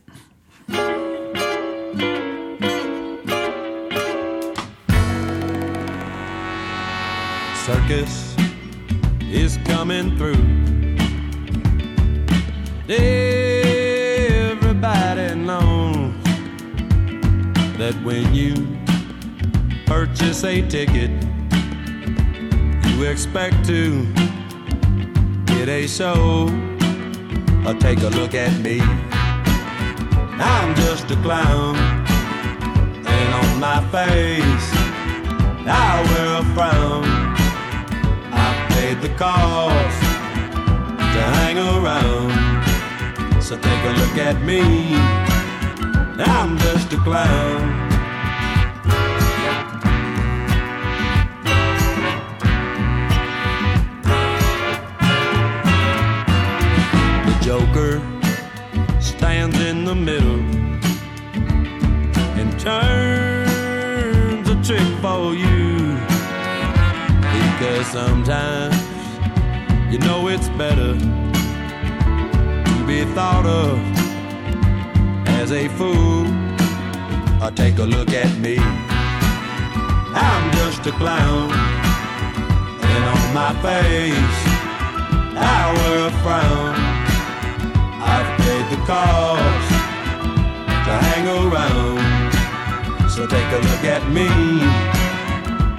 Circus 7.66 8.36
is 9.32 9.58
coming 9.66 10.16
through 10.16 10.55
that 17.86 18.04
when 18.04 18.34
you 18.34 18.52
purchase 19.86 20.42
a 20.42 20.60
ticket 20.68 21.10
you 22.88 23.04
expect 23.04 23.64
to 23.64 24.04
get 25.46 25.68
a 25.68 25.86
show. 25.86 26.48
Or 27.64 27.74
take 27.74 28.00
a 28.00 28.08
look 28.18 28.34
at 28.34 28.58
me. 28.60 28.80
I'm 28.80 30.74
just 30.74 31.10
a 31.12 31.16
clown. 31.16 31.76
And 33.14 33.28
on 33.40 33.60
my 33.60 33.80
face 33.94 34.68
I 35.68 36.02
wear 36.08 36.40
a 36.40 36.44
frown. 36.54 37.04
I 38.32 38.66
paid 38.70 39.00
the 39.00 39.12
cost 39.16 40.00
to 41.14 41.20
hang 41.38 41.58
around. 41.58 42.32
So 43.40 43.56
take 43.56 43.84
a 43.84 43.92
look 44.00 44.16
at 44.18 44.42
me. 44.42 45.35
I'm 46.18 46.56
just 46.56 46.92
a 46.94 46.96
clown. 46.96 47.86
The 57.26 57.38
Joker 57.42 58.00
stands 59.00 59.60
in 59.60 59.84
the 59.84 59.94
middle 59.94 60.40
And 62.38 62.58
turns 62.58 64.48
a 64.48 64.54
trick 64.62 64.80
for 65.02 65.34
you. 65.34 65.98
Because 67.34 67.86
sometimes 67.88 68.76
you 69.92 69.98
know 69.98 70.28
it's 70.28 70.48
better 70.50 70.94
To 72.64 72.86
be 72.86 73.04
thought 73.14 73.44
of 73.44 74.05
as 75.46 75.52
a 75.52 75.68
fool. 75.78 76.26
Or 77.40 77.52
take 77.52 77.78
a 77.78 77.84
look 77.84 78.10
at 78.10 78.36
me. 78.38 78.56
I'm 78.58 80.44
just 80.58 80.84
a 80.86 80.92
clown. 80.92 81.52
And 82.92 83.04
on 83.14 83.26
my 83.40 83.52
face 83.66 84.38
I 85.38 85.58
wear 85.76 86.08
a 86.08 86.12
frown. 86.22 86.74
I've 88.12 88.30
paid 88.40 88.66
the 88.72 88.80
cost 88.90 89.70
to 90.86 90.92
hang 91.06 91.26
around. 91.40 93.10
So 93.10 93.26
take 93.26 93.50
a 93.58 93.60
look 93.68 93.84
at 93.96 94.02
me. 94.10 94.28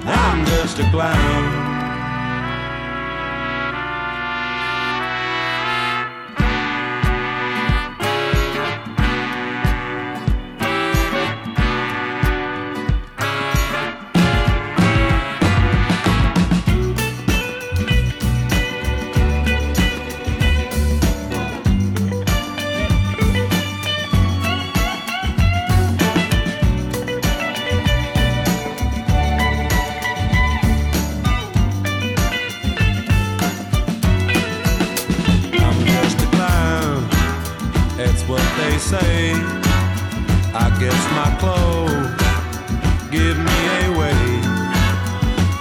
I'm 0.06 0.46
just 0.46 0.78
a 0.78 0.90
clown. 0.90 1.77
guess 40.78 41.04
my 41.10 41.36
clothes. 41.40 42.22
Give 43.10 43.36
me 43.36 43.60
away 43.88 44.38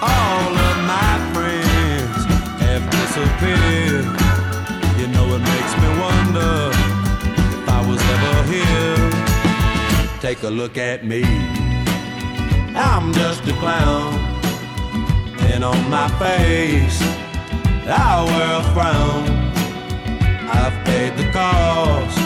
all 0.01 0.53
of 0.70 0.78
my 0.86 1.13
friends 1.34 2.26
have 2.61 2.84
disappeared. 2.89 4.05
You 4.99 5.07
know 5.07 5.26
it 5.36 5.43
makes 5.53 5.74
me 5.82 5.89
wonder 6.05 6.70
if 7.57 7.70
I 7.70 7.82
was 7.89 8.01
ever 8.15 8.36
here. 8.53 10.20
Take 10.20 10.43
a 10.43 10.49
look 10.49 10.78
at 10.78 11.03
me. 11.03 11.24
I'm 12.76 13.11
just 13.13 13.47
a 13.47 13.53
clown. 13.53 14.13
And 15.51 15.63
on 15.63 15.89
my 15.89 16.07
face 16.20 17.01
I 17.88 18.24
wear 18.30 18.51
a 18.61 18.65
frown. 18.74 19.24
I've 20.59 20.86
paid 20.86 21.18
the 21.18 21.32
cost 21.32 22.18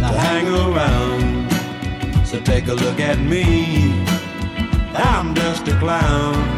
to 0.00 0.18
hang 0.18 0.48
around. 0.48 1.33
So 2.34 2.40
take 2.40 2.66
a 2.66 2.74
look 2.74 2.98
at 2.98 3.20
me. 3.20 3.92
I'm 4.96 5.36
just 5.36 5.68
a 5.68 5.78
clown. 5.78 6.53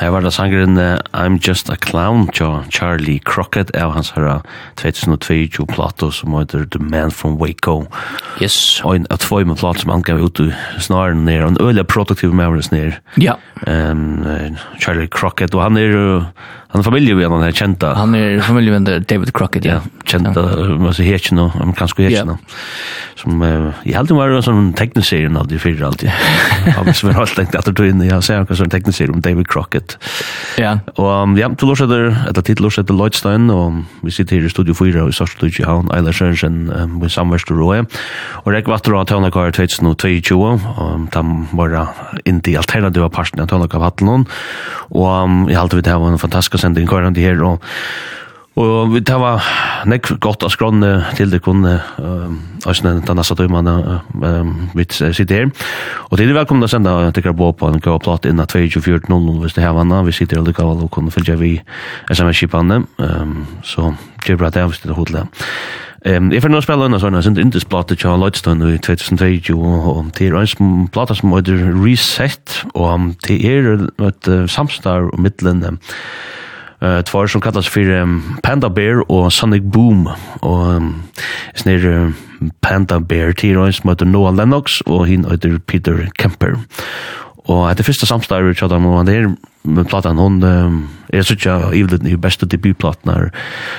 her 0.00 0.10
var 0.14 0.24
det 0.24 0.32
sangeren 0.34 0.78
I'm 1.12 1.38
Just 1.48 1.70
a 1.70 1.76
Clown 1.76 2.28
til 2.32 2.64
Charlie 2.70 3.20
Crockett 3.24 3.70
av 3.76 3.92
hans 3.94 4.10
herra 4.16 4.40
2022 4.80 5.66
plato 5.66 6.10
som 6.10 6.34
heter 6.38 6.66
The 6.70 6.82
Man 6.82 7.10
from 7.10 7.38
Waco. 7.40 7.84
Yes. 8.42 8.80
Og 8.84 8.96
en 8.96 9.06
av 9.10 9.22
tvoi 9.24 9.44
med 9.44 9.58
plato 9.60 9.84
som 9.84 9.94
angav 9.94 10.22
ut 10.22 10.40
i 10.40 10.50
snaren 10.82 11.24
nere, 11.26 11.48
en 11.48 11.60
øyla 11.60 11.84
produktiv 11.84 12.34
mavrens 12.34 12.70
nere. 12.72 13.00
Ja 13.20 13.38
um, 13.66 14.24
Charlie 14.78 15.08
Crockett, 15.08 15.54
og 15.54 15.64
han 15.66 15.80
er 15.80 15.96
han 16.74 16.82
er 16.82 16.88
familie 16.88 17.14
med 17.14 17.30
han 17.30 17.42
er 17.46 17.52
kjenta. 17.54 17.92
Han 17.94 18.16
er 18.18 18.40
familie 18.42 18.74
med 18.74 19.04
David 19.06 19.30
Crockett, 19.30 19.62
ja. 19.62 19.76
ja 19.78 20.04
kjenta, 20.10 20.42
ja. 20.42 20.64
altså 20.88 21.04
hekjen 21.06 21.38
og 21.38 21.54
amerikansk 21.62 22.00
hekjen. 22.02 22.32
Ja. 22.34 22.56
Som, 23.14 23.38
uh, 23.46 23.68
jeg 23.86 23.94
heldig 23.94 24.16
var 24.18 24.34
en 24.34 24.42
sånn 24.42 24.72
tekniserien 24.74 25.38
av 25.38 25.46
de 25.52 25.60
fire 25.62 25.86
alltid. 25.86 26.10
Han 26.76 26.90
som 26.90 27.12
er 27.12 27.20
alt 27.22 27.36
tenkt 27.38 27.54
etter 27.54 27.76
tøyne, 27.78 28.08
jeg 28.08 28.26
ser 28.26 28.42
en 28.42 28.58
sånn 28.58 28.72
tekniserien 28.72 29.14
om 29.14 29.22
David 29.22 29.46
Crockett. 29.52 29.94
Ja. 30.58 30.80
Og 30.96 31.06
um, 31.06 31.36
ja, 31.38 31.46
til 31.54 31.70
lorsetter, 31.70 32.08
etter 32.32 32.48
tid 32.50 32.64
lorsetter 32.64 32.98
Lloydstein, 32.98 33.46
og 33.54 33.84
vi 34.02 34.16
sitter 34.16 34.40
her 34.40 34.50
i 34.50 34.50
Studio 34.50 34.74
4 34.74 35.06
og 35.06 35.14
i 35.14 35.16
Sørst 35.16 35.38
Studio 35.38 35.68
Havn, 35.70 35.94
Eila 35.94 36.10
Sørensen, 36.10 36.58
um, 36.74 36.98
vi 37.04 37.12
samverster 37.14 37.54
Roe, 37.54 37.84
og 38.42 38.50
rekker 38.50 38.74
vatter 38.74 38.98
og 38.98 39.06
tøyne 39.12 39.30
kvar 39.30 39.54
2022, 39.54 40.42
og 40.42 41.06
de 41.14 41.24
var 41.54 41.78
inn 42.26 42.42
til 42.42 42.58
alternativa 42.58 43.06
parten 43.14 43.46
av 43.46 43.53
tonlok 43.54 43.78
av 43.78 43.86
hattelen, 43.88 44.26
og 44.90 45.06
um, 45.08 45.46
jeg 45.50 45.60
halte 45.60 45.78
vi 45.78 45.86
til 45.86 45.96
å 45.96 46.04
ha 46.04 46.12
en 46.12 46.20
fantastisk 46.20 46.60
sending 46.60 46.90
kvarende 46.90 47.24
her, 47.24 47.40
og 47.46 47.62
Og 48.54 48.92
vi 48.92 49.00
tar 49.02 49.18
var 49.18 49.42
nekk 49.90 50.12
godt 50.22 50.44
av 50.46 50.52
skrånne 50.54 50.90
til 51.18 51.32
det 51.32 51.40
kunne 51.42 51.72
Øystein 52.62 53.00
den 53.02 53.18
neste 53.18 53.34
døymene 53.34 53.98
um, 54.14 54.52
vi 54.78 54.86
sitter 54.94 55.40
her. 55.40 55.48
Og 56.06 56.20
til 56.20 56.30
det 56.30 56.36
velkomne 56.36 56.68
å 56.68 56.70
sende 56.70 56.92
dere 57.16 57.34
på 57.34 57.50
på 57.58 57.70
en 57.72 57.82
gav 57.82 57.98
platt 58.04 58.28
innan 58.30 58.46
24.00 58.46 59.10
hvis 59.42 59.58
det 59.58 59.64
her 59.64 59.74
vannet. 59.74 60.06
Vi 60.06 60.14
sitter 60.14 60.38
alle 60.38 60.54
gav 60.54 60.70
og 60.70 60.90
kunne 60.94 61.10
følge 61.10 61.34
vi 61.40 61.56
SMS-kipene. 62.06 62.84
Så 63.66 63.90
gjør 64.22 64.38
bra 64.44 64.54
det 64.54 64.68
hvis 64.70 64.84
det 64.84 64.92
er 64.92 65.00
hodelig. 65.00 65.26
Ehm 66.04 66.16
um, 66.16 66.32
if 66.32 66.44
I 66.44 66.48
know 66.48 66.60
spell 66.60 66.82
on 66.82 67.00
såna 67.00 67.22
sind 67.22 67.38
indes 67.38 67.64
platte 67.64 67.96
Charles 67.96 68.20
Lloydstone 68.20 68.74
i 68.74 68.78
2022 68.78 69.56
og 69.56 70.10
det 70.18 70.26
er 70.26 70.36
ein 70.36 70.88
platte 70.92 71.14
som 71.14 71.32
heiter 71.32 71.56
Reset 71.84 72.66
og 72.74 73.14
det 73.28 73.38
er 73.44 73.88
at 73.98 74.28
uh, 74.28 74.46
samstar 74.46 75.08
og 75.12 75.20
mittlen 75.20 75.64
eh 75.64 77.00
tvær 77.02 77.26
som 77.26 77.40
kallast 77.40 77.68
for 77.68 78.02
um, 78.02 78.22
Panda 78.42 78.68
Bear 78.68 79.00
og 79.08 79.32
Sonic 79.32 79.62
Boom 79.72 80.06
og 80.42 80.76
um, 80.76 81.02
snir 81.54 82.12
Panda 82.62 82.98
Bear. 82.98 83.32
Til 83.32 83.56
ein 83.56 83.72
som 83.72 83.88
heiter 83.88 84.04
Noah 84.04 84.36
Lennox 84.36 84.80
og 84.86 85.06
hin 85.06 85.24
heiter 85.24 85.58
Peter 85.66 86.06
Kemper. 86.18 86.58
Og 87.44 87.66
etter 87.68 87.84
første 87.84 88.08
samstarve 88.08 88.54
tja 88.56 88.70
dem, 88.72 88.86
og 88.88 89.04
det 89.08 89.18
er 89.20 89.34
med 89.64 89.86
platan, 89.88 90.20
hon, 90.20 90.42
um, 90.44 90.76
er 91.14 91.24
sutja 91.24 91.70
ivlet 91.76 92.04
i 92.08 92.16
beste 92.20 92.44
debutplaten 92.50 93.08
her, 93.08 93.30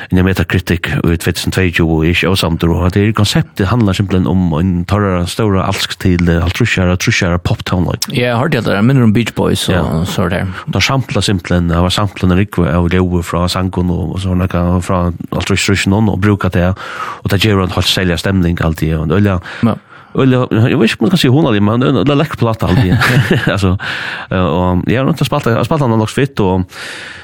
enn 0.09 0.19
jeg 0.19 0.25
metakritikk 0.25 0.89
i 0.95 1.17
2022, 1.21 1.85
og 1.85 2.05
ikke 2.09 2.31
avsamter, 2.31 2.71
og 2.73 2.93
det 2.95 3.03
er 3.03 3.15
konseptet 3.17 3.69
handlar 3.69 3.97
simpelthen 3.97 4.29
om 4.29 4.53
en 4.57 4.71
torrere, 4.89 5.25
større 5.29 5.65
alsk 5.65 5.93
til 6.01 6.29
halvtrusjere, 6.29 6.97
trusjere 7.01 7.41
pop-townlag. 7.41 8.09
Ja, 8.09 8.31
jeg 8.31 8.39
har 8.41 8.53
det 8.53 8.63
der, 8.65 8.79
jeg 8.79 8.87
minner 8.87 9.05
om 9.05 9.13
Beach 9.13 9.35
Boys 9.37 9.67
og 9.69 10.07
så 10.09 10.25
er 10.25 10.33
det. 10.33 10.43
Da 10.73 10.81
samtla 10.81 11.21
simpelthen, 11.25 11.69
det 11.69 11.81
var 11.85 11.93
samtla 11.93 12.29
en 12.29 12.37
rikve 12.39 12.69
av 12.71 12.89
leo 12.93 13.21
fra 13.25 13.45
sangon 13.51 13.93
og 13.93 14.17
så 14.23 14.37
nekka 14.37 14.63
fra 14.85 15.07
halvtrusjere 15.33 16.01
og 16.01 16.17
bruka 16.21 16.49
det, 16.53 16.71
og 17.21 17.33
det 17.33 17.43
gjør 17.45 17.65
en 17.65 17.77
halvt 17.77 17.93
selja 17.93 18.17
stemning 18.17 18.57
alltid, 18.61 18.95
og 18.97 19.09
det 19.13 19.21
er 19.21 19.77
Eller 20.21 20.69
jag 20.69 20.79
vet 20.79 20.91
inte 20.91 20.95
om 20.95 20.97
man 20.99 21.09
kan 21.09 21.17
se 21.17 21.27
hon 21.27 21.65
men 21.65 21.79
det 21.79 21.87
är 21.87 22.15
läcker 22.15 22.37
platta 22.37 22.67
alltid. 22.67 22.97
Alltså 23.47 23.77
och 24.29 24.91
jag 24.91 25.03
har 25.03 25.09
inte 25.09 25.25
spalt 25.25 25.45
jag 25.45 25.65
spaltat 25.65 25.89
något 25.89 26.11
fitt 26.11 26.39
och 26.39 26.61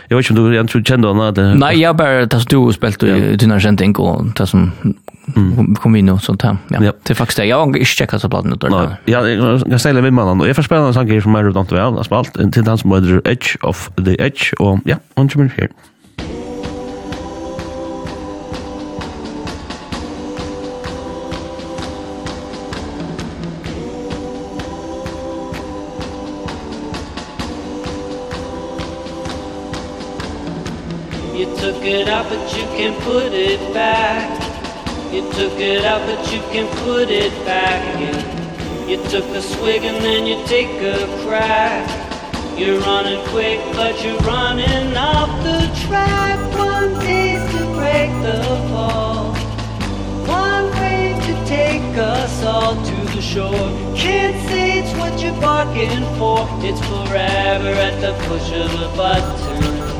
jag 0.07 0.17
vet 0.17 0.29
inte 0.29 0.41
om 0.41 0.49
du 0.49 0.55
jag 0.55 0.69
tror 0.69 0.83
kände 0.83 1.07
hon 1.07 1.33
det. 1.33 1.55
Nej, 1.55 1.79
jag 1.79 1.95
bara 1.95 2.27
tas 2.27 2.45
du 2.45 2.73
spelat 2.73 3.03
i 3.03 3.35
dina 3.35 3.59
skänding 3.59 3.95
och 3.95 4.25
det 4.25 4.47
som 4.47 4.71
kom 5.75 5.95
in 5.95 6.09
och 6.09 6.21
sånt 6.21 6.41
här. 6.41 6.57
Ja. 6.67 6.93
Det 7.03 7.15
faktiskt 7.15 7.39
jag 7.39 7.57
har 7.57 7.63
inte 7.63 7.85
checkat 7.85 8.21
så 8.21 8.29
plattan 8.29 8.57
där. 8.59 8.69
Nej, 8.69 8.87
jag 9.05 9.61
jag 9.67 9.79
ställer 9.79 10.01
med 10.01 10.13
mannen 10.13 10.41
och 10.41 10.47
jag 10.47 10.55
förspelar 10.55 10.87
en 10.87 10.93
sån 10.93 11.07
grej 11.07 11.21
som 11.21 11.35
är 11.35 11.43
runt 11.43 11.57
om 11.57 11.95
väl 11.95 12.03
spalt 12.03 12.53
till 12.53 12.63
dans 12.63 12.85
med 12.85 13.21
Edge 13.25 13.55
of 13.61 13.89
the 14.05 14.23
Edge 14.23 14.53
och 14.59 14.79
ja, 14.85 14.95
hon 15.15 15.29
kommer 15.29 15.53
här. 15.57 15.67
can 32.81 32.99
put 33.03 33.31
it 33.31 33.61
back. 33.75 34.25
You 35.13 35.21
took 35.33 35.53
it 35.59 35.85
out 35.85 36.01
but 36.07 36.33
you 36.33 36.39
can 36.49 36.65
put 36.77 37.09
it 37.09 37.31
back 37.45 37.79
in. 38.01 38.89
You 38.89 38.97
took 39.07 39.25
a 39.35 39.41
swig 39.43 39.83
and 39.83 40.03
then 40.03 40.25
you 40.25 40.43
take 40.47 40.81
a 40.81 41.05
crack. 41.21 41.85
You're 42.57 42.79
running 42.79 43.23
quick 43.27 43.59
but 43.75 44.03
you're 44.03 44.17
running 44.21 44.97
off 44.97 45.29
the 45.43 45.59
track. 45.85 46.39
One 46.57 46.89
piece 47.05 47.45
to 47.53 47.63
break 47.77 48.09
the 48.25 48.41
fall. 48.71 49.35
One 50.25 50.65
way 50.81 51.13
to 51.27 51.33
take 51.45 51.95
us 51.99 52.43
all 52.43 52.73
to 52.73 52.95
the 53.15 53.21
shore. 53.21 53.69
Can't 53.95 54.37
say 54.49 54.79
it's 54.79 54.97
what 54.97 55.21
you're 55.21 55.39
barking 55.39 56.03
for. 56.17 56.47
It's 56.65 56.81
forever 56.89 57.73
at 57.87 58.01
the 58.01 58.13
push 58.25 58.51
of 58.53 58.73
a 58.73 58.97
button. 58.97 59.90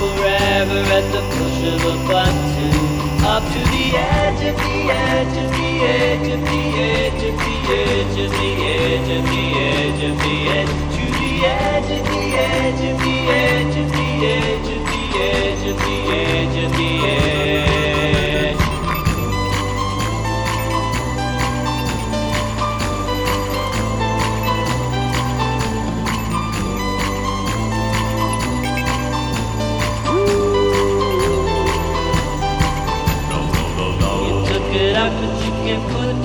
forever 0.00 0.80
at 0.96 1.06
the 1.12 1.22
push 1.36 1.60
of 1.74 1.80
a 1.84 1.96
button 2.08 2.72
Up 3.20 3.44
to 3.52 3.60
the 3.68 3.86
edge 4.00 4.42
of 4.48 4.56
the 4.56 4.76
edge 4.88 5.36
of 5.44 5.50
the 5.58 5.70
edge 5.92 6.28
of 6.32 6.40
the 6.48 6.62
edge 6.88 7.22
of 7.28 7.36
the 7.44 7.56
edge 7.68 8.18
of 8.24 8.30
the 8.40 8.50
edge 8.64 9.10
of 9.16 9.24
the 9.32 9.44
edge 9.68 10.02
of 10.08 10.16
the 10.24 10.36
edge 10.56 10.74
To 10.96 11.04
the 11.20 11.32
edge 11.44 11.90
of 11.96 12.04
the 12.12 12.24
edge 12.48 12.82
of 12.90 12.96
the 13.04 13.16
edge 13.28 13.76
of 13.76 13.88
the 13.92 14.08
edge 14.36 14.68
of 14.76 14.86
the 14.90 15.04
edge 15.28 15.64
of 15.68 15.76
the 15.84 15.98
edge 16.16 16.64
of 16.64 16.72
the 16.78 16.90
edge 17.08 17.39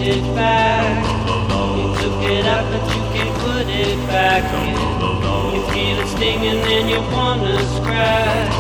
it 0.08 0.36
back. 0.36 1.02
You 1.78 1.88
took 1.98 2.22
it 2.30 2.46
out 2.46 2.66
but 2.70 2.84
you 2.94 3.02
can't 3.14 3.36
put 3.42 3.68
it 3.68 3.98
back 4.08 4.44
in. 4.62 4.78
You 5.56 5.62
feel 5.74 5.98
it 6.00 6.08
stinging 6.16 6.62
and 6.62 6.90
you 6.90 7.02
wanna 7.12 7.58
scratch. 7.78 8.54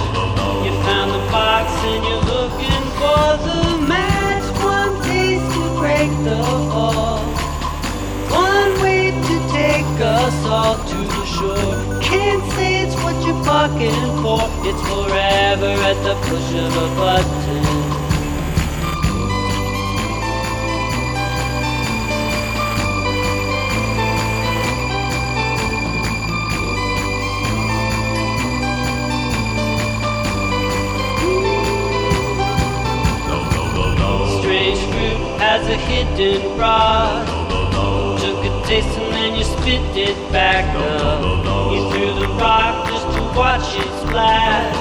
You 0.65 0.71
found 0.81 1.11
the 1.11 1.23
box 1.29 1.69
and 1.85 2.01
you're 2.07 2.25
looking 2.33 2.83
for 2.97 3.25
the 3.45 3.61
match. 3.85 4.45
One 4.57 4.93
piece 5.05 5.45
to 5.53 5.63
break 5.77 6.09
the 6.25 6.41
fall. 6.73 7.21
One 8.33 8.73
way 8.81 9.11
to 9.11 9.35
take 9.53 9.85
us 10.01 10.37
all 10.45 10.77
to 10.77 10.97
the 10.97 11.25
shore. 11.35 12.01
Can't 12.01 12.43
say 12.53 12.83
it's 12.83 12.95
what 13.03 13.15
you're 13.23 13.43
fucking 13.43 14.05
for. 14.23 14.41
It's 14.65 14.81
forever 14.89 15.71
at 15.89 15.97
the 16.07 16.15
push 16.25 16.49
of 16.57 16.73
a 16.75 16.87
button. 16.97 17.64
it 36.05 36.17
did 36.17 36.41
Took 38.21 38.45
a 38.45 38.67
taste 38.67 38.97
and 38.97 39.13
then 39.13 39.35
you 39.35 39.43
spit 39.43 39.97
it 39.97 40.17
back 40.31 40.65
up. 40.75 41.21
You 41.71 41.89
threw 41.91 42.13
the 42.19 42.27
rock 42.39 42.87
just 42.89 43.07
to 43.15 43.21
watch 43.37 43.67
it 43.75 43.91
splash. 44.01 44.75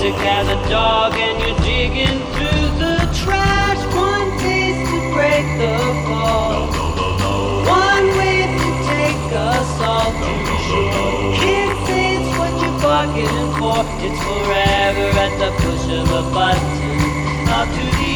Sick 0.00 0.14
as 0.14 0.48
a 0.48 0.58
dog 0.68 1.14
and 1.14 1.36
you're 1.42 1.58
digging 1.60 2.18
through 2.34 2.66
the 2.82 2.96
trash. 3.20 3.80
One 3.94 4.38
taste 4.38 4.84
to 4.90 4.98
break 5.14 5.46
the 5.58 5.74
fall. 6.06 6.70
One 7.66 8.06
wave 8.18 8.52
to 8.62 8.70
take 8.94 9.24
us 9.32 9.70
all 9.80 10.12
to 10.12 10.32
shore. 10.66 11.34
Can't 11.40 11.78
say 11.86 12.16
it's 12.18 12.30
what 12.38 12.52
you're 12.62 12.80
bargaining 12.80 13.52
for. 13.58 13.80
It's 14.06 14.20
forever 14.26 15.06
at 15.24 15.32
the 15.40 15.50
push 15.62 15.84
of 15.98 16.08
a 16.12 16.34
button 16.34 16.87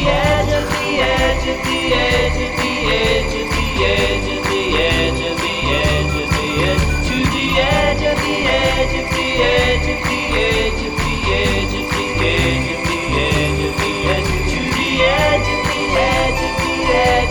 edge 0.07 0.53
of 0.53 0.65
the 0.69 1.01
edge 1.01 1.47
of 1.47 1.59
the 1.63 1.93
edge 1.93 2.39
of 2.43 2.51
the 2.59 2.73
edge 2.93 3.33
of 3.33 3.47
the 3.55 3.67
edge 3.83 4.27
of 4.31 4.43
the 4.49 4.63
edge 4.79 5.21
of 5.21 5.37
the 5.41 5.55
edge 5.73 6.15
of 6.21 6.29
the 6.35 6.49
edge 6.69 6.85
to 7.07 7.17
the 7.31 7.47
edge 7.59 8.03
of 8.03 8.17
the 8.23 8.37
edge 8.47 8.95
of 8.99 9.07
the 9.15 9.29
edge 9.43 9.87
of 9.87 9.99
the 10.07 10.21
edge 10.43 10.83
of 10.83 10.95
the 10.95 11.17
edge 11.31 11.73
of 11.73 11.87
the 11.93 12.09
edge 12.23 12.67
of 12.71 12.81
the 12.87 13.01
edge 13.21 13.61
of 13.63 13.75
the 13.79 13.93
edge 14.11 14.29
to 14.51 14.61
the 14.77 14.91
edge 15.03 15.49
of 15.49 15.61
the 15.71 15.83
edge 15.95 16.41
of 16.41 16.53
the 16.63 16.75
edge 16.93 17.22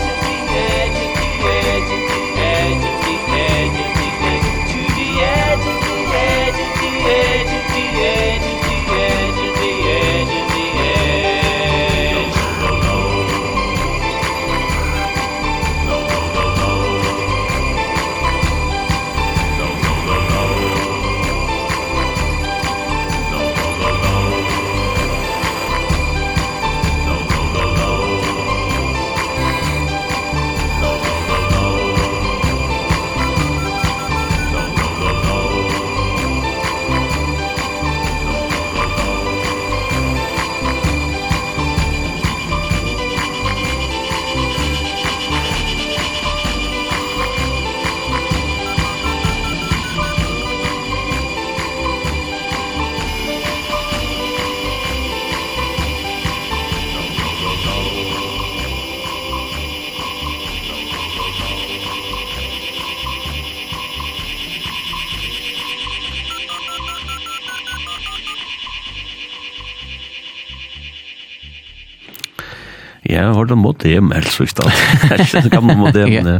det 73.53 73.61
modem, 73.61 74.11
helst 74.15 74.37
så 74.37 74.47
ikke 74.47 75.41
Det 75.43 75.51
gamle 75.53 75.75
modem, 75.77 76.11
ja. 76.13 76.37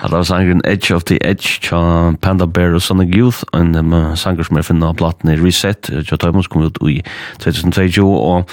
Alla 0.00 0.20
var 0.20 0.26
sangren 0.28 0.62
Edge 0.64 0.94
of 0.94 1.04
the 1.10 1.18
Edge, 1.26 1.58
tja 1.64 1.80
Panda 2.22 2.46
Bear 2.46 2.74
og 2.76 2.82
Sonic 2.82 3.14
Youth, 3.16 3.44
en 3.56 3.74
um, 3.76 3.94
sanger 4.16 4.46
som 4.46 4.58
jeg 4.58 4.68
finner 4.70 4.92
av 4.92 4.98
platene 5.00 5.36
Reset, 5.40 5.90
tja 6.06 6.18
Tøymons 6.20 6.50
kom 6.50 6.64
ut 6.66 6.80
i 6.88 7.00
2022, 7.42 8.06
og, 8.06 8.50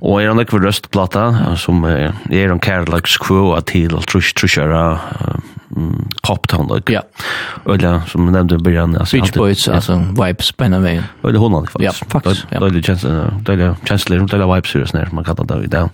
og 0.00 0.20
er 0.20 0.32
han 0.32 0.42
ekve 0.42 0.62
røstplata, 0.64 1.28
som 1.60 1.84
er, 1.88 2.12
er 2.30 2.52
han 2.52 2.62
kærlags 2.62 3.16
kvåa 3.22 3.62
til 3.70 3.96
trusk, 4.10 4.36
truskjøra, 4.40 4.84
like. 5.70 6.92
Ja. 6.92 7.02
Eller 7.66 8.00
som 8.08 8.26
vi 8.26 8.32
nevnte 8.32 8.54
i 8.54 8.58
början. 8.58 8.96
Alltså, 8.96 9.16
Beach 9.16 9.32
Boys, 9.32 9.66
ja. 9.66 9.74
alltså 9.74 9.96
vibes 9.96 10.52
på 10.52 10.64
en 10.64 10.74
ena 10.74 10.82
vägen. 10.82 11.04
Eller 11.24 11.38
hon 11.38 11.54
hade 11.54 11.66
faktiskt. 11.66 12.02
Ja, 12.02 12.08
faktiskt. 12.08 12.46
Dåliga 13.44 13.76
känslor, 13.84 14.18
dåliga 14.26 14.54
vibes 14.54 14.74
hur 14.74 14.80
det 14.80 15.12
man 15.12 15.24
kallar 15.24 15.44
det 15.44 15.64
idag. 15.64 15.90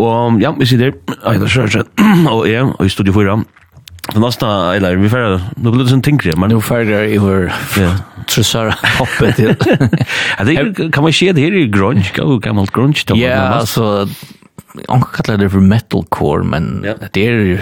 Og 0.00 0.40
ja, 0.40 0.50
vi 0.56 0.66
sitter, 0.66 0.92
jeg 1.08 1.36
heter 1.36 1.50
Sjørsjøt, 1.52 1.90
og 2.32 2.46
jeg, 2.48 2.64
og 2.64 2.86
i 2.86 2.92
studio 2.92 3.12
4, 3.12 3.40
Det 4.10 4.20
nästa 4.20 4.74
eller 4.74 4.96
vi 4.96 5.08
färra 5.08 5.40
nu 5.56 5.70
blir 5.70 5.84
det 5.84 5.90
sån 5.90 6.02
tänkre 6.02 6.32
men 6.36 6.50
nu 6.50 6.60
färra 6.60 7.04
i 7.06 7.18
vår 7.18 7.52
trusar 8.26 8.74
hoppet 8.98 9.36
till. 9.36 9.54
Jag 10.38 10.46
tänker 10.46 10.92
kan 10.92 11.02
man 11.02 11.12
se 11.12 11.32
det 11.32 11.40
här 11.40 11.52
i 11.54 11.68
grunge 11.68 12.12
go 12.16 12.38
gammalt 12.38 12.72
grunge 12.72 13.04
då. 13.06 13.16
Ja, 13.16 13.36
alltså 13.36 14.08
hon 14.88 15.02
kallar 15.02 15.38
det 15.38 15.50
för 15.50 15.60
metalcore 15.60 16.44
men 16.44 16.86
det 17.12 17.26
är 17.26 17.32
ju 17.32 17.58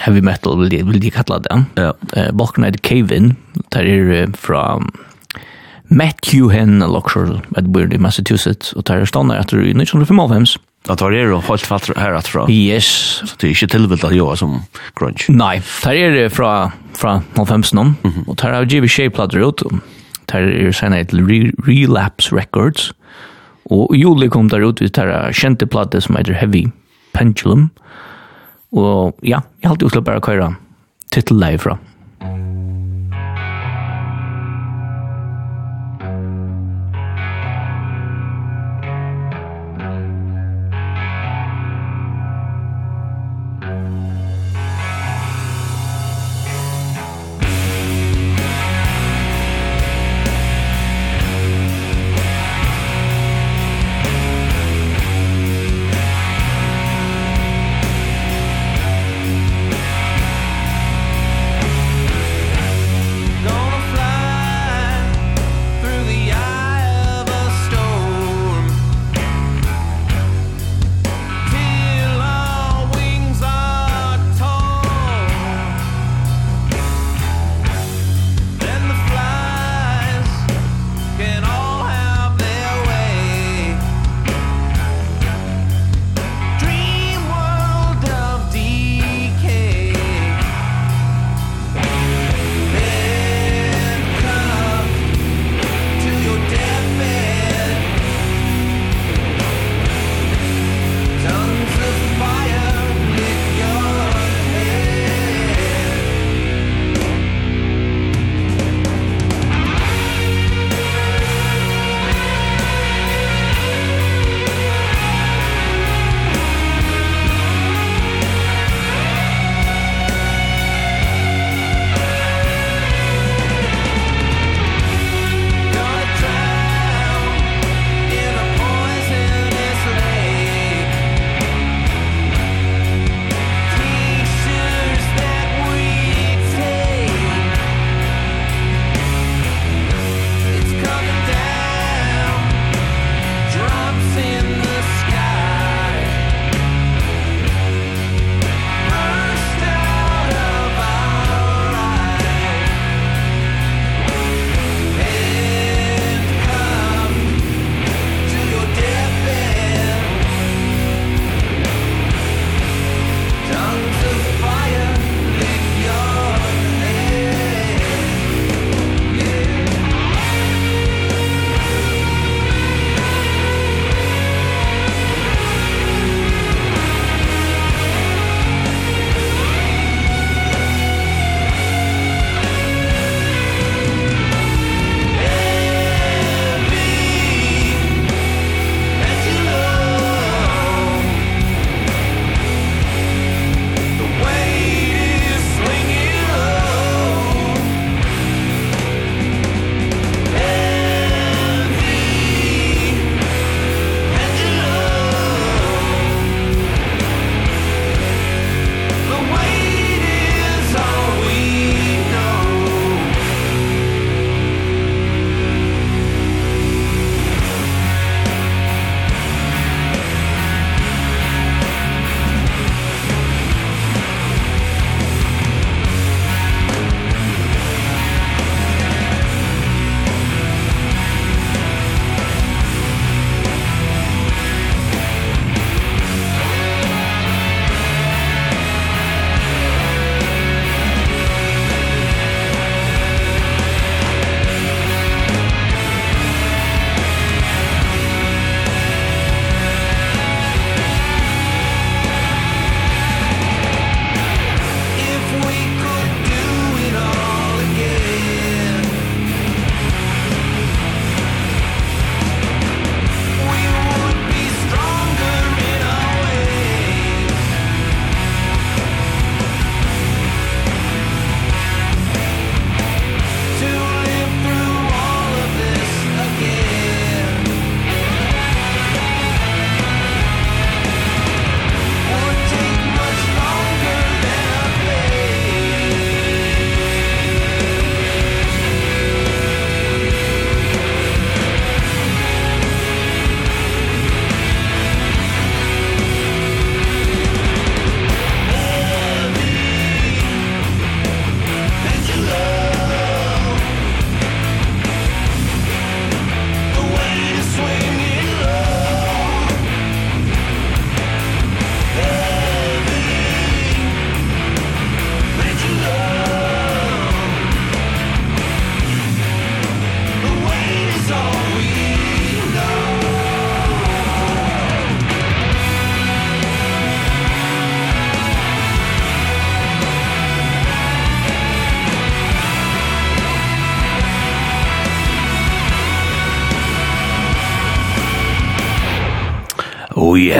heavy 0.00 0.20
metal 0.20 0.60
vill 0.60 0.70
de, 0.70 0.82
vill 0.82 1.00
de 1.00 1.10
kalla 1.10 1.38
det. 1.38 1.64
Ja. 1.74 1.94
Eh 2.12 2.32
Balkan 2.32 2.64
at 2.64 2.82
Cave-in 2.82 3.36
där 3.68 3.84
är 3.84 4.28
från 4.36 4.90
Matthew 5.88 6.58
Hen 6.58 6.78
Lockshore 6.78 7.40
at 7.56 7.64
Burley 7.64 7.98
Massachusetts 7.98 8.72
och 8.72 8.82
där 8.82 9.04
stannar 9.04 9.36
jag 9.36 9.48
tror 9.48 9.62
i 9.62 9.70
1955. 9.70 10.44
Att 10.88 10.98
det 10.98 11.04
är 11.04 11.48
helt 11.48 11.62
fatt 11.62 11.90
här 11.96 12.12
att 12.12 12.26
från. 12.26 12.50
Yes. 12.50 12.84
Så 13.24 13.36
det 13.40 13.46
är 13.46 13.62
inte 13.62 13.66
tillvilt 13.66 14.04
att 14.04 14.14
jag 14.14 14.38
som 14.38 14.62
grunge. 14.96 15.24
Nej, 15.28 15.62
det 15.84 16.24
är 16.24 16.28
från 16.28 16.70
från 16.92 17.20
95 17.34 17.62
någon 17.72 17.96
och 18.26 18.36
där 18.36 18.52
har 18.52 18.64
GB 18.64 18.88
shape 18.88 19.10
plattor 19.10 19.48
ut. 19.48 19.62
Där 20.24 20.42
är 20.42 20.72
sen 20.72 20.92
ett 20.92 21.12
relapse 21.66 22.36
records. 22.36 22.94
Och 23.62 23.96
i 23.96 23.98
juli 23.98 24.28
kom 24.28 24.48
där 24.48 24.70
ut 24.70 24.82
vid 24.82 24.92
där 24.92 25.32
kände 25.32 25.66
plattor 25.66 26.00
som 26.00 26.16
heter 26.16 26.32
Heavy 26.32 26.66
Pendulum. 27.12 27.70
Och 28.70 29.18
ja, 29.20 29.42
jag 29.60 29.68
har 29.68 29.74
alltid 29.74 29.90
släppt 29.90 30.04
bara 30.04 30.20
köra 30.20 30.54
titel 31.10 31.40
live 31.40 31.58
från. 31.58 31.78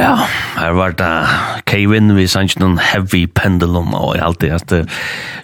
Ja, 0.04 0.26
her 0.58 0.74
var 0.76 0.92
det 0.98 1.10
Kevin, 1.70 2.12
vi 2.16 2.26
sanns 2.28 2.58
noen 2.60 2.76
heavy 2.82 3.24
pendulum, 3.32 3.94
og 3.96 4.14
jeg 4.18 4.24
alltid 4.26 4.52
at 4.58 4.74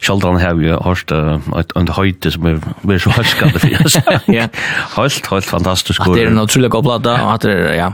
Kjoldan 0.04 0.40
har 0.42 0.58
vi 0.58 0.68
hørt 0.74 1.14
et 1.14 1.72
under 1.78 1.96
høyde 1.96 2.32
som 2.34 2.46
er 2.50 2.60
veldig 2.82 3.00
så 3.06 3.14
høyskade 3.16 3.62
for 3.62 3.86
oss. 3.86 3.98
Helt, 4.98 5.32
helt 5.32 5.48
fantastisk. 5.48 6.04
At 6.04 6.14
det 6.18 6.26
er 6.26 6.32
en 6.34 6.44
utrolig 6.44 6.70
god 6.72 6.86
plata, 6.90 7.16
og 7.24 7.34
at 7.38 7.48
det 7.48 7.56
er, 7.56 7.74
ja, 7.78 7.90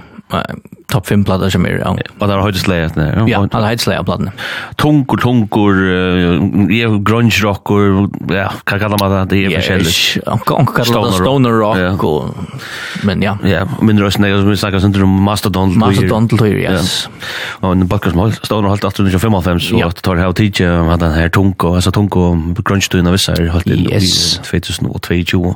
topp 0.89 1.07
5 1.07 1.24
plattor 1.24 1.51
som 1.51 1.66
är 1.66 1.79
ja. 1.79 1.97
Och 2.18 2.29
har 2.29 2.53
det 2.53 2.59
slagit 2.59 2.97
ner. 2.97 3.24
Ja, 3.27 3.49
alla 3.53 3.66
har 3.66 3.77
slagit 3.77 4.05
plattorna. 4.05 4.33
Tunkor 4.77 5.16
tunkor 5.16 5.74
är 5.85 7.05
grunge 7.05 7.39
rock 7.43 7.70
och 7.70 8.11
ja, 8.29 8.53
kan 8.64 8.79
kalla 8.79 8.97
man 9.01 9.29
det 9.29 9.45
är 9.45 9.51
förskälligt. 9.51 10.24
Kan 10.47 10.66
kalla 10.66 11.07
det 11.07 11.12
stoner 11.12 11.51
rock 11.51 11.77
Ja. 11.77 12.09
och 12.09 12.37
men 13.03 13.22
ja. 13.22 13.39
Ja, 13.45 13.68
min 13.81 14.01
rösten 14.01 14.24
är 14.24 14.39
som 14.39 14.51
vi 14.51 14.57
snackar 14.57 14.79
sånt 14.79 14.97
om 14.97 15.22
Mastodon 15.22 15.70
till 15.70 15.79
Mastodon 15.79 16.29
till 16.29 16.47
yes. 16.47 17.09
Och 17.51 17.72
en 17.72 17.87
backar 17.87 18.11
small 18.11 18.33
stoner 18.33 18.68
halt 18.68 18.85
1895 18.85 19.35
1955 19.35 19.81
så 19.81 19.87
att 19.87 20.03
tar 20.03 20.16
här 20.16 20.33
tid 20.33 20.61
han 20.61 20.99
den 20.99 21.12
här 21.12 21.29
tunko 21.29 21.74
alltså 21.74 21.93
tunko 21.93 22.37
grunge 22.64 22.89
tunna 22.91 23.11
vissa 23.11 23.33
har 23.33 23.68
yes. 23.68 24.41
i 24.53 24.61
2022. 24.61 25.55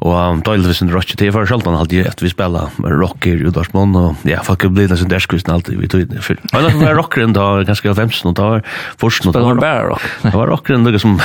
Og 0.00 0.14
um, 0.16 0.40
Doylvis 0.44 0.80
and 0.80 0.94
Rocky, 0.94 1.16
det 1.20 1.28
er 1.28 1.34
for 1.34 1.48
sjaldan 1.48 1.76
alltid 1.76 2.06
at 2.08 2.22
vi 2.24 2.30
spela 2.32 2.66
rocker 2.80 3.42
i 3.44 3.52
Dorsmån, 3.52 3.92
og 4.00 4.28
ja, 4.28 4.40
fuck 4.46 4.64
up 4.64 4.72
blina 4.76 4.96
sin 4.96 5.10
derskvisten 5.12 5.52
alltid 5.52 5.76
vi 5.80 5.90
tog 5.92 6.06
inn. 6.06 6.16
Men 6.54 6.66
det 6.66 6.72
var 6.80 6.96
rockeren 6.96 7.36
da, 7.36 7.48
ganske 7.68 7.90
av 7.90 8.00
15, 8.00 8.30
og 8.30 8.36
da 8.38 8.48
var 8.54 8.64
forsen, 9.00 9.28
og 9.28 9.36
da 9.36 9.44
var 9.44 9.60
bare 9.60 9.86
rock. 9.92 10.06
Det 10.24 10.34
var 10.36 10.52
rockeren 10.54 10.86
noe 10.86 11.02
som... 11.02 11.18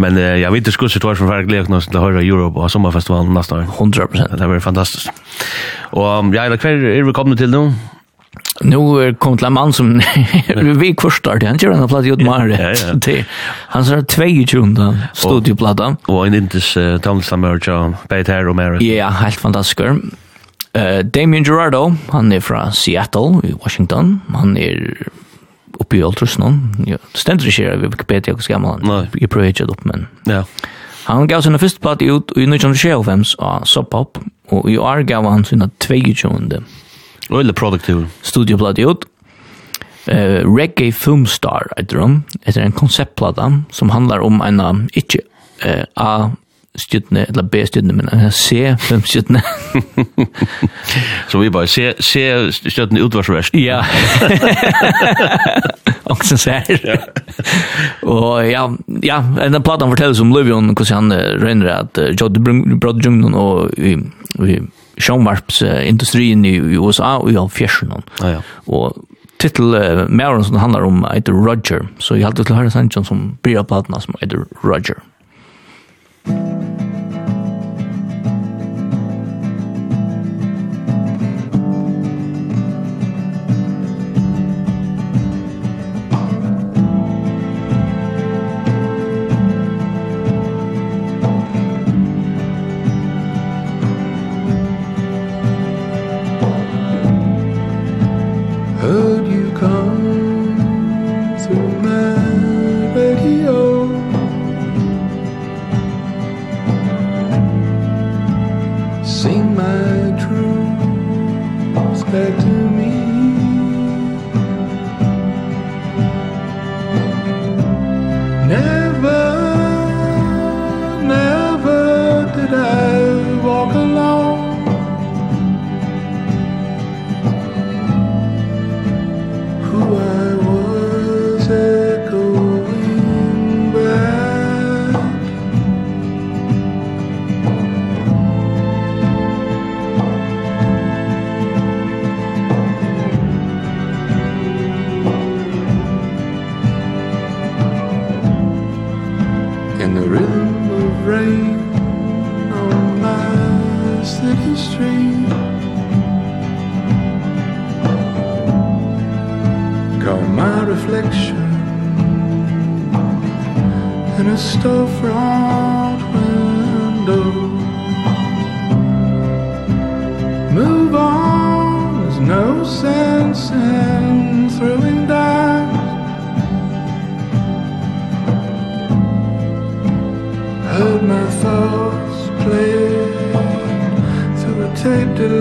Men 0.00 0.16
ja, 0.16 0.48
vi 0.54 0.62
diskurs 0.64 0.94
ut 0.96 1.04
var 1.04 1.18
som 1.18 1.28
var 1.28 1.44
glede 1.48 1.74
oss 1.76 1.90
til 1.90 1.98
å 1.98 2.22
Europe 2.22 2.62
og 2.62 2.70
sommerfestivalen 2.72 3.34
neste 3.34 3.58
år. 3.58 3.66
100%. 3.68 4.36
Det 4.38 4.48
var 4.52 4.62
fantastisk. 4.64 5.22
Og 5.98 6.30
ja, 6.36 6.46
kvar 6.54 6.78
er 6.78 7.02
vi 7.04 7.16
kommet 7.16 7.42
til 7.42 7.50
nå? 7.52 7.64
Nu 8.60 9.14
kom 9.18 9.36
til 9.38 9.46
en 9.46 9.52
mann 9.52 9.72
som 9.72 10.00
vi 10.80 10.92
kursar 10.94 11.38
det. 11.40 11.46
Han 11.46 11.58
kör 11.58 11.70
den 11.70 11.78
här 11.78 11.88
plattan 11.88 12.08
gjort 12.08 12.22
mer. 12.22 12.76
Han 13.68 13.84
sa 13.84 14.02
22 14.02 14.94
studioplatta. 15.14 15.96
Och 16.06 16.26
en 16.26 16.34
intes 16.34 16.74
dansa 17.02 17.36
merge 17.36 17.92
på 18.08 18.14
här 18.32 18.48
och 18.48 18.56
mer. 18.56 18.82
Ja, 18.82 19.08
helt 19.08 19.40
fantastisk. 19.40 19.80
Eh 20.72 20.98
Damien 21.04 21.44
Gerardo, 21.44 21.96
han 22.08 22.32
er 22.32 22.40
fra 22.40 22.70
Seattle 22.72 23.40
i 23.42 23.52
Washington. 23.52 24.20
Han 24.32 24.56
er 24.56 24.94
uppe 25.80 25.96
i 25.96 26.02
Ultrasnon. 26.02 26.84
Ja, 26.86 26.96
ständer 27.14 27.46
ikke 27.46 27.62
her, 27.62 27.76
vi 27.76 27.86
Wikipedia 27.86 28.34
och 28.34 28.40
Jeg 29.20 29.28
prøver 29.30 29.46
ikke 29.46 29.64
det 29.64 29.70
opp, 29.70 29.84
men. 29.84 30.06
Ja. 30.26 30.42
Han 31.04 31.26
gav 31.28 31.42
sin 31.42 31.58
første 31.58 31.80
platt 31.80 32.02
ut 32.02 32.32
i 32.36 32.46
1925 32.46 33.24
av 33.38 33.64
Sub 33.64 33.90
Pop 33.90 34.18
og 34.50 34.70
i 34.70 34.76
år 34.76 35.02
gav 35.02 35.30
han 35.30 35.44
sina 35.44 35.68
22 35.80 36.14
Røyla 37.30 37.54
produktiv. 37.56 38.04
Studioplade 38.22 38.86
ut. 38.86 39.06
Uh, 40.08 40.42
Reggae 40.48 40.92
Filmstar 40.92 41.70
heter 41.76 42.00
han. 42.02 42.20
Etter 42.44 42.64
en 42.64 42.76
konseptplata 42.76 43.50
som 43.70 43.90
handlar 43.94 44.24
om 44.26 44.40
en 44.42 44.88
ikke 44.96 45.22
uh, 45.64 45.84
A 45.96 46.30
stjutne, 46.78 47.24
eller 47.28 47.42
B-stjutne, 47.42 47.92
men 47.92 48.30
C-stjutne. 48.30 49.42
Så 51.30 51.38
vi 51.38 51.50
bare, 51.50 51.66
C-stjutne 51.66 53.02
utvarsverst. 53.02 53.54
Ja. 53.58 53.82
Og 56.10 56.24
så 56.26 56.36
ser 56.36 56.66
Og 58.02 58.50
ja, 58.50 58.64
ja, 59.02 59.18
en 59.46 59.62
platan 59.62 59.90
forteller 59.92 60.14
som 60.18 60.32
Løvion, 60.34 60.72
hvordan 60.74 61.10
han 61.10 61.42
røyner 61.42 61.70
at 61.74 62.00
Jodde 62.20 62.42
Brod 62.80 63.02
Jungnon 63.04 63.34
og 63.34 63.70
sjånvarpsindustrin 64.98 66.44
i 66.48 66.56
USA 66.80 67.18
og 67.20 67.30
i 67.32 67.38
Alfjersen. 67.40 67.94
Ja, 68.20 68.34
ja. 68.38 68.42
Og 68.66 68.98
titel 69.40 69.76
uh, 69.76 70.04
Maren 70.08 70.44
som 70.44 70.58
handlar 70.60 70.84
om 70.88 71.04
heter 71.08 71.36
Roger, 71.36 71.86
så 71.98 72.18
jeg 72.18 72.28
halte 72.28 72.44
til 72.44 72.56
å 72.56 72.60
høre 72.62 72.74
Sanchon 72.74 73.08
som 73.08 73.24
blir 73.44 73.62
platna 73.68 74.02
som 74.02 74.18
heter 74.20 74.44
Roger. 74.64 75.00
Roger. 76.26 76.79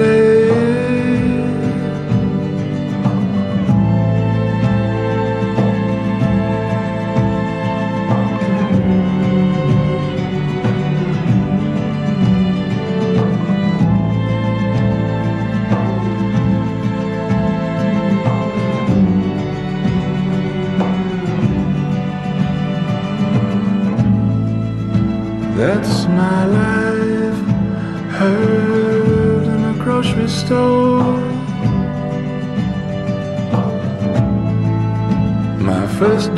Hey 0.09 0.88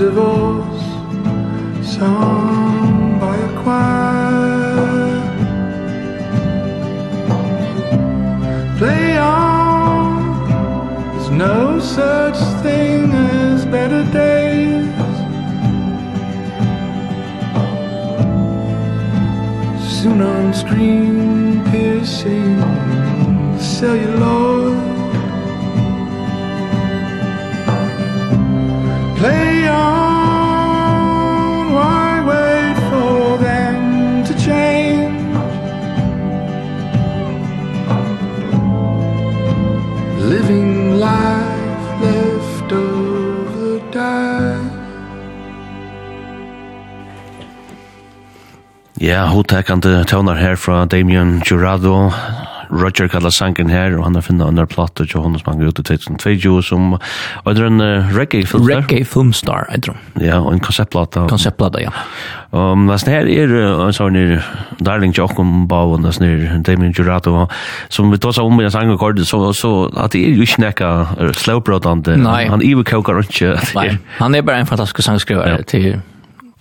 divorce 0.02 0.84
sung 1.94 3.20
by 3.20 3.36
a 3.38 3.52
choir 3.62 5.22
play 8.80 9.16
on. 9.18 10.10
There's 11.12 11.30
no 11.30 11.80
such 11.80 12.40
thing 12.64 13.12
as 13.12 13.64
better 13.76 14.04
days. 14.12 14.90
Soon 19.98 20.20
on 20.34 20.52
screen 20.52 21.64
piercing 21.70 22.58
celluloid. 23.60 24.51
on 29.68 31.02
why 31.74 32.22
wait 32.30 32.78
for 32.90 33.38
them 33.38 34.24
to 34.28 34.34
change? 34.46 35.18
Living 40.20 41.00
life 41.00 42.02
left 42.02 42.72
over 42.72 43.80
die 43.94 44.62
Ja, 49.02 49.26
hotekande 49.26 50.04
tøvnar 50.06 50.36
her 50.36 50.56
fra 50.56 50.86
Damien 50.86 51.42
Jurado, 51.52 52.12
Roger 52.72 53.08
kallar 53.12 53.34
sangen 53.36 53.70
her, 53.70 53.98
og 53.98 54.06
han 54.06 54.16
har 54.16 54.24
finnet 54.24 54.48
under 54.48 54.68
platter 54.70 55.08
til 55.10 55.24
henne 55.26 55.40
som 55.42 55.52
han 55.52 55.60
går 55.60 55.72
ut 55.72 55.82
i 55.82 55.98
2022, 55.98 56.54
som 56.64 56.94
er 56.96 57.60
en 57.66 57.84
uh, 57.84 58.12
reggae-filmstar. 58.16 58.86
Reggae-filmstar, 58.86 59.68
jeg 59.74 59.84
tror. 59.88 59.98
Ja, 60.24 60.40
og 60.40 60.54
en 60.54 60.64
konseptplata. 60.64 61.26
Konceptplata, 61.32 61.84
ja. 61.84 61.92
Um, 62.52 62.88
nesten 62.88 63.14
her 63.14 63.28
er 63.32 63.54
en 63.58 63.96
sånn 63.96 64.18
her, 64.20 64.48
Darling 64.84 65.16
Jokum 65.18 65.68
Bau, 65.72 65.94
og 65.98 66.02
nesten 66.06 66.28
her, 66.30 66.58
Damien 66.68 66.96
Jurato, 66.96 67.46
som 67.92 68.12
vi 68.12 68.20
tar 68.22 68.36
seg 68.38 68.48
om 68.48 68.64
i 68.64 68.68
en 68.68 68.74
sang 68.74 68.92
og 68.94 69.00
kordet, 69.04 69.28
så, 69.28 69.44
så 69.58 69.74
at 69.92 70.16
det 70.16 70.24
er 70.30 70.40
jo 70.40 70.48
ikke 70.48 70.64
nekka 70.66 70.90
slowbrodande. 71.44 72.18
Nei. 72.24 72.46
Han 72.52 72.64
iver 72.66 72.88
kåkar 72.88 73.24
ikke. 73.26 73.58
Nei, 73.76 73.88
han 74.20 74.36
er 74.36 74.48
bare 74.48 74.64
en 74.64 74.72
fantastisk 74.72 75.04
sangskrivare 75.08 75.60
ja. 75.60 75.68
til... 75.68 75.94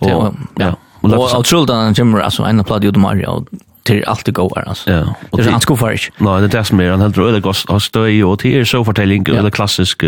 Og, 0.01 0.09
ja. 0.09 0.71
ja. 0.71 0.71
Og, 1.01 1.11
og, 1.11 1.17
og, 1.17 1.21
og, 1.21 1.33
og, 1.33 1.65
og, 1.73 2.69
og, 2.69 2.81
og, 2.81 3.25
og, 3.25 3.51
og, 3.51 3.67
till 3.83 4.03
allt 4.05 4.25
det 4.25 4.31
går 4.31 4.63
alltså. 4.67 4.91
Ja. 4.91 5.15
Och 5.29 5.37
det 5.37 5.43
är 5.43 5.51
han 5.51 5.61
skuffar 5.61 5.91
inte. 5.91 6.05
Nej, 6.17 6.47
det 6.47 6.57
är 6.57 6.63
som 6.63 6.79
är 6.79 6.89
han 6.89 7.01
helt 7.01 7.17
röda 7.17 7.39
goss 7.39 7.65
har 7.67 7.79
stöj 7.79 8.23
och 8.23 8.39
det 8.43 8.59
är 8.59 8.65
så 8.65 8.85
fortelling 8.85 9.23
ja. 9.27 9.33
eller 9.33 9.49
klassisk 9.49 10.03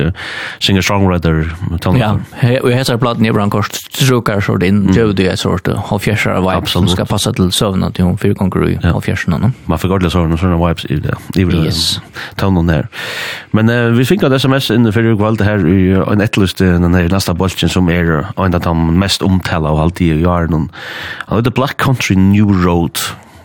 singer 0.59 0.81
songwriter 0.81 1.55
tal. 1.81 1.99
Ja, 1.99 2.19
och 2.61 2.71
jag 2.71 2.77
heter 2.77 2.97
Blatt 2.97 3.19
Nebran 3.19 3.49
brankost 3.49 3.95
Zucker 3.95 4.41
så 4.41 4.57
den 4.57 4.93
det 5.15 5.27
är 5.27 5.35
sort 5.35 5.67
av 5.67 5.99
fjärsar 5.99 6.53
vibe 6.53 6.67
som 6.67 6.87
ska 6.87 7.05
passa 7.05 7.33
till 7.33 7.51
sövna 7.51 7.91
till 7.91 8.03
hon 8.03 8.17
för 8.17 8.33
konkurru 8.33 8.77
av 8.93 9.01
fjärsarna. 9.01 9.37
No? 9.37 9.51
Man 9.65 9.79
får 9.79 9.89
gardla 9.89 10.09
sådana 10.09 10.37
sådana 10.37 10.67
vibes 10.67 10.85
i 10.85 10.95
det. 10.95 11.15
Det 11.27 11.45
vill 11.45 11.65
yes. 11.65 11.99
ta 12.35 12.49
någon 12.49 12.67
där. 12.67 12.87
Men 13.51 13.69
uh, 13.69 13.91
vi 13.91 14.05
fick 14.05 14.23
ett 14.23 14.31
sms 14.31 14.71
in 14.71 14.93
för 14.93 15.17
kvalt 15.17 15.41
här 15.41 15.67
i 15.67 15.91
en 15.91 16.21
ettlust 16.21 16.57
den 16.57 16.93
här 16.93 17.09
nästa 17.09 17.33
bolchen 17.33 17.69
som 17.69 17.89
är 17.89 18.25
en 18.37 18.55
av 18.55 18.61
de 18.61 18.99
mest 18.99 19.21
omtalade 19.21 19.69
av 19.69 19.79
alltid 19.79 20.21
i 20.21 20.25
åren. 20.25 20.69
Han 21.27 21.37
heter 21.37 21.51
Black 21.51 21.77
Country 21.77 22.15
New 22.15 22.47
Road 22.63 22.99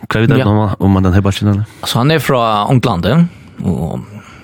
Hva 0.07 0.19
vet 0.19 0.29
du 0.29 0.37
ja. 0.39 0.75
om 0.79 0.91
man 0.91 1.03
den 1.03 1.13
här 1.13 1.21
ballen? 1.21 1.63
Så 1.83 1.97
han 1.97 2.11
är 2.11 2.19
från 2.19 2.71
England 2.71 3.27
och 3.63 3.99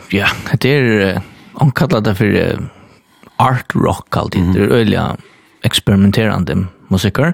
ja, 0.09 0.27
det 0.59 0.69
är 0.69 1.21
han 1.53 1.71
kallar 1.71 2.01
det 2.01 2.15
för 2.15 2.59
art 3.37 3.75
rock 3.75 4.17
alltid. 4.17 4.41
Mm. 4.41 4.53
Det 4.53 4.59
är 4.59 4.67
öliga 4.67 5.17
experimenterande 5.63 6.65
musiker. 6.87 7.33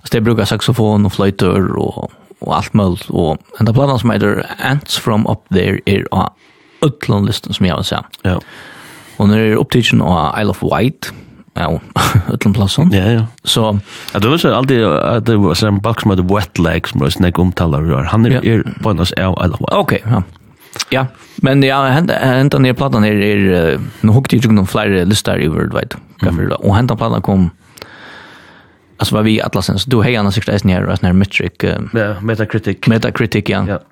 Alltså 0.00 0.16
det 0.16 0.20
brukar 0.20 0.44
saxofon 0.44 1.06
och 1.06 1.12
flöjter 1.12 1.76
och 1.76 2.12
och 2.42 2.56
allt 2.56 2.74
möjligt 2.74 3.10
och 3.10 3.38
en 3.58 3.68
av 3.68 3.72
plattan 3.72 3.98
som 3.98 4.10
heter 4.10 4.46
Ants 4.58 4.98
from 4.98 5.26
up 5.26 5.48
there 5.48 5.80
är 5.84 6.08
av 6.10 6.32
ötlån 6.82 7.32
som 7.32 7.66
jag 7.66 7.76
vill 7.76 7.84
säga. 7.84 8.04
Ja. 8.22 8.40
Och 9.16 9.28
när 9.28 9.38
det 9.38 9.44
är 9.44 9.56
av 10.02 10.40
Isle 10.40 10.50
of 10.50 10.62
Wight 10.62 11.12
Ja, 11.54 11.80
utlom 12.32 12.54
plassen. 12.58 12.92
Ja, 12.92 13.04
ja. 13.12 13.26
Så... 13.44 13.78
Ja, 14.14 14.20
du 14.20 14.30
vet 14.32 14.44
alltid 14.44 14.84
at 14.84 15.26
det 15.28 15.36
var 15.36 15.64
en 15.68 15.80
bak 15.84 16.00
som 16.00 16.14
heter 16.14 16.28
Wet 16.30 16.58
Leg, 16.58 16.88
som 16.88 17.04
jeg 17.04 17.18
snakk 17.18 17.40
omtaler. 17.42 17.90
Han 18.08 18.24
er, 18.26 18.38
er 18.40 18.62
på 18.82 18.92
en 18.92 19.02
av 19.02 19.12
eller 19.44 19.74
Ok, 19.76 19.98
ja. 20.00 20.22
Ja, 20.88 21.06
men 21.44 21.60
ja, 21.60 21.82
henta 21.92 22.58
nye 22.60 22.72
platan 22.76 23.04
her 23.04 23.18
er, 23.20 23.80
nå 24.00 24.14
hukte 24.16 24.36
jeg 24.36 24.40
ikke 24.40 24.54
noen 24.56 24.70
flere 24.70 25.02
lister 25.04 25.36
i 25.36 25.50
Word, 25.52 25.74
vet 25.76 25.92
du. 25.92 26.54
Og 26.62 26.72
henta 26.72 26.96
platan 26.96 27.24
kom, 27.24 27.50
altså 28.96 29.18
var 29.18 29.26
vi 29.28 29.34
i 29.36 29.42
Atlasen, 29.44 29.76
så 29.76 29.92
du 29.92 29.98
hei 30.00 30.14
anna 30.16 30.32
sikkert 30.32 30.54
eisen 30.54 30.72
her, 30.72 30.88
eisen 30.88 31.10
her 31.10 31.16
metric. 31.16 31.60
Ja, 31.92 32.14
Metacritic. 32.24 32.88
Metacritic, 32.88 33.52
ja. 33.52 33.66
Ja. 33.68 33.82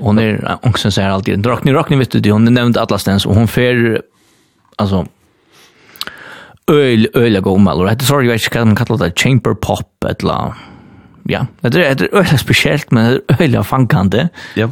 Hon 0.00 0.18
är 0.18 0.40
ångsten 0.62 0.92
säger 0.92 1.10
alltid, 1.10 1.46
Rockney, 1.46 1.74
Rockney 1.74 1.98
vet 1.98 2.22
du, 2.22 2.30
hon 2.32 2.44
nämnde 2.44 2.80
Atlasens, 2.80 3.26
och 3.26 3.34
hon 3.34 3.48
fer, 3.48 4.00
alltså 4.76 5.06
öl 6.70 7.08
öl 7.14 7.40
gå 7.40 7.54
om 7.54 7.68
eller 7.68 7.94
det 7.94 8.04
sorry 8.04 8.28
jag 8.28 8.66
man 8.66 8.76
kalla 8.76 8.96
det 8.96 9.18
chamber 9.18 9.54
pop 9.54 10.04
eller 10.04 10.54
ja 11.28 11.46
det 11.60 11.86
är 11.86 11.94
det 11.94 12.12
är 12.12 12.36
speciellt 12.36 12.90
men 12.90 13.20
öl 13.40 13.64
fankande 13.64 14.28
ja. 14.56 14.70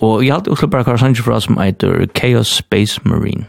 Og 0.00 0.26
jeg 0.26 0.34
har 0.34 0.42
også 0.50 0.66
bare 0.66 0.84
kvar 0.84 0.96
sanche 0.96 1.22
for 1.22 1.32
oss 1.32 1.44
som 1.44 1.58
heter 1.58 2.06
Chaos 2.14 2.46
Space 2.46 3.00
Marine. 3.04 3.46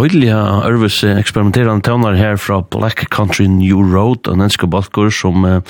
døyliga 0.00 0.38
Ørves 0.64 1.02
eksperimenterande 1.04 1.84
tøvnar 1.84 2.16
her 2.16 2.38
fra 2.40 2.60
Black 2.72 3.04
Country 3.12 3.44
New 3.50 3.82
Road, 3.84 4.30
en 4.32 4.40
enska 4.40 4.68
balkur 4.70 5.10
som 5.12 5.44
uh, 5.44 5.60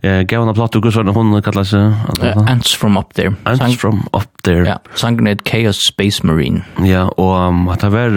gav 0.00 0.42
henne 0.42 0.54
platt 0.56 0.74
og 0.74 0.82
gus 0.82 0.96
henne 0.98 1.14
hun 1.14 1.36
kallar 1.44 1.68
seg? 1.68 1.94
Uh, 2.18 2.40
Ants 2.50 2.74
from 2.74 2.98
Up 2.98 3.14
There. 3.14 3.36
Ants 3.46 3.62
Sang 3.62 3.76
from 3.78 4.02
Up 4.16 4.26
There. 4.42 4.64
Ja, 4.66 4.78
sangen 4.98 5.28
er 5.30 5.38
Chaos 5.46 5.84
Space 5.86 6.26
Marine. 6.26 6.64
Ja, 6.82 7.06
og 7.14 7.34
um, 7.36 7.68
at 7.70 7.84
det 7.84 7.92
var 7.94 8.16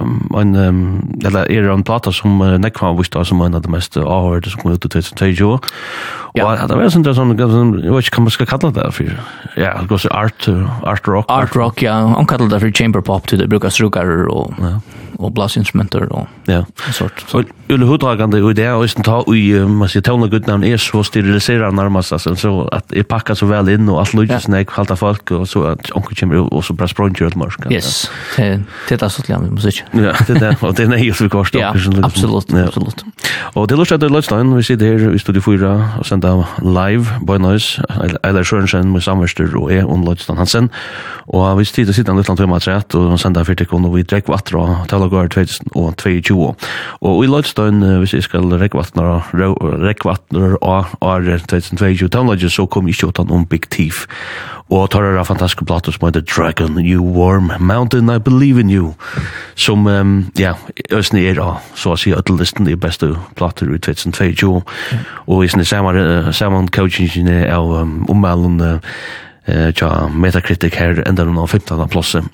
um, 0.00 0.20
en, 0.38 0.54
um, 0.56 0.84
eller 1.24 1.50
er 1.50 1.68
en 1.74 1.84
plata 1.84 2.14
som 2.14 2.40
uh, 2.40 2.54
nekva 2.62 2.94
vist 2.96 3.16
da 3.16 3.24
som 3.26 3.42
en 3.44 3.58
av 3.58 3.66
de 3.66 3.72
mest 3.76 3.98
avhørte 4.00 4.54
som 4.54 4.62
kom 4.62 4.72
ut 4.72 4.88
i 4.88 4.94
2020, 4.96 5.58
Ja, 6.36 6.66
det 6.66 6.76
var 6.76 6.88
sånt 6.88 7.16
sån 7.16 7.38
jag 7.38 7.48
vet 7.48 7.96
inte 7.96 8.10
kan 8.10 8.22
man 8.22 8.30
ska 8.30 8.46
kalla 8.46 8.70
det 8.70 8.92
för. 8.92 9.20
Ja, 9.56 9.78
det 9.80 9.86
går 9.86 9.98
så 9.98 10.08
art 10.08 10.48
art 10.82 11.08
rock. 11.08 11.26
Art 11.28 11.56
rock 11.56 11.82
ja, 11.82 11.92
han 11.92 12.26
kallar 12.26 12.46
det 12.46 12.60
för 12.60 12.70
chamber 12.70 13.00
pop 13.00 13.28
till 13.28 13.38
det 13.38 13.46
brukar 13.46 13.68
strukar 13.70 14.26
och 14.28 14.52
och 15.18 15.32
blasinstrumenter 15.32 16.12
och 16.12 16.26
ja, 16.44 16.66
en 16.86 16.92
sort. 16.92 17.24
Ulle 17.68 17.84
Huddragande 17.84 18.42
och 18.42 18.54
det 18.54 18.64
är 18.64 18.82
just 18.82 19.04
ta 19.04 19.34
i 19.34 19.60
man 19.60 19.88
ska 19.88 20.00
tona 20.00 20.26
gud 20.26 20.46
namn 20.46 20.64
är 20.64 20.76
så 20.76 21.04
steriliserar 21.04 21.70
närmast 21.70 22.12
alltså 22.12 22.36
så 22.36 22.68
att 22.68 22.88
det 22.88 23.04
packar 23.04 23.34
så 23.34 23.46
väl 23.46 23.68
in 23.68 23.88
och 23.88 24.00
allt 24.00 24.14
lugnt 24.14 24.48
när 24.48 24.58
jag 24.58 24.66
kallar 24.66 24.96
folk 24.96 25.30
och 25.30 25.48
så 25.48 25.64
att 25.64 25.90
onkel 25.90 26.16
kommer 26.16 26.54
och 26.54 26.64
så 26.64 26.72
bara 26.72 26.88
språng 26.88 27.14
ut 27.20 27.34
marsk. 27.34 27.60
Yes. 27.70 28.10
Det 28.36 28.64
det 28.88 29.02
är 29.02 29.08
så 29.08 29.22
lätt 29.28 29.40
med 29.40 29.52
musik. 29.52 29.82
Ja, 29.92 30.12
det 30.26 30.34
där 30.34 30.56
och 30.60 30.74
det 30.74 30.82
är 30.82 30.96
ju 30.96 31.12
så 31.12 31.28
kort 31.28 31.54
Ja, 31.54 31.68
absolut, 31.68 32.04
absolut. 32.04 33.04
Och 33.54 33.68
det 33.68 33.76
lustar 33.76 33.98
det 33.98 34.08
lustar 34.08 34.56
vi 34.56 34.62
sitter 34.62 34.98
här 34.98 35.14
i 35.14 35.18
studio 35.18 35.42
4 35.42 35.88
och 35.98 36.06
sända 36.06 36.46
live 36.62 37.04
by 37.20 37.38
noise 37.38 37.82
eller 38.22 38.44
Sjönsen 38.44 38.92
med 38.92 39.02
samverster 39.02 39.56
och 39.56 39.72
är 39.72 39.90
on 39.90 40.04
Lodgestad 40.04 40.36
Hansen 40.36 40.68
och 41.28 41.60
vi 41.60 41.64
sitter 41.64 41.92
sitter 41.92 42.10
en 42.10 42.18
liten 42.18 42.36
timme 42.36 42.56
att 42.56 42.94
och 42.94 43.20
sända 43.20 43.44
för 43.44 43.54
det 43.54 43.64
kommer 43.64 43.88
vi 43.88 44.02
dräck 44.02 44.28
vatten 44.28 44.58
och 44.58 44.88
talar 44.88 45.08
går 45.08 45.28
2022. 45.28 46.54
Och 47.00 47.24
i 47.24 47.26
Lodgestad 47.26 47.55
Stein, 47.56 47.80
hvis 47.80 48.12
jeg 48.12 48.24
skal 48.26 48.52
rekvattner 48.60 50.56
og 50.60 50.84
Are 51.00 51.38
2022 51.38 52.08
Downloads, 52.12 52.52
så 52.52 52.66
kom 52.66 52.88
ikke 52.88 53.06
utan 53.06 53.30
om 53.32 53.46
Big 53.46 53.70
Thief. 53.70 54.04
Og 54.68 54.90
tar 54.90 55.06
det 55.16 55.26
fantastiske 55.26 55.64
plater 55.64 55.94
som 55.94 56.04
heter 56.04 56.20
Dragon, 56.20 56.76
You 56.84 57.00
Warm 57.00 57.50
Mountain, 57.60 58.10
I 58.10 58.18
Believe 58.18 58.60
in 58.60 58.70
You, 58.70 58.92
som, 59.54 59.86
um, 59.86 60.26
ja, 60.38 60.52
Øsne 60.92 61.22
er 61.24 61.38
da, 61.38 61.54
så 61.74 61.94
å 61.94 61.96
si, 61.96 62.12
ødelisten 62.12 62.68
i 62.68 62.76
beste 62.76 63.14
plater 63.38 63.72
i 63.72 63.78
2022. 63.78 64.60
Og 65.26 65.44
i 65.44 65.48
sinne 65.48 65.64
saman, 65.64 66.32
saman 66.36 66.68
coachingene 66.68 67.46
av 67.48 67.72
um, 67.72 68.02
ommelden, 68.12 68.60
uh, 69.48 69.70
tja, 69.72 70.10
Metacritic 70.12 70.76
her, 70.76 71.00
enda 71.06 71.24
noen 71.24 71.46
av 71.46 71.54
15. 71.56 71.88
plasset. 71.88 72.28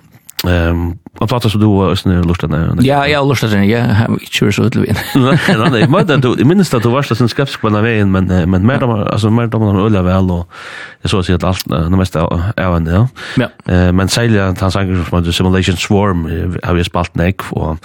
Ehm, 0.49 0.99
vad 1.19 1.29
pratar 1.29 1.49
så 1.49 1.59
du 1.59 1.67
och 1.67 1.99
snö 1.99 2.23
lustar 2.23 2.49
Ja, 2.81 3.09
jag 3.09 3.29
lustar 3.29 3.49
den. 3.49 3.69
Jag 3.69 3.85
har 3.85 4.09
inte 4.11 4.53
så 4.53 4.63
utlevin. 4.63 4.95
Nej, 5.15 5.39
nej, 5.71 5.89
men 5.89 6.21
du 6.21 6.35
i 6.39 6.45
minst 6.45 6.75
att 6.75 6.83
du 6.83 6.89
varst 6.89 7.17
sen 7.17 7.29
skeptisk 7.29 7.61
på 7.61 7.69
den 7.69 7.85
vägen, 7.85 8.11
men 8.13 8.51
men 8.51 8.67
mer 8.67 8.81
de 8.81 8.91
alltså 8.91 9.31
mer 9.31 9.47
de 9.47 9.67
de 9.67 9.77
ölla 9.77 10.03
väl 10.03 10.31
och 10.31 10.49
jag 11.03 11.25
så 11.25 11.35
att 11.35 11.45
allt 11.45 11.65
det 11.65 11.91
mesta 11.91 12.21
är 12.21 12.53
även 12.57 12.85
där. 12.85 13.07
Ja. 13.37 13.73
Eh, 13.73 13.93
men 13.93 14.09
sälja 14.09 14.49
att 14.49 14.61
han 14.61 14.71
sanger 14.71 15.05
som 15.05 15.25
the 15.25 15.33
simulation 15.33 15.77
swarm 15.77 16.25
har 16.63 16.77
ju 16.77 16.85
spalt 16.85 17.15
neck 17.15 17.41
och 17.51 17.77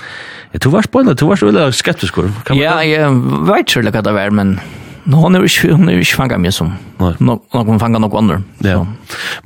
du 0.51 0.69
varst 0.69 0.91
på 0.91 1.03
det, 1.03 1.13
du 1.13 1.25
varst 1.25 1.43
ölla 1.43 1.71
skeptisk. 1.71 2.15
Ja, 2.49 2.83
jag 2.83 3.11
vet 3.47 3.69
själv 3.69 3.93
vad 3.93 4.03
det 4.03 4.11
var 4.11 4.29
men 4.29 4.59
Nå, 5.07 5.21
han 5.23 5.35
er 5.35 5.45
ikke, 5.47 5.71
hun 5.71 5.89
er 5.89 6.01
ikke 6.01 6.19
fanget 6.19 6.41
meg 6.43 6.53
som. 6.53 6.73
Nei. 6.99 7.13
Nå, 7.23 7.37
hun 7.53 7.79
fanget 7.79 8.03
noen 8.03 8.17
andre. 8.19 8.41
Ja. 8.65 8.81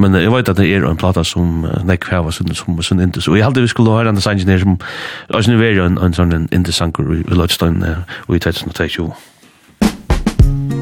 Men 0.01 0.17
jeg 0.17 0.31
vet 0.33 0.49
at 0.49 0.57
det 0.57 0.69
er 0.73 0.87
en 0.89 0.97
plata 0.97 1.23
som 1.27 1.65
uh, 1.67 1.75
Nek 1.85 2.05
Fjava 2.09 2.33
som 2.33 2.49
som 2.57 2.81
som 2.81 2.99
indes. 2.99 3.27
Og 3.27 3.37
jeg 3.37 3.45
halte 3.45 3.61
vi 3.61 3.69
skulle 3.69 3.93
høre 3.93 4.09
en 4.09 4.17
her 4.17 4.57
som, 4.57 4.79
altså 5.29 5.51
nu 5.51 5.61
er 5.61 5.85
en, 5.85 5.97
en 6.01 6.13
sånn 6.13 6.47
indesanker 6.51 7.03
i 7.13 7.37
Lodstein 7.37 7.83
og 8.27 8.35
i 8.35 8.39
2020. 8.39 9.13
Musikk 10.41 10.80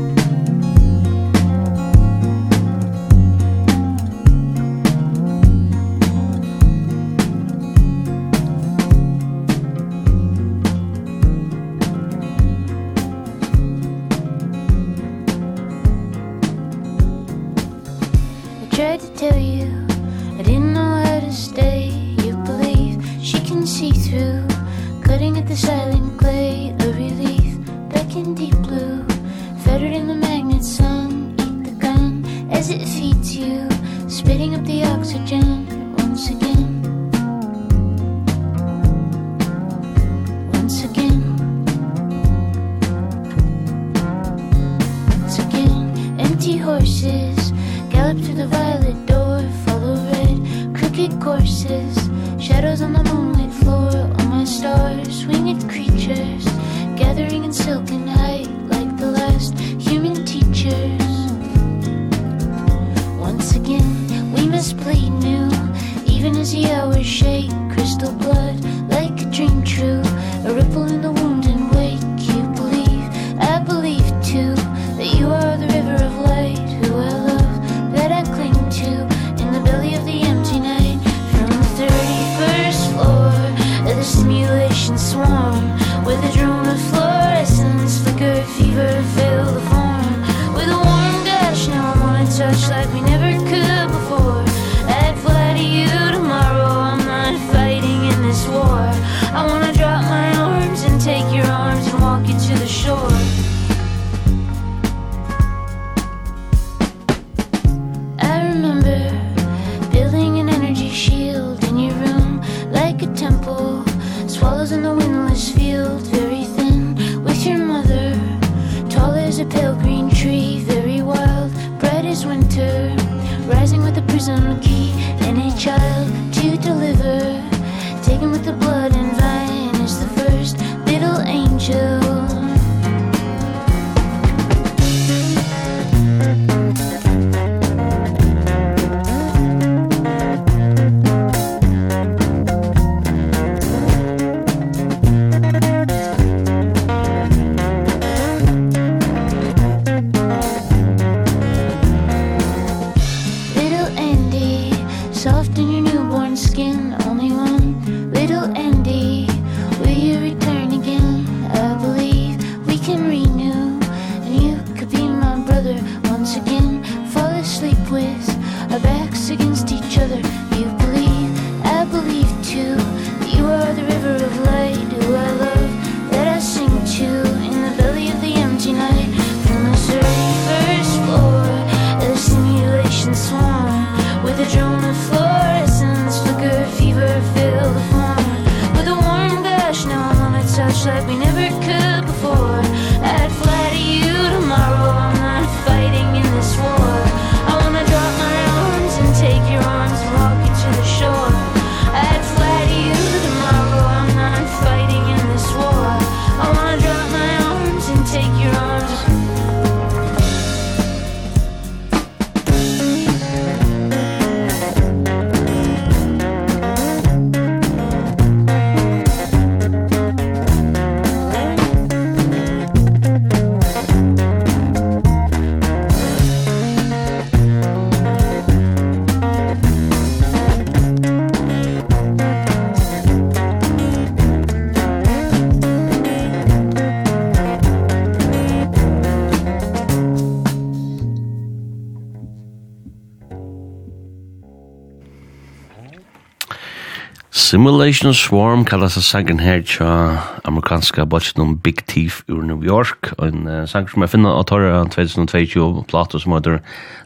Simulation 247.49 248.13
Swarm 248.13 248.63
kallas 248.63 248.97
a 248.97 249.01
sangen 249.01 249.39
her 249.39 249.61
tja 249.61 250.21
amerikanska 250.45 251.05
botchen 251.05 251.57
Big 251.57 251.87
Thief 251.87 252.21
ur 252.27 252.43
New 252.43 252.63
York 252.63 253.13
en 253.17 253.47
uh, 253.47 253.65
sang 253.65 253.89
som 253.89 254.03
jeg 254.05 254.09
finner 254.09 254.37
av 254.37 254.45
torra 254.45 254.83
2022 254.85 255.85
plato 255.89 256.19
som 256.21 256.35
heter 256.37 256.59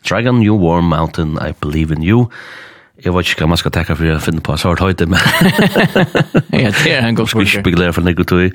Dragon 0.04 0.42
New 0.42 0.58
Warm 0.60 0.90
Mountain 0.92 1.38
I 1.40 1.54
Believe 1.62 1.96
in 1.96 2.04
You 2.04 2.28
Jeg 3.06 3.14
vet 3.16 3.30
ikke 3.30 3.46
hva 3.46 3.54
man 3.54 3.62
skal 3.62 3.72
takke 3.72 3.96
for 3.96 4.04
å 4.04 4.20
finne 4.20 4.44
på 4.44 4.58
svart 4.60 4.84
høyde, 4.84 5.08
men... 5.08 5.20
ja, 6.64 6.70
det 6.72 6.92
er 6.92 7.08
en 7.08 7.16
god 7.16 7.28
spørsmål. 7.28 7.48
Skal 7.48 7.60
ikke 7.60 7.64
beglede 7.72 7.94
for 7.94 8.06
Nico 8.06 8.24
Tui. 8.24 8.52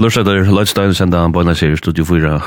Lørstad 0.00 0.24
der, 0.24 0.46
Lødstein 0.46 0.94
sender 0.94 1.26
han 1.26 1.34
på 1.34 1.42
en 1.42 1.52
serie 1.58 1.76
Studio 1.76 2.06
4 2.06 2.38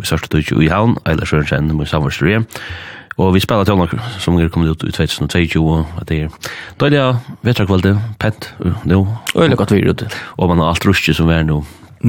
i 0.00 0.08
Sørste 0.08 0.32
Tui 0.32 0.64
i 0.64 0.72
Havn, 0.72 0.96
Eiler 1.06 1.28
Sørensen 1.28 1.70
med 1.76 1.86
Samversterie. 1.86 2.42
Og 3.16 3.34
vi 3.34 3.40
spelar 3.40 3.64
til 3.64 4.00
som 4.18 4.38
er 4.38 4.48
kommet 4.48 4.70
ut 4.70 4.84
i 4.88 4.92
2022, 4.92 5.62
og 5.62 6.08
det 6.08 6.22
er 6.22 6.28
Da 6.82 6.88
er 6.88 6.90
det 6.90 6.98
vetra 6.98 7.44
vetrakvalde, 7.46 7.90
pent, 8.18 8.46
nå. 8.90 8.96
Øyla 9.38 9.54
godt 9.54 9.70
vi 9.70 9.84
er 9.84 9.92
ute. 9.94 10.08
Og 10.34 10.48
man 10.50 10.58
har 10.58 10.72
alt 10.72 10.82
ruske 10.88 11.12
som 11.14 11.28
er 11.30 11.44
nå. 11.46 11.60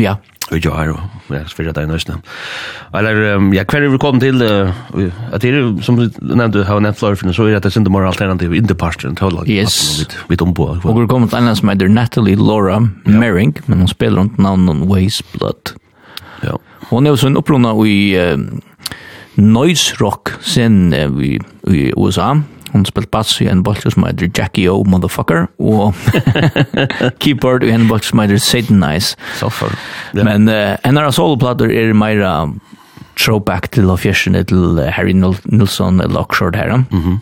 Ja. 0.02 0.16
Og 0.50 0.58
jeg 0.58 0.74
har, 0.74 0.90
og 0.90 1.30
jeg 1.30 1.46
spyrir 1.52 1.76
deg 1.78 1.86
nøysene. 1.92 2.16
Eller, 2.98 3.20
ja, 3.54 3.68
hver 3.70 3.86
er 3.86 3.92
vi 3.94 4.00
kommet 4.02 4.26
til, 4.26 4.42
at 4.42 5.44
det 5.44 5.52
er, 5.54 5.68
som 5.86 6.00
du 6.00 6.08
nevnte, 6.26 6.64
har 6.66 6.82
nevnt 6.82 6.98
flere 6.98 7.20
finnes, 7.22 7.38
så 7.38 7.46
er 7.46 7.62
det 7.62 7.70
sinde 7.76 7.94
mer 7.94 8.08
alternativ 8.10 8.56
interparster 8.58 9.12
enn 9.12 9.20
tålag. 9.20 9.46
Yes. 9.46 10.08
Vi 10.26 10.40
tombo. 10.42 10.72
Og 10.82 11.04
vi 11.04 11.06
kommer 11.12 11.30
til 11.30 11.38
en 11.38 11.60
som 11.60 11.70
heter 11.70 11.94
Natalie 11.94 12.42
Laura 12.42 12.80
Merring, 13.06 13.54
men 13.68 13.86
hun 13.86 13.92
spiller 13.94 14.24
rundt 14.24 14.42
navnet 14.42 14.88
Waste 14.90 15.38
Blood. 15.38 15.76
Ja. 16.42 16.58
Hon 16.90 17.06
er 17.06 17.14
jo 17.14 17.22
sånn 17.28 17.38
opprunna 17.38 17.76
i 17.86 18.18
noise 19.38 20.02
rock 20.02 20.34
sen 20.42 20.90
i 20.98 21.38
USA 21.94 22.34
hon 22.74 22.86
spilt 22.86 23.12
bass 23.12 23.38
i 23.42 23.48
en 23.48 23.64
bolter 23.64 23.94
som 23.94 24.06
heter 24.08 24.32
Jackie 24.34 24.70
O, 24.70 24.84
motherfucker, 24.84 25.48
og 25.60 25.94
keyboard 27.24 27.64
i 27.64 27.72
en 27.74 27.88
bolter 27.88 28.12
som 28.12 28.24
heter 28.24 28.42
Satan 28.42 28.82
Nice. 28.84 29.18
Så 29.40 29.50
for. 29.54 29.74
Ja. 30.14 30.26
Men 30.28 30.50
uh, 30.50 30.76
en 30.84 30.98
av 30.98 31.14
soloplater 31.16 31.72
er 31.72 31.94
meira 31.98 32.34
throwback 33.20 33.72
til 33.74 33.92
og 33.94 34.02
fjersene 34.04 34.44
til 34.50 34.82
Harry 34.96 35.14
Nil 35.14 35.38
Nilsson 35.46 36.02
eller 36.02 36.26
Oxford 36.26 36.58
her. 36.58 36.74
Mm 36.74 36.86
-hmm. 36.90 37.22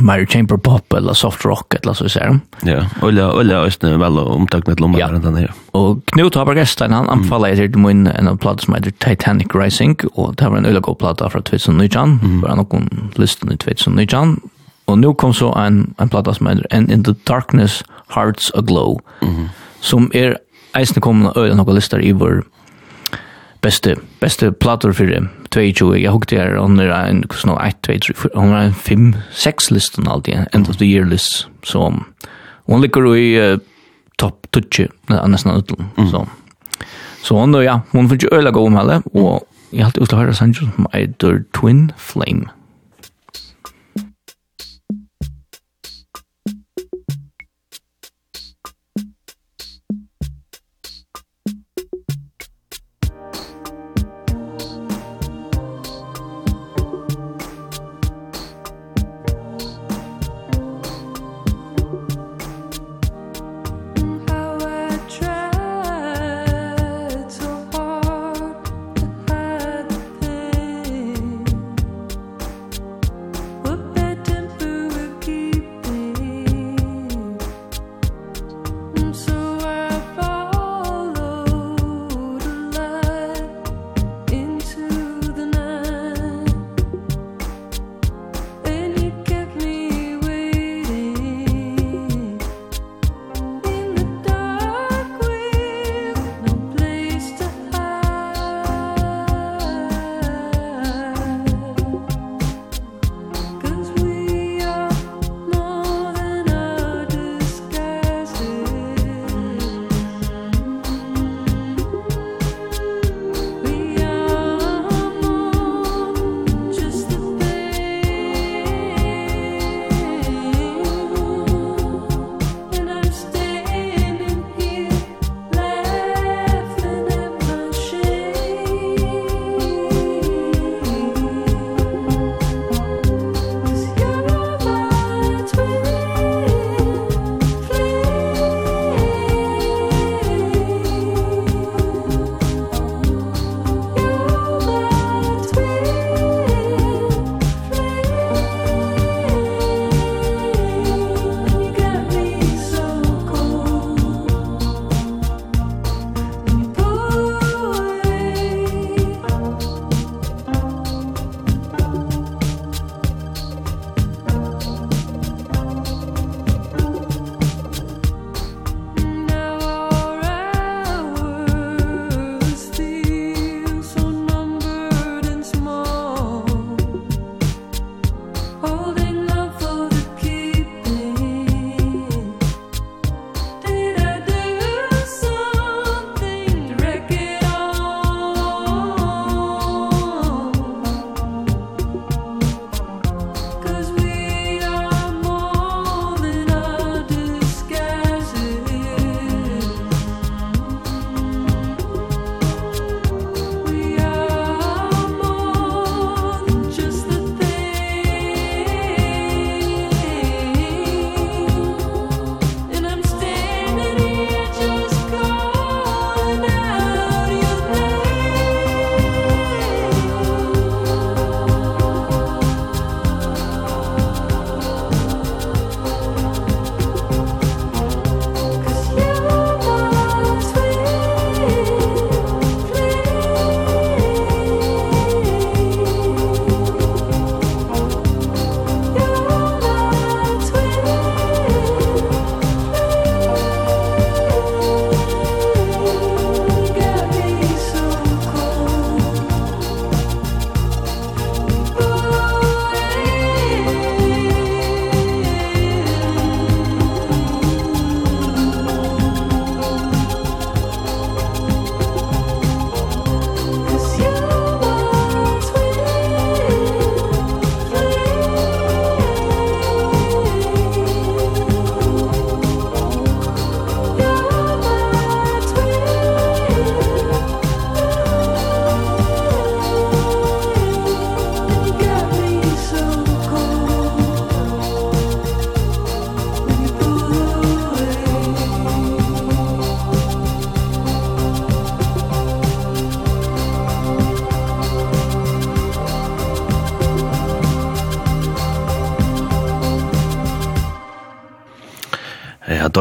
Mary 0.00 0.26
Chamber 0.26 0.56
Pop 0.56 0.92
eller 0.92 1.12
Soft 1.12 1.44
Rock 1.44 1.74
eller 1.74 1.92
så 1.92 2.08
ser 2.08 2.38
Ja, 2.62 2.84
olja 3.02 3.32
olja 3.32 3.56
är 3.58 3.98
väl 3.98 4.18
omtagnet 4.18 4.80
lomma 4.80 4.98
ja. 4.98 5.08
den 5.08 5.34
här. 5.34 5.52
Och 5.70 6.06
Knut 6.06 6.34
har 6.34 6.54
gästen 6.54 6.92
han 6.92 7.08
anfaller 7.08 7.52
mm. 7.52 7.72
till 7.72 7.80
min 7.80 8.06
en 8.06 8.28
av 8.28 8.36
plattor 8.36 8.64
som 8.64 8.74
heter 8.74 8.90
Titanic 8.90 9.48
Rising 9.54 9.96
och 10.14 10.34
det 10.34 10.48
var 10.48 10.56
en 10.56 10.66
öliga 10.66 10.80
god 10.80 10.98
platta 10.98 11.30
från 11.30 11.42
2019 11.42 12.20
mm. 12.22 12.40
bara 12.40 12.54
någon 12.54 13.10
listen 13.14 13.52
i 13.52 13.56
2019 13.56 14.40
Og 14.86 14.98
nu 14.98 15.12
kom 15.12 15.32
så 15.32 15.52
en, 15.56 15.94
en 16.00 16.08
platta 16.08 16.34
som 16.34 16.46
heter 16.46 16.66
And 16.70 16.90
in 16.90 17.04
the 17.04 17.14
Darkness 17.28 17.84
Hearts 18.14 18.50
Aglow, 18.54 19.00
mm 19.22 19.28
-hmm. 19.28 19.48
som 19.80 20.10
er 20.14 20.36
eisne 20.74 21.00
kommende 21.00 21.32
øyne 21.36 21.56
noen 21.56 21.74
lister 21.74 21.98
i 21.98 22.10
vår 22.10 22.42
beste, 23.62 23.96
beste 24.20 24.52
platter 24.52 24.92
for 24.92 25.06
22. 25.50 26.02
Jeg 26.02 26.10
hukte 26.10 26.36
her, 26.36 26.58
hun 26.60 26.80
er 26.80 26.92
en, 26.92 27.24
sånn, 27.30 27.54
1, 27.60 27.82
2, 27.82 27.92
3, 27.92 28.14
4, 28.16 28.30
hun 28.34 28.54
er 28.56 28.70
en 28.70 28.74
5, 28.74 29.14
6 29.30 29.70
listen 29.70 30.08
alltid, 30.08 30.46
end 30.52 30.68
of 30.68 30.76
the 30.76 30.86
year 30.86 31.04
list, 31.04 31.48
så 31.62 31.92
hun 32.66 32.80
ligger 32.80 33.14
i 33.14 33.52
uh, 33.52 33.58
topp 34.18 34.46
20, 34.52 34.88
nesten 35.08 35.52
utlån, 35.52 35.90
mm. 35.96 36.08
så. 36.10 36.26
Så 37.22 37.38
hon, 37.38 37.54
ja, 37.62 37.78
hon 37.92 38.08
finner 38.08 38.24
ikke 38.24 38.36
øyne 38.36 38.52
gå 38.52 38.66
om 38.66 38.76
henne, 38.76 39.02
og 39.14 39.46
jeg 39.72 39.84
har 39.84 39.92
alltid 39.92 40.02
lyst 40.02 40.10
til 40.10 40.18
å 40.18 40.22
høre 40.22 40.34
Sancho 40.34 40.66
som 40.66 40.88
heter 40.92 41.44
Twin 41.54 41.84
Flame. 41.96 42.50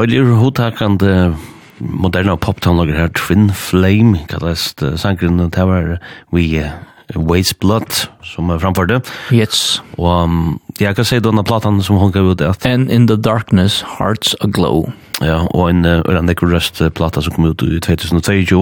deilig 0.02 0.34
hodtakande 0.34 1.36
moderna 1.82 2.38
poptonlager 2.38 2.98
her, 2.98 3.10
Twin 3.18 3.52
Flame, 3.54 4.18
kallast 4.30 4.82
uh, 4.82 4.96
sangren, 4.98 5.38
det 5.38 5.66
var 5.68 6.00
vi 6.34 6.46
uh, 6.62 6.72
Waste 7.16 7.58
Blood, 7.62 8.08
som 8.26 8.50
er 8.50 8.62
framførte. 8.62 9.02
Yes. 9.36 9.82
Og 10.00 10.24
um, 10.24 10.60
jeg 10.80 10.96
kan 10.98 11.06
si 11.06 11.20
denne 11.22 11.44
platan 11.46 11.82
som 11.86 12.00
hun 12.02 12.14
gav 12.14 12.32
ut 12.32 12.42
at... 12.42 12.66
And 12.66 12.90
in 12.90 13.06
the 13.08 13.18
darkness, 13.18 13.82
hearts 14.00 14.34
aglow. 14.42 14.90
Ja, 15.22 15.44
og 15.54 15.70
en 15.70 15.86
Øren 15.86 16.30
uh, 16.30 16.46
Røst 16.50 16.82
plata 16.96 17.22
som 17.22 17.36
kom 17.36 17.52
ut 17.52 17.62
i 17.62 17.82
2022. 17.84 18.62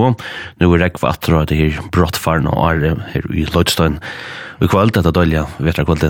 Nå 0.59 0.71
er 0.73 0.83
rekva 0.83 1.13
at 1.13 1.29
det 1.47 1.59
her 1.59 1.81
brottfaren 1.93 2.49
og 2.51 2.59
are 2.59 2.95
her 3.13 3.31
i 3.31 3.45
Lloydstein. 3.47 3.99
Og 4.59 4.71
kvalt, 4.71 4.97
dette 4.97 5.15
dølja, 5.15 5.45
vetra 5.59 5.87
kvalt. 5.87 6.09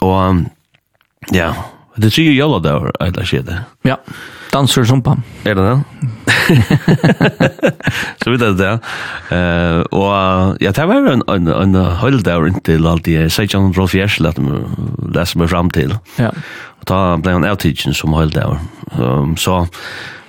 Og 0.00 0.16
um, 0.16 0.46
ja, 1.32 1.54
Det 1.96 2.12
tredje 2.12 2.36
jóladagur, 2.36 2.92
eller 3.00 3.26
sé 3.26 3.42
det. 3.42 3.64
Ja. 3.84 3.96
danser 4.52 4.84
som 4.84 5.02
på. 5.02 5.14
Er 5.46 5.54
det 5.54 5.64
det? 5.64 5.76
så 8.22 8.30
vidt 8.30 8.42
er 8.42 8.54
det. 8.54 8.58
det. 8.58 8.72
Uh, 9.30 9.82
og 9.94 10.56
ja, 10.62 10.72
det 10.74 10.86
var 10.90 11.10
en, 11.12 11.22
en, 11.28 11.48
en 11.48 11.74
høydagur 12.00 12.48
inntil 12.50 12.86
alt 12.90 13.08
i 13.10 13.16
16 13.28 13.72
Rolf 13.78 13.94
Gjersel 13.94 14.30
at 14.30 14.38
de 14.38 14.62
leser 15.14 15.38
meg 15.42 15.52
fram 15.52 15.70
til. 15.74 15.94
Ja. 16.18 16.32
Og 16.80 16.88
da 16.90 17.00
ble 17.22 17.36
han 17.36 17.46
avtidsen 17.46 17.94
som 17.94 18.14
høydagur. 18.16 18.58
Um, 18.98 19.36
så, 19.38 19.64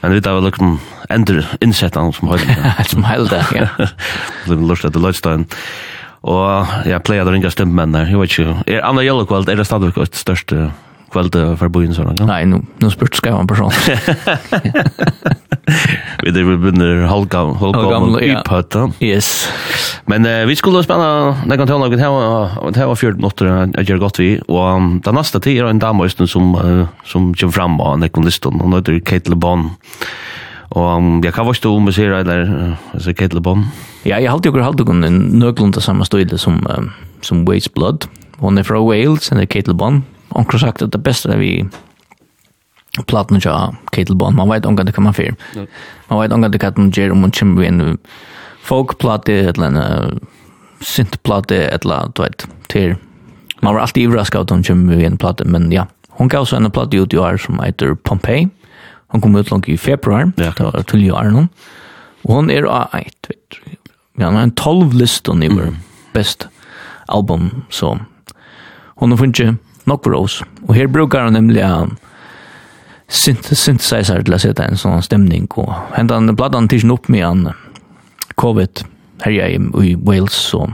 men 0.01 0.17
vi 0.17 0.21
tar 0.21 0.37
vel 0.37 0.49
liksom 0.49 0.77
ender 1.09 1.45
innsettan 1.61 2.13
som 2.13 2.29
høydagur. 2.33 2.85
som 2.89 3.07
høydagur, 3.11 3.57
ja. 3.57 3.69
Det 4.45 4.53
blir 4.53 4.67
lurt 4.69 4.85
etter 4.85 5.01
løystein. 5.01 5.47
Og 6.21 6.85
jeg 6.85 7.01
pleier 7.01 7.25
å 7.25 7.33
ringe 7.33 7.49
stemmemenn 7.49 7.95
der. 7.95 8.09
jeg 8.09 8.21
vet 8.21 8.33
ikke. 8.35 8.63
Er 8.69 8.85
Anna 8.85 9.01
Jellekvald, 9.01 9.49
er 9.49 9.57
det 9.57 9.65
stadigvæk 9.65 10.03
et 10.03 10.19
største 10.19 10.69
kvalitet 11.11 11.57
för 11.57 11.67
bojen 11.67 11.93
sådant. 11.93 12.19
Nej, 12.19 12.45
nu 12.45 12.61
nu 12.77 12.89
spurt 12.89 13.15
ska 13.15 13.29
en 13.29 13.47
person. 13.47 13.71
vi 16.23 16.31
det 16.31 16.43
vi 16.43 16.57
börjar 16.57 17.07
halka 17.07 17.37
halka 17.37 17.97
om 17.97 18.15
upphötta. 18.15 18.91
Yes. 18.99 19.49
Men 20.05 20.25
eh, 20.25 20.45
vi 20.45 20.55
skulle 20.55 20.83
spela 20.83 21.35
när 21.45 21.57
kan 21.57 21.67
ta 21.67 21.77
något 21.77 21.99
här 21.99 22.09
och 22.59 22.73
det 22.73 22.85
var 22.85 22.95
14 22.95 23.17
minuter 23.17 23.71
jag 23.73 23.89
gör 23.89 23.97
gott 23.97 24.19
vi 24.19 24.41
och 24.47 24.75
um, 24.75 25.01
den 25.03 25.15
nästa 25.15 25.39
tid 25.39 25.61
är 25.61 25.65
en 25.65 25.79
dam 25.79 25.97
damosten 25.97 26.27
som 26.27 26.55
uh, 26.55 26.87
som 27.05 27.33
kommer 27.33 27.53
fram 27.53 27.81
och 27.81 27.99
när 27.99 28.07
kom 28.07 28.23
listan 28.23 28.61
och 28.61 28.69
nu 28.69 28.77
är 28.77 28.99
Kate 28.99 29.29
LeBon. 29.29 29.69
Och 30.69 30.95
um, 30.95 31.21
jag 31.23 31.33
kan 31.33 31.45
varstå 31.45 31.75
om 31.75 31.85
vi 31.85 31.93
ser 31.93 32.11
eller 32.11 32.75
så 32.97 33.13
Kate 33.13 33.35
LeBon. 33.35 33.65
Ja, 34.03 34.19
jeg 34.19 34.31
halte 34.31 34.49
jo 34.49 34.53
ikke 34.53 34.63
halte 34.63 34.85
kun 34.85 35.03
en 35.03 35.19
nøklund 35.39 35.73
til 35.73 35.81
samme 35.81 36.05
støyde 36.05 36.37
som, 36.37 36.65
um, 36.77 36.89
som 37.21 37.45
Waste 37.47 37.69
Blood. 37.75 38.07
Hon 38.39 38.57
er 38.57 38.63
fra 38.63 38.81
Wales, 38.81 39.31
og 39.31 39.49
Kate 39.49 39.69
LeBon 39.69 40.03
onkur 40.35 40.61
sagt 40.61 40.81
at 40.81 40.93
det 40.93 41.03
beste 41.03 41.37
vi 41.39 41.69
platna 43.07 43.39
ja 43.43 43.71
Keitelbond 43.95 44.35
man 44.35 44.49
vet 44.49 44.65
ongar 44.65 44.83
det 44.83 44.95
kan 44.95 45.03
man 45.03 45.15
fyr 45.15 45.33
man 46.09 46.19
vet 46.19 46.33
ongar 46.33 46.49
det 46.49 46.59
kan 46.59 46.91
ger 46.91 47.11
om 47.11 47.31
chim 47.31 47.55
vi 47.57 47.67
en 47.67 47.97
folkplatte 48.63 49.33
eller 49.53 49.67
en 49.67 50.19
synthplatte 50.81 51.55
eller 51.71 52.11
du 52.15 52.21
vet 52.23 52.45
til 52.69 52.95
man 53.61 53.75
var 53.75 53.81
alltid 53.81 54.07
överraskad 54.07 54.51
om 54.51 54.63
chim 54.63 54.89
vi 54.89 55.05
en 55.05 55.17
platte 55.17 55.45
men 55.45 55.71
ja 55.71 55.85
hon 56.09 56.27
gav 56.27 56.45
så 56.45 56.55
en 56.55 56.71
platte 56.71 56.97
ut 56.97 57.13
i 57.13 57.17
år 57.17 57.37
som 57.37 57.59
heter 57.63 57.95
Pompeii. 57.95 58.49
Hon 59.07 59.21
kom 59.21 59.35
ut 59.35 59.49
långt 59.51 59.69
i 59.69 59.77
februar 59.77 60.31
ja. 60.37 60.51
det 60.57 60.63
var 60.63 60.83
till 60.83 61.03
i 61.03 61.11
år 61.11 61.47
och 62.23 62.33
hon 62.33 62.51
är 62.51 62.63
ett 62.97 63.27
vet 63.29 63.79
ja 64.17 64.39
en 64.39 64.51
12 64.51 64.93
listan 64.93 65.43
i 65.43 65.45
mm. 65.45 65.75
best 66.13 66.47
album 67.07 67.63
så 67.69 67.99
hon 68.95 69.11
har 69.11 69.17
funnit 69.17 69.57
nok 69.85 70.03
bros. 70.03 70.43
Og 70.67 70.75
her 70.75 70.87
brukar 70.87 71.27
han 71.27 71.33
nemlig 71.33 71.63
en 71.65 71.97
synthesizer 73.11 74.23
til 74.23 74.35
å 74.35 74.39
sette 74.39 74.63
en 74.63 74.79
sånn 74.79 75.03
stemning. 75.03 75.49
Og 75.59 75.73
hentan 75.97 76.31
bladan 76.35 76.69
tidsen 76.71 76.93
opp 76.93 77.09
med 77.11 77.25
en 77.27 77.49
covid 78.39 78.85
her 79.25 79.31
jeg 79.35 79.59
i 79.83 79.95
Wales. 79.95 80.33
Så. 80.33 80.69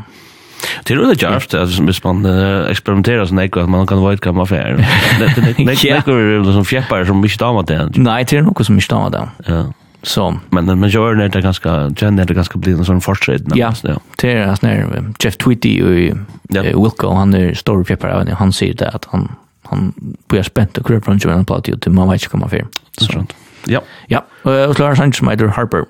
Det 0.83 0.93
är 0.93 0.97
roligt 0.97 1.21
just 1.21 1.53
att 1.53 1.79
hvis 1.79 2.03
man 2.03 2.25
experimenterar 2.69 3.25
sån 3.25 3.37
där 3.37 3.59
att 3.63 3.69
man 3.69 3.87
kan 3.87 4.01
vara 4.01 4.17
kan 4.17 4.35
man 4.35 4.47
fär. 4.47 4.87
Det 5.19 5.33
det 5.35 5.53
det 6.05 6.43
det 6.45 6.53
som 6.53 6.65
fjäppar 6.65 7.05
som 7.05 7.21
mycket 7.21 7.39
damer 7.39 7.63
det. 7.63 7.97
Nei, 7.97 8.23
det 8.23 8.37
er 8.37 8.41
noe 8.41 8.63
som 8.63 8.77
ikke 8.77 8.95
damat 8.95 9.13
det. 9.13 9.25
Ja. 9.47 9.63
Så. 10.03 10.39
Men 10.49 10.79
men 10.79 10.89
gör 10.89 11.15
när 11.15 11.29
det 11.29 11.41
ganska 11.41 11.95
känner 11.95 12.25
det 12.25 12.33
ganska 12.33 12.59
blir 12.59 12.73
en 12.73 12.85
sån 12.85 13.01
fortsätt 13.01 13.41
Ja, 13.55 13.73
det 14.21 14.31
är 14.31 14.47
alltså 14.47 14.67
när 14.67 15.03
Jeff 15.19 15.37
Tweedy 15.37 15.81
och 15.81 16.17
Wilco 16.83 17.13
han 17.13 17.33
är 17.33 17.53
story 17.53 17.83
paper 17.83 18.31
och 18.31 18.37
han 18.37 18.53
säger 18.53 18.73
det 18.73 18.89
att 18.89 19.05
han 19.05 19.31
han 19.63 19.93
blir 20.27 20.43
spänt 20.43 20.77
och 20.77 20.87
kryper 20.87 21.11
runt 21.11 21.25
och 21.25 21.31
han 21.31 21.45
pratar 21.45 21.71
ju 21.71 21.79
till 21.79 21.91
man 21.91 22.09
vet 22.09 22.13
inte 22.13 22.29
komma 22.29 22.49
för. 22.49 22.65
Så. 22.91 23.25
Ja. 23.65 23.81
Ja, 24.07 24.25
och 24.43 24.79
Lars 24.79 24.97
Sanchez 24.97 25.55
Harper 25.55 25.85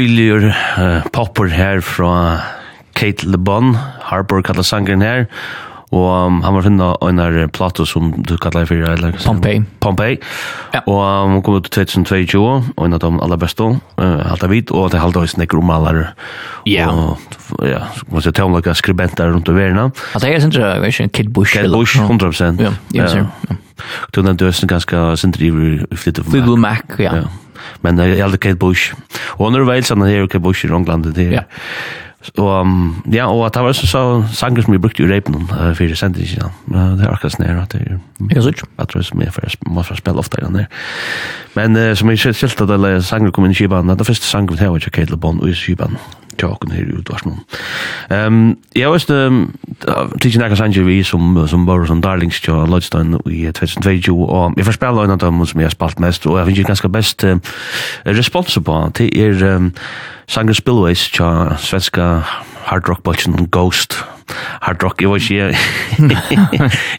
døyligur 0.00 0.48
uh, 0.48 1.08
popper 1.12 1.50
her 1.52 1.82
fra 1.84 2.12
Kate 2.96 3.26
LeBon, 3.28 3.74
Harper 4.08 4.40
kallar 4.44 4.64
sangren 4.64 5.02
her, 5.04 5.26
og 5.90 6.06
um, 6.06 6.38
han 6.44 6.54
var 6.54 6.64
finna 6.64 6.88
einar 7.04 7.34
plato 7.52 7.84
som 7.88 8.12
du 8.24 8.36
kallar 8.40 8.68
fyrir, 8.70 8.86
eller? 8.94 9.16
Pompeii. 9.24 9.60
Pompeii, 9.82 10.16
ja. 10.74 10.80
og 10.86 11.00
han 11.02 11.34
um, 11.36 11.42
kom 11.44 11.58
ut 11.58 11.68
til 11.68 11.84
2022, 11.84 12.40
og 12.76 12.86
en 12.86 12.96
av 12.96 13.02
de 13.02 13.10
aller 13.26 13.40
beste, 13.42 13.66
uh, 13.66 14.32
alt 14.32 14.46
vid, 14.52 14.72
og 14.72 14.88
det 14.94 15.02
halda 15.02 15.24
hos 15.26 15.36
nekker 15.40 15.60
omalar, 15.60 16.00
ja. 16.70 16.88
og 16.88 17.66
ja, 17.66 17.82
så 17.96 18.06
kan 18.06 18.16
man 18.16 18.24
se 18.24 18.34
tøvnlaka 18.40 18.76
skribenter 18.78 19.34
rundt 19.34 19.52
i 19.52 19.56
verina. 19.58 19.90
At 20.16 20.24
er 20.24 20.40
sindra, 20.40 20.76
jeg 20.78 20.86
vet 20.86 21.12
Kid 21.18 21.34
Bush. 21.34 21.58
Kid 21.58 21.74
Bush, 21.74 22.00
100%. 22.00 22.64
Ja, 22.64 22.72
ja, 22.96 23.10
ja. 23.20 23.60
Du 24.14 24.20
nevnte 24.22 24.44
døsen 24.44 24.68
ganske 24.68 25.04
sindri 25.20 25.48
i 25.48 25.70
Flitter 25.96 26.24
Mac. 26.24 26.32
Fleetwood 26.32 26.60
Mac, 26.60 26.98
ja. 27.00 27.22
ja 27.22 27.49
men 27.80 27.96
det 27.96 28.04
är 28.04 28.24
aldrig 28.24 28.40
Kate 28.40 28.56
Bush. 28.56 28.94
Og 29.38 29.50
Och 29.50 29.52
när 29.52 29.60
väl 29.60 29.84
såna 29.84 30.06
här 30.06 30.26
Kate 30.26 30.38
Bush 30.38 30.64
i 30.64 30.68
England 30.68 31.14
det. 31.14 31.22
Ja. 31.22 31.42
Og, 32.36 32.60
um, 32.60 33.02
ja, 33.12 33.26
och 33.26 33.50
det 33.54 33.60
var 33.60 33.68
også 33.68 33.86
så 33.86 34.24
sanger 34.32 34.62
som 34.62 34.72
vi 34.72 34.78
brukte 34.78 35.02
i 35.02 35.06
rapen 35.06 35.34
uh, 35.34 35.74
för 35.74 35.84
det 35.84 35.90
ikke 35.90 36.06
inte. 36.06 36.50
Men 36.66 36.98
det 36.98 37.06
er 37.06 37.12
akkurat 37.12 37.32
sånn 37.32 37.46
her, 37.46 37.62
at 37.62 37.72
det 37.72 37.80
er 37.80 37.94
ju 38.34 38.42
så 38.42 38.66
att 38.78 38.88
det 38.92 38.98
är 38.98 39.02
som 39.02 39.20
är 39.20 39.30
för 39.82 39.94
spille 39.94 40.18
ofte 40.18 40.38
igjen 40.38 40.54
der. 40.54 40.66
Men 41.54 41.76
uh, 41.76 41.94
som 41.94 42.10
jeg 42.10 42.18
sett 42.18 42.60
at 42.60 42.70
alle 42.70 43.02
sanger 43.02 43.30
kom 43.30 43.44
inn 43.44 43.50
i 43.50 43.54
skivan, 43.54 43.88
det 43.88 44.00
er 44.00 44.04
første 44.04 44.26
sanger 44.26 44.52
vi 44.52 44.58
har 44.58 44.70
var 44.70 44.78
Kate 44.78 45.10
LeBon 45.10 45.40
og 45.40 45.48
i 45.48 45.54
skivan 45.54 45.96
til 46.38 46.48
åkken 46.48 46.72
her 46.74 46.84
i 46.86 46.98
utvarsmån. 46.98 47.40
Um, 48.10 48.58
jeg 48.76 48.86
har 48.86 48.94
også 48.94 49.18
tidsi 50.20 50.38
nekka 50.40 50.58
sanger 50.60 50.86
vi 50.86 51.02
som, 51.06 51.34
som 51.48 51.66
var 51.66 51.86
som 51.86 52.02
darlings 52.02 52.40
til 52.40 52.54
Lodstein 52.70 53.16
i 53.26 53.44
2022, 53.52 54.16
og 54.28 54.54
jeg 54.56 54.68
får 54.68 54.78
spela 54.78 55.04
en 55.04 55.16
av 55.16 55.20
dem 55.22 55.44
som 55.46 55.60
jeg 55.60 55.70
har 55.70 55.76
spalt 55.76 56.00
mest, 56.00 56.26
og 56.26 56.38
jeg 56.38 56.50
finner 56.50 56.72
ganske 56.72 56.92
best 56.92 57.24
uh, 57.24 57.36
respons 58.06 58.58
på, 58.64 58.80
det 58.98 59.10
er 59.18 59.56
um, 59.56 59.72
Sanger 60.30 60.54
Spillways, 60.54 61.08
tja 61.10 61.56
svenska 61.58 62.22
hardrockbolchen 62.68 63.48
Ghost. 63.50 63.96
Hardrock, 64.62 65.02
jeg 65.02 65.10
var 65.10 65.16
ikke... 65.18 65.48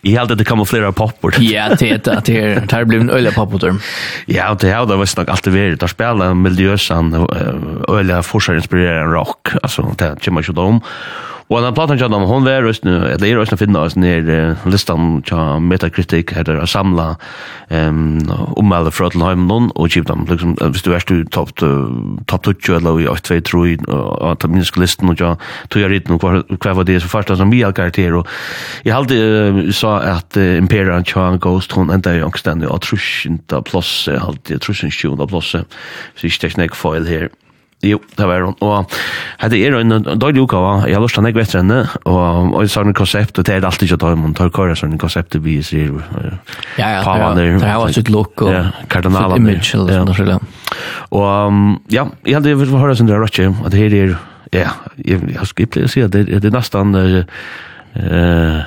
Jeg 0.03 0.15
held 0.17 0.33
at 0.33 0.39
det 0.41 0.45
kommer 0.49 0.67
flere 0.67 0.91
popper. 0.91 1.37
Ja, 1.39 1.69
det 1.79 1.91
är 1.93 2.01
det. 2.03 2.25
Det 2.27 2.71
har 2.71 2.83
blivit 2.83 3.07
en 3.07 3.15
øyla 3.15 3.31
popper. 3.31 3.79
Ja, 4.27 4.51
det 4.53 4.73
har 4.73 4.83
det 4.89 4.99
vært 4.99 5.15
nok 5.21 5.31
alltid 5.31 5.55
vært. 5.55 5.79
Der 5.79 5.93
spiller 5.93 6.35
miljøsan 6.35 7.13
øyla 7.87 8.19
forskjellinspirerende 8.27 9.15
rock. 9.15 9.55
Altså, 9.63 9.87
det 9.95 10.17
kommer 10.25 10.43
ikke 10.43 10.59
om. 10.59 10.83
Og 11.51 11.59
den 11.59 11.75
platan 11.75 11.99
kjallan, 11.99 12.23
hon 12.29 12.45
var 12.47 12.63
røstnu, 12.63 12.93
eller 13.11 13.25
er 13.27 13.35
røstnu 13.41 13.57
finna 13.59 13.81
oss 13.83 13.97
nir 13.99 14.23
listan 14.71 15.17
kja 15.27 15.57
Metacritic, 15.59 16.31
her 16.31 16.47
er 16.47 16.61
samla 16.69 17.09
um, 17.67 18.21
ummelde 18.55 18.93
fra 18.95 19.09
til 19.11 19.19
noen, 19.19 19.67
og 19.75 19.91
kjiv 19.91 20.05
dem, 20.07 20.23
liksom, 20.29 20.53
hvis 20.61 20.85
du 20.85 20.93
er 20.95 21.03
stu 21.03 21.17
topp 21.27 21.51
top 21.59 22.47
20 22.47 22.77
eller 22.77 23.01
i 23.03 23.09
8, 23.11 23.41
2, 23.43 23.51
3, 23.51 23.91
og 23.91 24.39
ta 24.39 24.47
minsk 24.47 24.79
listen, 24.79 25.11
og 25.11 25.19
kja 25.19 25.33
tog 25.67 25.83
jeg 25.83 26.05
og 26.15 26.23
hva 26.55 26.75
var 26.77 26.87
det 26.87 27.01
som 27.03 27.11
farsta 27.11 27.35
som 27.35 27.51
mye 27.51 27.73
karakter, 27.75 28.15
og 28.21 28.31
jeg 28.87 28.95
halde 28.95 29.19
uh, 29.19 29.61
sa 29.75 29.97
at 30.15 30.39
uh, 30.39 30.55
Imperian 30.55 31.03
kja 31.03 31.33
Ghost, 31.43 31.75
hon 31.75 31.91
enda 31.91 32.15
i 32.15 32.23
angstendig, 32.23 32.71
og 32.71 32.79
trusjinta 32.87 33.59
plosse, 33.67 34.15
halde 34.23 34.63
trusjinta 34.63 35.27
plosse, 35.27 35.65
så 36.15 36.31
ikke 36.31 36.45
teknik 36.47 36.79
foil 36.79 37.11
her, 37.11 37.27
Jo, 37.81 37.97
det 38.17 38.25
var 38.29 38.43
hun. 38.45 38.55
Og 38.61 38.91
hette 39.41 39.57
er 39.57 39.73
en 39.79 39.95
døylig 40.21 40.43
uka, 40.45 40.59
jeg 40.85 40.93
har 40.97 41.01
lyst 41.01 41.15
til 41.17 41.23
å 41.23 41.31
ikke 41.31 41.41
etter 41.41 41.59
henne, 41.61 41.79
og 42.05 42.57
jeg 42.61 42.73
sa 42.73 42.83
en 42.85 42.97
konsept, 42.97 43.39
og 43.41 43.47
det 43.47 43.55
er 43.55 43.65
alltid 43.65 43.87
ikke 43.87 43.97
å 43.97 44.01
ta 44.03 44.11
imot, 44.13 44.35
tar 44.37 44.51
kåre 44.53 44.75
sånn 44.77 44.99
konsept, 45.01 45.37
vi 45.41 45.57
sier 45.65 45.89
ja, 46.77 46.91
ja, 47.01 47.31
det 47.37 47.47
har 47.63 47.81
vært 47.81 47.97
sitt 47.97 48.11
look, 48.13 48.43
og 48.45 48.85
kardinaler, 48.91 49.41
image, 49.41 49.71
eller 49.77 50.13
sånn, 50.13 50.35
ja. 50.35 50.37
Og 51.17 51.89
ja, 51.93 52.05
jeg 52.27 52.37
hadde 52.37 52.53
vært 52.59 52.75
hørt 52.83 53.01
sin 53.01 53.09
døylig 53.09 53.31
uka, 53.31 53.49
at 53.65 53.79
her 53.79 53.97
er, 53.97 54.13
ja, 54.53 54.75
jeg 55.01 55.49
skal 55.49 55.65
ikke 55.65 55.89
si 55.89 56.05
at 56.05 56.13
det 56.13 56.37
er 56.37 56.53
nesten, 56.53 56.93
eh, 57.01 58.61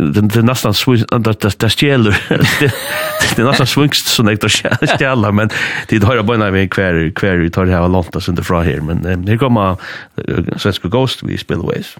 det 0.00 0.36
er 0.36 0.46
nesten 0.46 0.74
swing 0.76 1.04
det 1.24 1.34
det 1.60 1.70
stjeler, 1.72 2.16
det 2.30 2.70
er 3.38 3.44
nesten 3.44 3.68
swingst 3.68 4.12
som 4.12 4.28
jeg 4.30 4.40
tar 4.40 4.52
stjeler, 4.96 5.32
men 5.32 5.50
det 5.90 6.02
har 6.04 6.22
bara 6.22 6.38
när 6.38 6.50
vi 6.50 6.68
kvar 6.68 7.10
kvar 7.14 7.42
vi 7.42 7.50
tar 7.50 7.66
det 7.66 7.72
här 7.72 7.88
långt 7.88 8.16
oss 8.16 8.28
inte 8.28 8.42
från 8.42 8.64
här 8.64 8.80
men 8.80 9.28
her 9.28 9.36
kommer 9.36 9.76
svenska 10.58 10.88
ghost 10.88 11.22
vi 11.22 11.38
spillways 11.38 11.96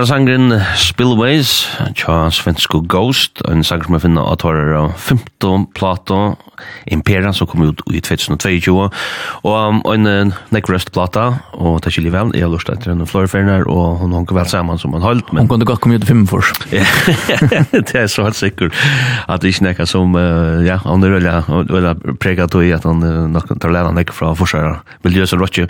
var 0.00 0.06
sangren 0.08 0.52
Spillways, 0.80 1.50
tja 1.98 2.30
svensko 2.32 2.78
Ghost, 2.88 3.42
en 3.50 3.60
sang 3.66 3.82
som 3.84 3.96
jeg 3.96 4.04
finner 4.06 4.28
at 4.30 4.44
var 4.46 4.58
av 4.78 4.92
15 4.94 5.66
plato, 5.76 6.20
Impera, 6.92 7.32
som 7.36 7.48
kom 7.48 7.66
ut 7.66 7.82
i 7.92 8.00
2022, 8.00 8.76
og 9.44 9.90
en 9.92 10.32
Neckrest-plata, 10.54 11.24
og 11.52 11.80
det 11.82 11.90
er 11.90 11.98
ikke 12.00 12.12
vel, 12.14 12.32
jeg 12.36 12.46
har 12.46 12.52
lyst 12.52 12.72
etter 12.72 12.94
henne 12.94 13.08
florferner, 13.08 13.66
og 13.68 14.00
hun 14.00 14.14
honker 14.16 14.38
vel 14.38 14.48
sammen 14.48 14.80
som 14.80 14.94
han 14.96 15.04
holdt. 15.04 15.32
Men... 15.34 15.44
Hun 15.44 15.52
kunne 15.52 15.68
godt 15.68 15.82
komme 15.84 15.98
ut 16.00 16.06
i 16.06 16.08
5 16.08 16.22
for. 16.30 16.48
det 17.74 17.96
er 17.96 18.08
så 18.08 18.24
helt 18.28 18.38
sikkert, 18.38 18.76
at 19.28 19.42
det 19.42 19.52
ikke 19.52 19.66
nekka 19.68 19.88
som, 19.90 20.16
ja, 20.64 20.78
han 20.86 21.04
er 21.04 21.16
veldig, 21.18 21.34
veldig 21.74 22.16
pregat 22.22 22.56
i 22.62 22.72
at 22.76 22.88
han 22.88 23.04
nok 23.34 23.52
tar 23.60 23.74
lena 23.74 23.92
nekk 23.96 24.14
fra 24.16 24.32
forskjæra 24.38 24.78
miljøs 25.04 25.36
og 25.36 25.44
rottje, 25.44 25.68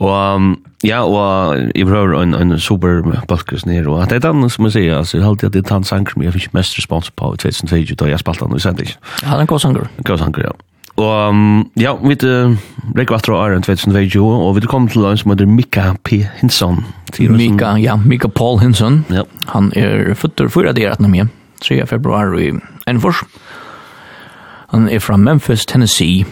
og 0.00 0.56
Ja, 0.84 1.00
og 1.08 1.56
jeg 1.74 1.86
prøver 1.88 2.20
en, 2.20 2.34
en 2.34 2.58
super 2.60 3.00
balkers 3.28 3.64
nere, 3.66 3.88
og 3.88 4.10
det 4.10 4.18
er 4.18 4.32
den 4.32 4.50
som 4.50 4.68
jeg 4.68 4.72
sier, 4.72 4.98
altså, 4.98 5.16
jeg 5.16 5.24
har 5.24 5.30
alltid 5.32 5.48
at 5.48 5.54
det 5.54 5.64
er 5.64 5.74
den 5.74 5.84
sanger 5.88 6.12
som 6.12 6.22
jeg 6.22 6.34
fikk 6.36 6.54
mest 6.54 6.76
respons 6.78 7.10
på 7.10 7.32
i 7.32 7.40
2020, 7.40 7.96
da 7.96 8.10
jeg 8.10 8.20
spalte 8.20 8.44
den 8.44 8.58
i 8.58 8.62
sending. 8.62 8.90
Ja, 9.22 9.38
den 9.38 9.48
går 9.48 9.62
sanger. 9.62 9.88
Går 10.04 10.20
sanger, 10.20 10.50
ja. 10.50 10.56
Og 10.96 11.28
um, 11.28 11.70
ja, 11.76 11.92
vi 12.00 12.16
uh, 12.24 12.54
rekker 12.96 13.18
etter 13.18 13.34
å 13.34 13.40
ære 13.44 13.60
2020, 13.64 14.20
og 14.24 14.54
vi 14.56 14.68
kommer 14.68 14.92
til 14.92 15.04
en 15.04 15.18
som 15.20 15.32
heter 15.32 15.48
Mika 15.48 15.90
P. 16.04 16.22
Hinson. 16.40 16.84
Mika, 17.20 17.74
ja, 17.80 17.98
Mika 18.00 18.28
Paul 18.32 18.60
Hinson. 18.62 19.02
Ja. 19.12 19.26
Han 19.52 19.72
er 19.76 20.14
føtter 20.16 20.48
fyra 20.52 20.72
der 20.76 20.94
at 20.94 21.04
nemlig, 21.04 21.28
3. 21.64 21.82
februar 21.88 22.32
i 22.40 22.50
Enfors. 22.88 23.24
Han 24.72 24.88
er 24.88 25.00
fra 25.04 25.16
Memphis, 25.20 25.66
Tennessee. 25.68 26.24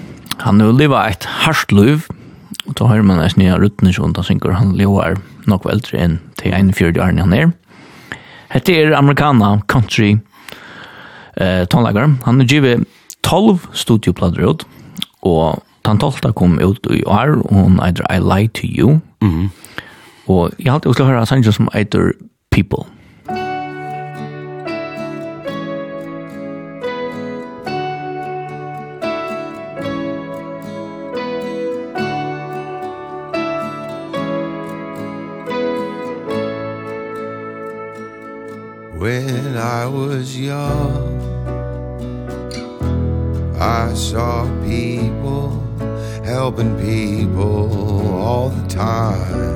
Han 0.44 0.60
har 0.60 0.72
livet 0.72 1.12
et 1.12 1.28
hardt 1.44 1.72
liv, 1.72 2.08
Og 2.64 2.76
da 2.78 2.88
hører 2.88 3.04
man 3.04 3.20
eisen 3.20 3.42
i 3.44 3.92
som 3.92 4.12
da 4.12 4.22
synker 4.22 4.56
han 4.56 4.74
lever 4.76 5.18
nok 5.46 5.66
eldre 5.68 5.98
enn 6.00 6.18
til 6.40 6.52
41 6.52 7.00
årene 7.00 7.26
han 7.26 7.32
er. 7.36 7.52
Hette 8.52 8.72
er 8.72 8.94
amerikana, 8.96 9.60
country, 9.68 10.18
eh, 11.36 11.66
tonlager. 11.66 12.16
Han 12.24 12.40
er 12.40 12.46
givet 12.46 12.86
12 13.22 13.58
studioplader 13.72 14.46
ut, 14.46 14.64
og 15.22 15.62
den 15.84 15.98
12 15.98 16.32
kom 16.32 16.58
ut 16.62 16.86
i 16.90 17.02
år, 17.04 17.36
og 17.44 17.52
hun 17.52 17.80
eitir 17.84 18.06
I 18.08 18.20
Lie 18.20 18.48
to 18.48 18.66
You. 18.66 19.00
Mm 19.20 19.30
-hmm. 19.30 19.48
Og 20.26 20.52
jeg 20.58 20.72
har 20.72 20.80
alltid 20.80 21.00
å 21.00 21.04
høre 21.04 21.26
sanger 21.26 21.42
sang 21.42 21.54
som 21.54 21.68
eitir 21.74 22.12
People. 22.50 22.86
when 39.04 39.54
I 39.54 39.84
was 39.84 40.34
young 40.40 41.04
I 43.60 43.92
saw 43.92 44.46
people 44.64 45.50
helping 46.24 46.74
people 46.80 48.14
all 48.16 48.48
the 48.48 48.66
time. 48.66 49.52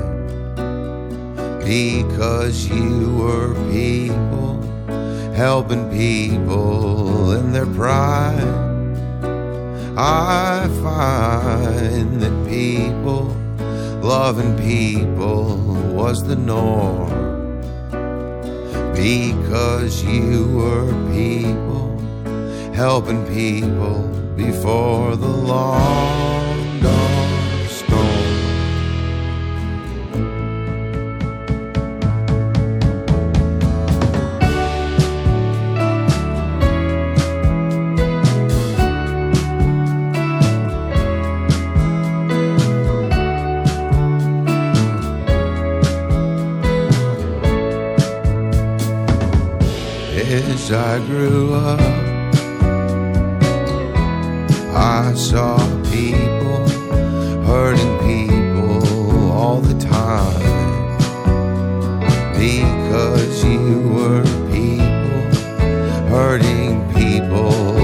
Because 1.64 2.68
you 2.68 3.16
were 3.20 3.54
people 3.72 4.60
helping 5.32 5.84
people 5.96 7.32
in 7.32 7.52
their 7.52 7.70
pride 7.80 8.54
I 9.96 10.68
find 10.82 12.20
that 12.20 12.36
people 12.46 13.24
loving 14.02 14.54
people 14.58 15.56
was 15.94 16.22
the 16.22 16.36
norm 16.36 17.17
because 18.98 20.02
you 20.02 20.44
were 20.48 20.86
people 21.12 21.96
helping 22.74 23.24
people 23.26 24.02
before 24.36 25.14
the 25.14 25.28
long 25.28 26.80
dawn. 26.80 27.37
as 50.30 50.70
I 50.70 50.98
grew 51.06 51.54
up 51.54 51.80
I 54.74 55.14
saw 55.14 55.56
people 55.84 56.68
hurting 57.44 57.98
people 58.00 59.32
all 59.32 59.60
the 59.60 59.78
time. 59.78 60.58
Because 62.34 63.42
you 63.42 63.88
were 63.88 64.22
people 64.52 65.22
hurting 66.10 66.92
people 66.92 67.77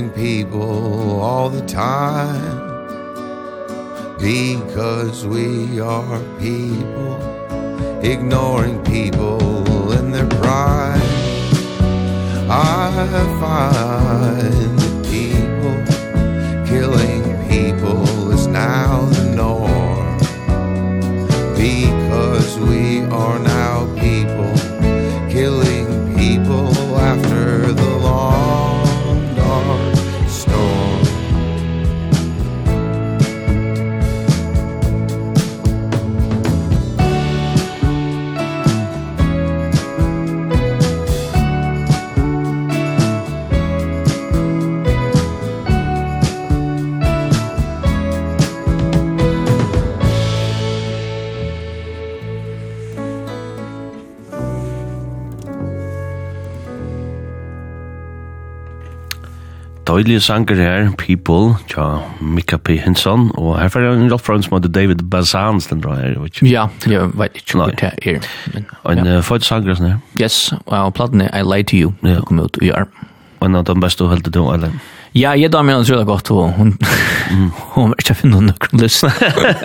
boring 0.00 0.10
people 0.12 1.20
all 1.20 1.48
the 1.50 1.64
time. 1.66 2.68
Because 4.18 5.26
we 5.26 5.80
are 5.80 6.20
people 6.38 7.18
Ignoring 8.02 8.82
people 8.84 9.92
in 9.92 10.10
their 10.10 10.26
pride. 10.26 11.02
I 12.48 13.08
find 13.40 13.89
døylige 60.00 60.20
sanger 60.20 60.54
her, 60.56 60.90
People, 60.98 61.54
tja, 61.68 61.98
Mika 62.20 62.56
P. 62.56 62.68
Hinson, 62.68 63.30
og 63.36 63.58
her 63.60 63.68
får 63.68 63.80
jeg 63.84 63.98
en 63.98 64.12
rett 64.12 64.44
som 64.46 64.56
heter 64.56 64.72
David 64.72 65.02
Bazan, 65.10 65.60
den 65.70 65.82
drar 65.84 65.98
her, 66.00 66.16
vet 66.22 66.40
Ja, 66.42 66.68
jeg 66.86 67.10
vet 67.18 67.36
ikke 67.36 67.58
hvor 67.58 67.74
det 67.74 67.92
er. 68.06 68.28
Men, 68.54 68.66
og 68.84 68.96
En 68.96 69.22
fyrir 69.22 69.44
sanger 69.44 69.76
sånn 69.76 69.90
her. 69.90 69.98
Yes, 70.20 70.54
og 70.66 70.94
platten 70.96 71.20
er 71.26 71.34
I 71.36 71.44
Lie 71.44 71.66
to 71.68 71.76
You, 71.76 71.92
ja. 72.02 72.16
som 72.16 72.30
kom 72.30 72.40
ut 72.40 72.56
i 72.62 72.72
år. 72.72 72.88
Og 73.40 73.46
en 73.48 73.60
av 73.60 73.64
de 73.68 73.76
beste 73.80 74.04
du 74.04 74.08
heldig 74.08 74.32
du, 74.32 74.40
eller? 74.52 74.72
Ja, 75.14 75.34
jeg 75.34 75.50
damer 75.52 75.74
henne 75.74 75.84
tror 75.84 76.04
godt, 76.06 76.30
og 76.30 76.52
hun 76.56 76.76
hun 77.74 77.90
vil 77.90 77.98
ikke 77.98 78.14
finne 78.14 78.40
noen 78.40 78.80
lyst. 78.80 79.04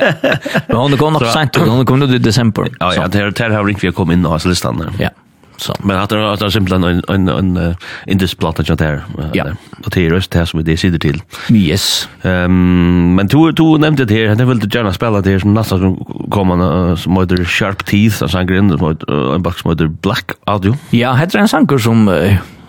Men 0.68 0.78
hun 0.82 0.98
kom 1.00 1.16
nok 1.16 1.30
sent, 1.32 1.62
og 1.62 1.70
hun 1.70 1.86
kom 1.86 2.04
ut 2.04 2.12
i 2.12 2.20
desember. 2.20 2.68
Ja, 2.82 2.92
ja, 2.98 3.08
det 3.08 3.38
her 3.40 3.54
har 3.56 3.64
vi 3.64 3.78
ikke 3.78 3.94
kommet 3.96 4.18
inn 4.20 4.26
og 4.26 4.36
hans 4.36 4.50
listan. 4.50 4.84
Ja. 5.00 5.14
Så 5.58 5.74
men 5.84 5.98
att 5.98 6.10
det 6.10 6.16
är 6.18 6.50
simpelt 6.50 6.86
en 6.86 7.04
en 7.08 7.28
en 7.28 7.76
indisk 8.08 8.38
platta 8.38 8.64
jag 8.68 8.78
där. 8.78 9.02
Ja. 9.34 9.46
Och 9.86 9.90
det 9.90 10.06
är 10.06 10.12
just 10.12 10.32
det 10.32 10.46
som 10.46 10.64
det 10.64 10.78
sitter 10.78 11.00
till. 11.00 11.22
Yes. 11.50 12.10
Ehm 12.22 13.16
men 13.16 13.28
du 13.28 13.52
du 13.52 13.78
nämnde 13.78 14.06
det 14.06 14.28
här, 14.28 14.36
det 14.36 14.46
vill 14.46 14.60
du 14.60 14.78
gärna 14.78 14.94
spela 14.94 15.22
det 15.22 15.40
som 15.40 15.54
nästa 15.54 15.78
som 15.78 15.96
kommer 16.30 16.96
som 16.96 17.18
heter 17.18 17.46
Sharp 17.46 17.86
Teeth 17.86 18.24
och 18.24 18.32
sen 18.32 18.48
grind 18.48 18.80
som 18.80 18.98
en 19.36 19.42
box 19.42 19.62
som 19.62 19.72
heter 19.72 19.88
Black 19.88 20.32
Audio. 20.44 20.78
Ja, 20.90 21.14
heter 21.14 21.40
en 21.40 21.48
sanker 21.48 21.78
som 21.78 22.08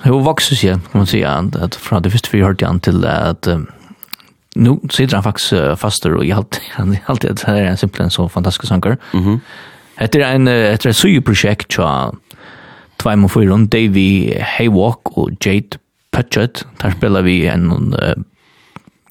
hur 0.03 0.21
vuxit 0.21 0.59
sig 0.59 0.71
kan 0.71 0.81
man 0.93 1.07
säga 1.07 1.51
att 1.63 1.75
från 1.75 2.03
det 2.03 2.11
första 2.11 2.29
vi 2.33 2.43
hörde 2.43 2.69
an 2.69 2.81
till 2.81 3.05
att 3.05 3.49
nu 4.55 4.79
sitter 4.91 5.15
han 5.15 5.23
faktiskt 5.23 5.53
fastar 5.77 6.11
och 6.11 6.25
jag 6.25 6.45
han 6.71 6.97
alltid 7.07 7.31
det 7.31 7.47
här 7.47 7.57
är 7.57 7.65
en 7.65 7.77
simpelt 7.77 8.13
så 8.13 8.29
fantastisk 8.29 8.69
sanker. 8.69 8.97
Mhm. 9.13 9.41
Heter 9.97 10.21
en 10.21 10.47
heter 10.47 10.91
ett 10.91 10.97
syjeprojekt 10.97 11.71
tror 11.71 11.87
tvei 13.03 13.17
må 13.21 13.29
fyrir 13.33 13.53
rundt, 13.53 13.73
Davy 13.73 14.33
Haywalk 14.57 15.13
og 15.19 15.37
Jade 15.45 15.81
Putchett, 16.17 16.65
der 16.83 16.95
spiller 16.95 17.23
vi 17.27 17.43
en, 17.51 17.69
uh, 17.93 18.15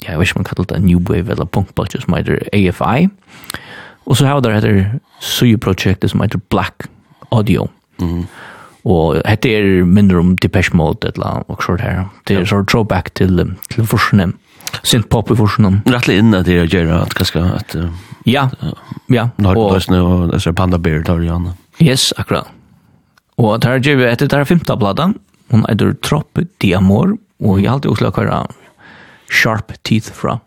ja, 0.03 0.12
jeg 0.12 0.20
vet 0.20 0.30
ikke 0.30 0.40
om 0.40 0.41
man 0.41 0.49
kallar 0.49 0.70
det 0.72 0.82
New 0.86 1.02
Wave 1.10 1.32
eller 1.32 1.45
punkbølge 1.45 2.02
som 2.02 2.18
heter 2.18 2.41
AFI, 2.53 3.10
og 4.06 4.18
så 4.18 4.26
har 4.30 4.41
der 4.41 4.57
etter 4.57 4.99
Sui-projektet 5.22 6.12
som 6.12 6.22
heter 6.22 6.41
Black 6.49 6.88
Audio, 7.32 7.68
mm. 8.02 8.26
og 8.86 9.22
hette 9.26 9.53
er 9.53 9.86
mindre 9.86 10.22
om 10.22 10.34
Depeche 10.38 10.74
Mode, 10.78 11.14
eller 11.14 11.45
og 11.49 11.62
sånt 11.66 11.86
her, 11.86 12.07
det 12.28 12.41
er 12.41 12.49
sånn 12.49 12.66
throwback 12.70 13.14
til, 13.18 13.38
til 13.70 13.86
forskjellen, 13.90 14.36
sint 14.84 15.10
pop 15.10 15.30
i 15.32 15.38
forskjellen. 15.38 15.84
Rettelig 15.90 16.20
inn 16.22 16.38
at 16.38 16.49
det 16.49 16.60
er 16.64 16.70
gjerra, 16.70 17.03
at 17.06 17.16
hva 17.18 17.30
skal, 17.30 17.53
at, 17.62 17.78
ja, 18.26 18.49
ja, 19.14 19.30
og, 19.38 19.56
og, 19.56 19.57
og, 19.62 19.78
og, 19.78 19.95
og, 19.95 20.02
og, 20.02 20.34
og, 20.34 20.44
og, 20.44 20.52
og, 20.52 20.91
og, 21.78 22.22
og, 22.26 22.34
og, 22.34 22.38
og, 22.41 22.53
Og 23.41 23.60
det 23.62 23.70
her 23.70 23.84
gjør 23.84 23.99
vi 23.99 24.10
etter 24.10 24.30
det 24.32 24.40
her 24.40 24.48
femte 24.48 24.78
bladet. 24.80 25.14
Hun 25.52 25.66
er 25.70 25.78
der 25.78 25.95
Tropp 26.06 26.40
Diamor, 26.62 27.18
og 27.44 27.60
jeg 27.60 27.70
har 27.70 27.78
alltid 27.78 27.91
også 27.91 28.07
lagt 28.07 28.20
hver 28.22 28.53
Sharp 29.30 29.74
Teeth 29.84 30.14
fra 30.14 30.40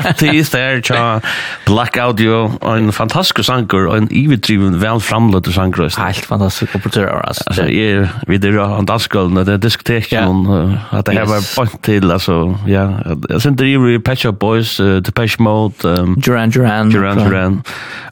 Artist 0.00 0.54
er 0.54 0.80
tja 0.84 1.02
Black 1.66 1.96
Audio, 2.00 2.46
en 2.66 2.92
fantastisk 2.92 3.44
sanger, 3.46 3.88
og 3.90 3.98
en 3.98 4.08
ivedriven, 4.10 4.78
vel 4.82 5.00
framløtt 5.00 5.48
sanger. 5.54 5.90
Helt 5.98 6.26
fantastisk 6.26 6.74
operatør 6.78 7.20
altså. 7.24 7.44
Altså, 7.46 7.66
jeg, 7.70 8.08
vi 8.28 8.38
der 8.42 8.58
av 8.62 8.86
danskålene, 8.88 9.44
det 9.48 9.60
diskuterer 9.64 10.04
ikke 10.04 10.24
noen, 10.26 10.76
at 10.92 11.06
det 11.06 11.18
her 11.18 11.28
var 11.30 11.44
point 11.56 11.78
til, 11.86 12.10
altså, 12.12 12.56
ja. 12.70 12.86
Jeg 13.30 13.42
sender 13.42 13.66
i 13.66 13.98
Patch 13.98 14.26
Up 14.26 14.38
Boys, 14.38 14.76
Depeche 14.76 15.42
Mode, 15.42 15.84
um, 15.84 16.16
Duran 16.20 16.50
Duran, 16.50 16.90
Duran 16.90 17.18
Duran, 17.18 17.62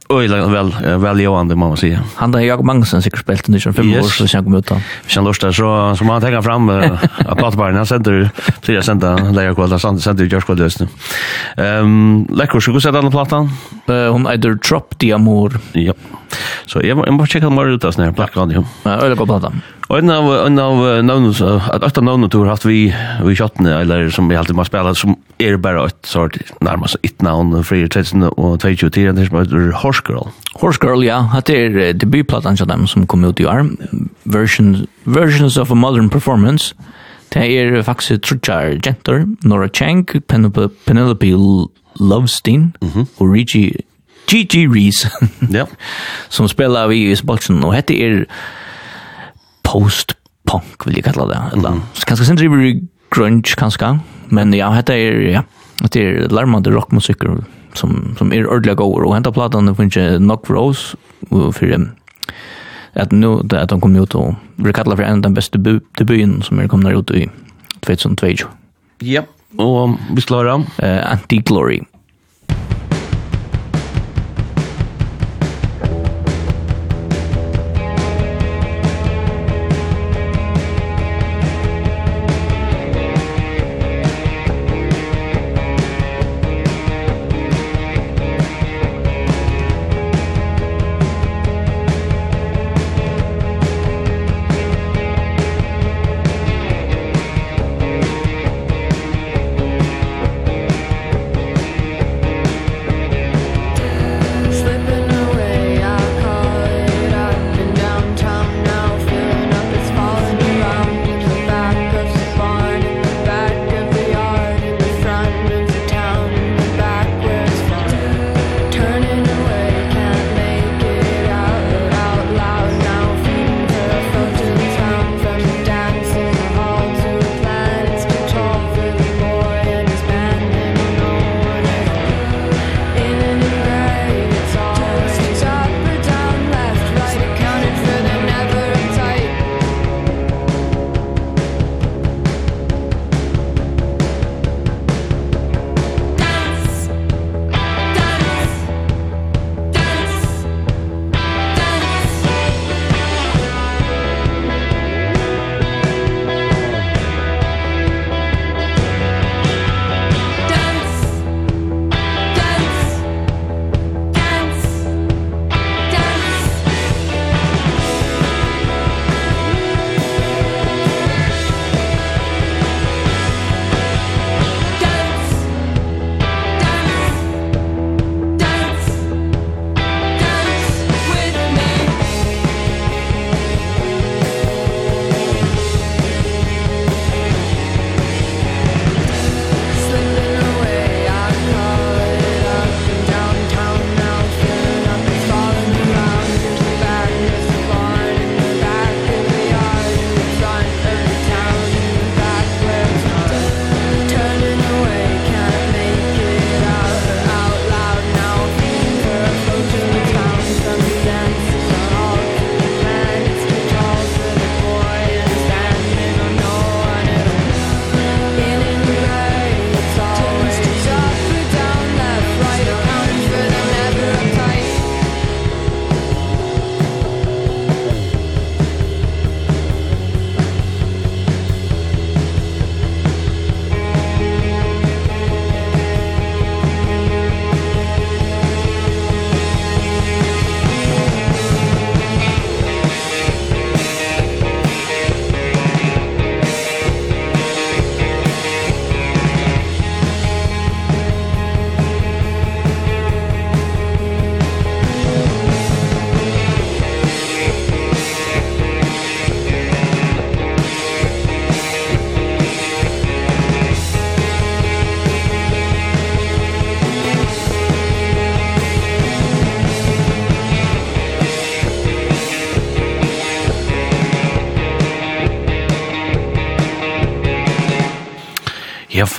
Oj, 0.08 0.28
lag 0.28 0.50
väl 0.50 0.74
väl 0.98 1.20
Johan 1.20 1.58
man 1.58 1.76
säger. 1.76 2.00
Han 2.14 2.32
där 2.32 2.40
Jakob 2.40 2.66
Magnusson 2.66 3.02
sig 3.02 3.12
spelat 3.16 3.46
som 3.46 3.58
25 3.58 3.94
år 3.94 4.02
så 4.02 4.28
sen 4.28 4.44
kom 4.44 4.54
ut 4.54 4.66
då. 4.66 4.80
Sen 5.06 5.24
lustar 5.24 5.52
så 5.52 5.96
så 5.96 6.04
man 6.04 6.20
tar 6.20 6.42
fram 6.42 6.68
att 6.68 7.38
prata 7.38 7.56
bara 7.56 7.72
när 7.72 7.84
sänder 7.84 8.30
så 8.62 8.72
jag 8.72 8.84
sända 8.84 9.16
lägga 9.16 9.54
kvar 9.54 9.68
där 9.68 9.78
sen 9.78 10.00
sänder 10.00 10.28
jag 10.32 10.42
skulle 10.42 10.62
lösa. 10.62 10.86
Ehm 11.56 12.26
läcker 12.30 12.60
så 12.60 12.72
går 12.72 12.80
sätta 12.80 13.02
den 13.02 13.10
plattan. 13.10 13.50
Eh 13.88 14.12
hon 14.12 14.26
either 14.26 14.58
drop 14.68 14.98
the 14.98 15.12
amor. 15.12 15.58
Ja. 15.72 15.92
Så 16.66 16.80
jag 16.82 17.12
måste 17.12 17.32
checka 17.32 17.50
mer 17.50 17.66
ut 17.66 17.82
där 17.82 17.90
snär 17.90 18.12
plattan 18.12 18.50
ju. 18.50 18.62
Ja, 18.82 19.16
på 19.16 19.26
plattan. 19.26 19.60
Og 19.88 19.98
en 19.98 20.10
av 20.10 20.46
en 20.46 20.58
av 20.58 21.04
någon 21.04 21.30
at 21.30 21.82
att 21.82 21.98
åtta 21.98 22.28
tur 22.28 22.46
haft 22.46 22.64
vi 22.64 22.94
vi 23.24 23.36
skottne 23.36 23.80
eller 23.80 24.10
som 24.10 24.28
vi 24.28 24.36
alltid 24.36 24.56
har 24.56 24.64
spela 24.64 24.94
som 24.94 25.16
er 25.38 25.56
bara 25.56 25.86
et 25.86 26.06
sort 26.06 26.38
närmast 26.60 26.96
ett 27.02 27.22
namn 27.22 27.64
för 27.64 27.76
og 28.38 28.60
22 28.60 28.76
2010 28.76 29.12
det 29.12 29.20
heter 29.20 29.72
Horse 29.72 30.02
Girl. 30.08 30.28
Horse 30.54 30.78
Girl 30.82 31.04
ja, 31.04 31.30
att 31.34 31.44
det 31.44 31.56
är 31.56 31.92
debutplattan 31.92 32.56
som 32.56 32.68
dem 32.68 32.86
som 32.86 33.06
kom 33.06 33.24
ut 33.24 33.40
i 33.40 33.46
arm 33.46 33.76
version 34.24 34.86
versions 35.04 35.56
of 35.56 35.70
a 35.70 35.74
modern 35.74 36.10
performance. 36.10 36.74
Det 37.34 37.42
er 37.42 37.82
faktisk 37.82 38.22
Trutjar 38.22 38.78
Gentor, 38.82 39.26
Nora 39.42 39.68
Chang, 39.68 40.06
Penelope 40.86 41.26
Lovestein 42.00 42.74
og 43.18 43.32
Richie 43.32 43.72
Gigi 44.28 44.66
Reese. 44.66 45.10
Ja. 45.52 45.64
Som 46.28 46.48
spelar 46.48 46.86
vi 46.88 47.10
i 47.10 47.16
Spolchen 47.16 47.64
og 47.64 47.74
hette 47.74 47.94
er 47.94 48.24
post-punk 49.74 50.86
vil 50.86 51.00
jeg 51.00 51.08
kalla 51.10 51.26
det. 51.32 51.40
Eller, 51.58 51.80
mm. 51.80 51.82
Kanskje 52.06 52.28
sin 52.30 52.38
driver 52.38 52.62
det 52.62 52.76
grunge 53.14 53.58
kanskje. 53.58 53.96
Men 54.34 54.54
ja, 54.54 54.70
detta 54.78 54.94
er, 54.94 55.20
ja, 55.32 55.42
det 55.82 56.00
er 56.00 56.32
larmande 56.32 56.72
rockmusik 56.74 57.26
som, 57.74 58.14
som 58.18 58.32
er 58.32 58.46
ordentliga 58.46 58.78
gåor. 58.78 59.04
Og 59.08 59.16
hända 59.16 59.34
platan, 59.34 59.66
det 59.66 59.76
finns 59.78 59.98
ju 59.98 60.18
Knock 60.22 60.50
Rose 60.50 60.96
for 61.30 61.90
at 62.94 63.12
nu 63.12 63.42
det 63.42 63.60
att 63.60 63.68
de 63.68 63.80
kom 63.80 63.96
ut 63.96 64.14
och 64.14 64.34
blir 64.56 64.72
kallade 64.72 64.96
för 64.96 65.02
en 65.02 65.14
av 65.14 65.20
den 65.20 65.34
bästa 65.34 65.58
debuten 65.58 66.42
som 66.42 66.58
är 66.58 66.68
kommit 66.68 66.98
ut 66.98 67.10
i 67.10 67.30
2022. 67.80 68.48
Ja, 68.98 69.22
och 69.56 69.90
vi 70.10 70.20
slår 70.20 70.44
dem. 70.44 70.62
Uh, 70.82 71.12
Anti-Glory. 71.12 71.84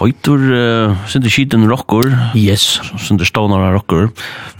Føytur, 0.05 0.37
uh, 0.37 0.91
Sinter 1.09 1.31
Skiten 1.33 1.63
Rocker. 1.65 2.05
Yes. 2.37 2.77
Sinter 3.01 3.25
Stoner 3.25 3.73
Rocker 3.73 4.11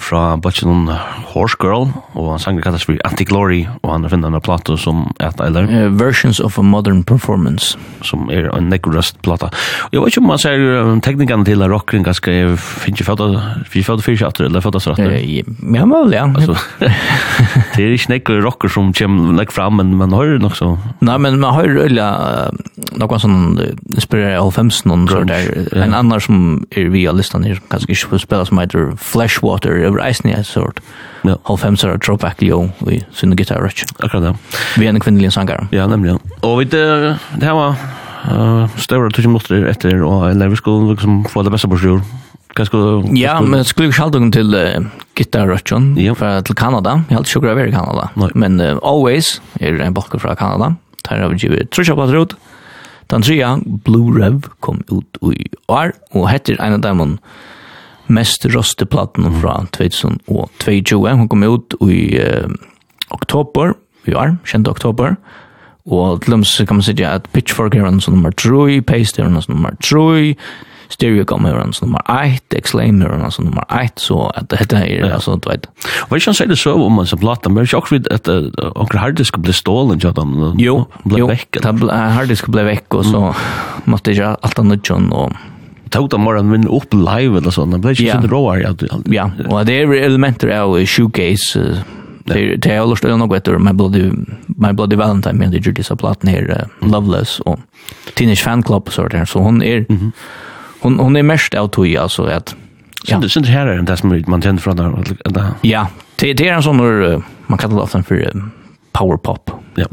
fra 0.02 0.34
Bachelon 0.42 0.88
Horse 1.36 1.60
Girl. 1.62 1.92
Og 2.18 2.32
han 2.32 2.42
sanger 2.42 2.66
kallas 2.66 2.88
for 2.88 2.98
Anti-Glory, 3.06 3.60
og 3.84 3.92
han 3.92 4.08
har 4.08 4.14
finnet 4.14 4.34
en 4.34 4.42
plate 4.42 4.74
som 4.82 5.04
et 5.22 5.44
eller. 5.46 5.70
Uh, 5.70 5.94
versions 5.94 6.40
of 6.42 6.58
a 6.58 6.64
Modern 6.66 7.04
Performance. 7.06 7.78
Som 8.02 8.32
er 8.34 8.50
en 8.56 8.72
nekrøst 8.74 9.22
plata. 9.22 9.52
Og 9.92 9.94
jeg 9.94 10.02
vet 10.02 10.16
ikke 10.16 10.24
om 10.24 10.32
man 10.32 10.42
ser 10.42 10.66
uh, 10.66 10.90
teknikerne 11.06 11.46
til 11.46 11.62
rockeren 11.62 12.08
ganske, 12.08 12.34
jeg 12.34 12.58
ikke 12.90 13.06
fødda 13.06 13.30
fyrir 13.70 14.26
atter, 14.26 14.50
eller 14.50 14.66
fødda 14.66 14.82
seg 14.82 14.98
atter. 14.98 15.14
Uh, 15.14 15.78
ja, 15.78 15.86
vel, 15.94 16.18
ja. 16.18 16.26
Altså, 16.26 16.58
det 17.76 17.86
er 17.86 17.94
ikke 18.00 18.16
nekker 18.16 18.42
rocker 18.48 18.74
som 18.80 18.90
kommer 18.98 19.38
nekk 19.44 19.54
fram, 19.54 19.78
men 19.78 19.94
man 20.02 20.18
hører 20.18 20.42
nok 20.42 20.58
så. 20.58 20.74
Nei, 21.06 21.20
men 21.22 21.38
man 21.38 21.54
har 21.54 21.70
øyla 21.86 22.10
uh, 22.50 22.76
noen 22.98 23.22
sånn 23.22 23.40
inspirerer 23.94 24.42
av 24.42 24.50
15 24.58 24.90
og 24.90 25.35
där 25.36 25.78
en 25.78 25.94
annan 25.94 26.22
som 26.22 26.66
är 26.70 26.86
via 26.86 27.12
listan 27.12 27.44
här 27.44 27.56
som 27.56 27.64
kanske 27.70 27.92
inte 27.92 28.20
spelar 28.20 28.46
som 28.46 28.60
heter 28.60 28.98
Flashwater 28.98 29.70
över 29.70 30.10
Icen 30.10 30.32
i 30.32 30.44
sort. 30.44 30.80
Ja. 31.22 31.38
Halv 31.44 31.58
fem 31.58 31.78
så 31.78 31.96
dropback 31.96 32.36
jo 32.40 32.70
vi 32.80 33.06
sin 33.14 33.36
gitarr 33.36 33.62
rich. 33.62 33.84
Akkurat 34.00 34.24
det. 34.24 34.36
Vi 34.78 34.86
är 34.86 34.90
en 34.90 35.00
kvinnlig 35.00 35.34
sångare. 35.34 35.68
Ja, 35.72 35.88
nämligen. 35.88 36.20
Och 36.40 36.62
vi 36.62 36.66
det 36.66 37.46
här 37.46 37.54
var 37.54 37.76
eh 38.32 38.68
stora 38.78 39.10
tusen 39.10 39.32
motorer 39.32 39.66
efter 39.66 40.04
och 40.04 40.30
eller 40.30 40.48
vi 40.48 40.56
skulle 40.56 40.92
liksom 40.92 41.26
få 41.26 41.44
det 41.44 41.50
bästa 41.50 41.68
på 41.68 41.78
sjön. 41.78 42.02
skulle 42.66 43.20
Ja, 43.20 43.42
men 43.42 43.66
skulle 43.66 43.92
jag 43.98 44.32
till 44.32 44.56
uh, 44.56 44.86
Guitar 45.14 45.48
Russian 45.48 45.98
ja. 46.00 46.16
för 46.16 46.42
till 46.42 46.56
Kanada. 46.56 47.04
Jag 47.08 47.16
hade 47.16 47.28
sjukt 47.28 47.46
över 47.46 47.68
i 47.68 47.72
Kanada. 47.72 48.10
Men 48.34 48.62
uh, 48.62 48.78
always 48.84 49.42
är 49.54 49.80
en 49.80 49.94
backe 49.94 50.20
från 50.20 50.36
Kanada. 50.36 50.76
Tar 51.04 51.20
av 51.20 51.36
givet. 51.36 51.72
Tror 51.72 51.88
jag 51.88 51.98
Den 53.12 53.22
trea, 53.22 53.56
Blue 53.86 54.14
Rev, 54.16 54.48
kom 54.66 54.82
ut 54.90 55.20
i 55.22 55.50
år, 55.70 55.94
og 56.14 56.30
heter 56.30 56.58
en 56.60 56.80
av 56.80 56.82
dem 56.86 57.18
mest 58.08 58.46
røste 58.54 58.86
platen 58.86 59.28
fra 59.42 59.60
2022. 59.78 61.02
Hun 61.06 61.30
kom 61.30 61.46
ut 61.46 61.76
i 61.86 62.18
uh, 62.22 62.50
oktober, 63.14 63.74
i 64.06 64.14
år, 64.14 64.38
kjente 64.46 64.74
oktober, 64.74 65.16
og 65.86 66.24
til 66.24 66.34
dem 66.34 66.44
kan 66.68 66.80
man 66.80 66.86
si 66.86 66.96
at 67.06 67.30
Pitchfork 67.34 67.76
er 67.76 67.86
nummer 67.86 68.34
3, 68.34 68.82
Paste 68.82 69.22
er 69.22 69.30
nummer 69.30 69.76
3, 69.82 70.34
stereokammeran 70.90 71.74
som 71.74 71.88
nummer 71.88 72.26
1, 72.26 72.54
exclaimeran 72.54 73.32
som 73.32 73.46
nummer 73.46 73.84
1, 73.84 74.00
så 74.00 74.28
att 74.36 74.50
det 74.50 74.78
här 74.78 74.86
är 74.86 75.12
alltså, 75.12 75.36
du 75.36 75.50
vet. 75.50 75.70
Vad 76.10 76.22
kan 76.22 76.34
säga 76.34 76.48
det 76.48 76.56
så 76.56 76.74
om 76.74 76.94
man 76.94 77.06
så 77.06 77.18
platta, 77.18 77.50
men 77.50 77.68
jag 77.72 77.92
vet 77.92 78.08
att 78.08 78.28
onkel 78.76 79.00
harddisk 79.00 79.38
blev 79.38 79.54
stolen, 79.54 80.00
jag 80.04 80.14
då. 80.14 80.56
Jo, 80.58 80.86
blev 81.04 81.28
väck. 81.28 81.58
Jo, 81.64 81.90
harddisk 81.90 82.48
blev 82.48 82.66
veck 82.66 82.94
och 82.94 83.06
så 83.06 83.36
måste 83.84 84.12
jag 84.12 84.38
allt 84.42 84.60
annat 84.60 84.90
John 84.90 85.12
och 85.12 85.32
tog 85.90 86.10
det 86.10 86.18
morgon 86.18 86.50
men 86.50 86.68
upp 86.68 86.94
live 86.94 87.38
eller 87.38 87.52
sånt. 87.52 87.72
Det 87.72 87.78
blev 87.78 88.02
ju 88.02 88.12
sånt 88.12 88.32
råar. 88.32 88.76
Ja, 89.06 89.32
och 89.50 89.66
det 89.66 89.82
är 89.82 89.94
elementer 89.94 90.60
av 90.60 90.86
showcase 90.86 91.84
Det 92.24 92.58
det 92.58 92.72
är 92.72 92.88
lust 92.88 93.04
nog 93.04 93.20
något 93.20 93.30
bättre 93.30 93.60
my 93.60 93.74
bloody 93.74 94.12
my 94.46 94.74
bloody 94.74 94.96
valentine 94.96 95.34
med 95.34 95.52
det 95.52 95.58
gjorde 95.58 95.84
så 95.84 95.96
platt 95.96 96.24
ner 96.24 96.68
Loveless 96.80 97.40
och 97.40 97.60
Teenage 98.16 98.44
fan 98.44 98.64
club 98.64 98.90
så 98.92 99.08
där 99.08 99.26
så 99.26 99.40
hon 99.40 99.64
är 99.64 99.86
hon 100.86 101.00
hon 101.00 101.16
är 101.16 101.24
mest 101.24 101.54
av 101.54 101.68
tog 101.68 101.96
alltså 101.98 102.24
att 102.26 102.56
Ja. 103.08 103.22
Synd 103.30 103.46
det 103.46 103.52
här 103.52 103.68
är 103.68 103.82
det 103.82 103.98
som 103.98 104.24
man 104.28 104.42
känner 104.42 104.60
från 104.60 104.76
där. 104.76 105.52
Ja, 105.62 105.88
det 106.16 106.34
det 106.34 106.48
är 106.50 106.54
en 106.54 106.64
sån 106.64 106.78
där 106.78 107.22
man 107.48 107.58
kallar 107.58 107.76
det 107.76 107.82
ofta 107.82 108.04
för 108.04 108.32
power 108.92 109.18
pop. 109.18 109.52
Ja. 109.76 109.86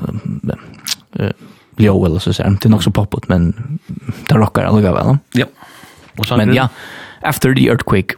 Jo, 1.77 2.07
eller 2.07 2.19
så 2.19 2.33
säger 2.33 2.51
det 2.51 2.69
är 2.69 2.75
också 2.75 2.91
popot 2.91 3.29
men 3.29 3.55
det 4.29 4.35
rockar 4.35 4.65
alla 4.65 4.93
väl. 4.93 5.17
Ja. 5.33 5.47
Men 6.37 6.55
ja, 6.55 6.69
after 7.21 7.55
the 7.55 7.69
earthquake 7.69 8.15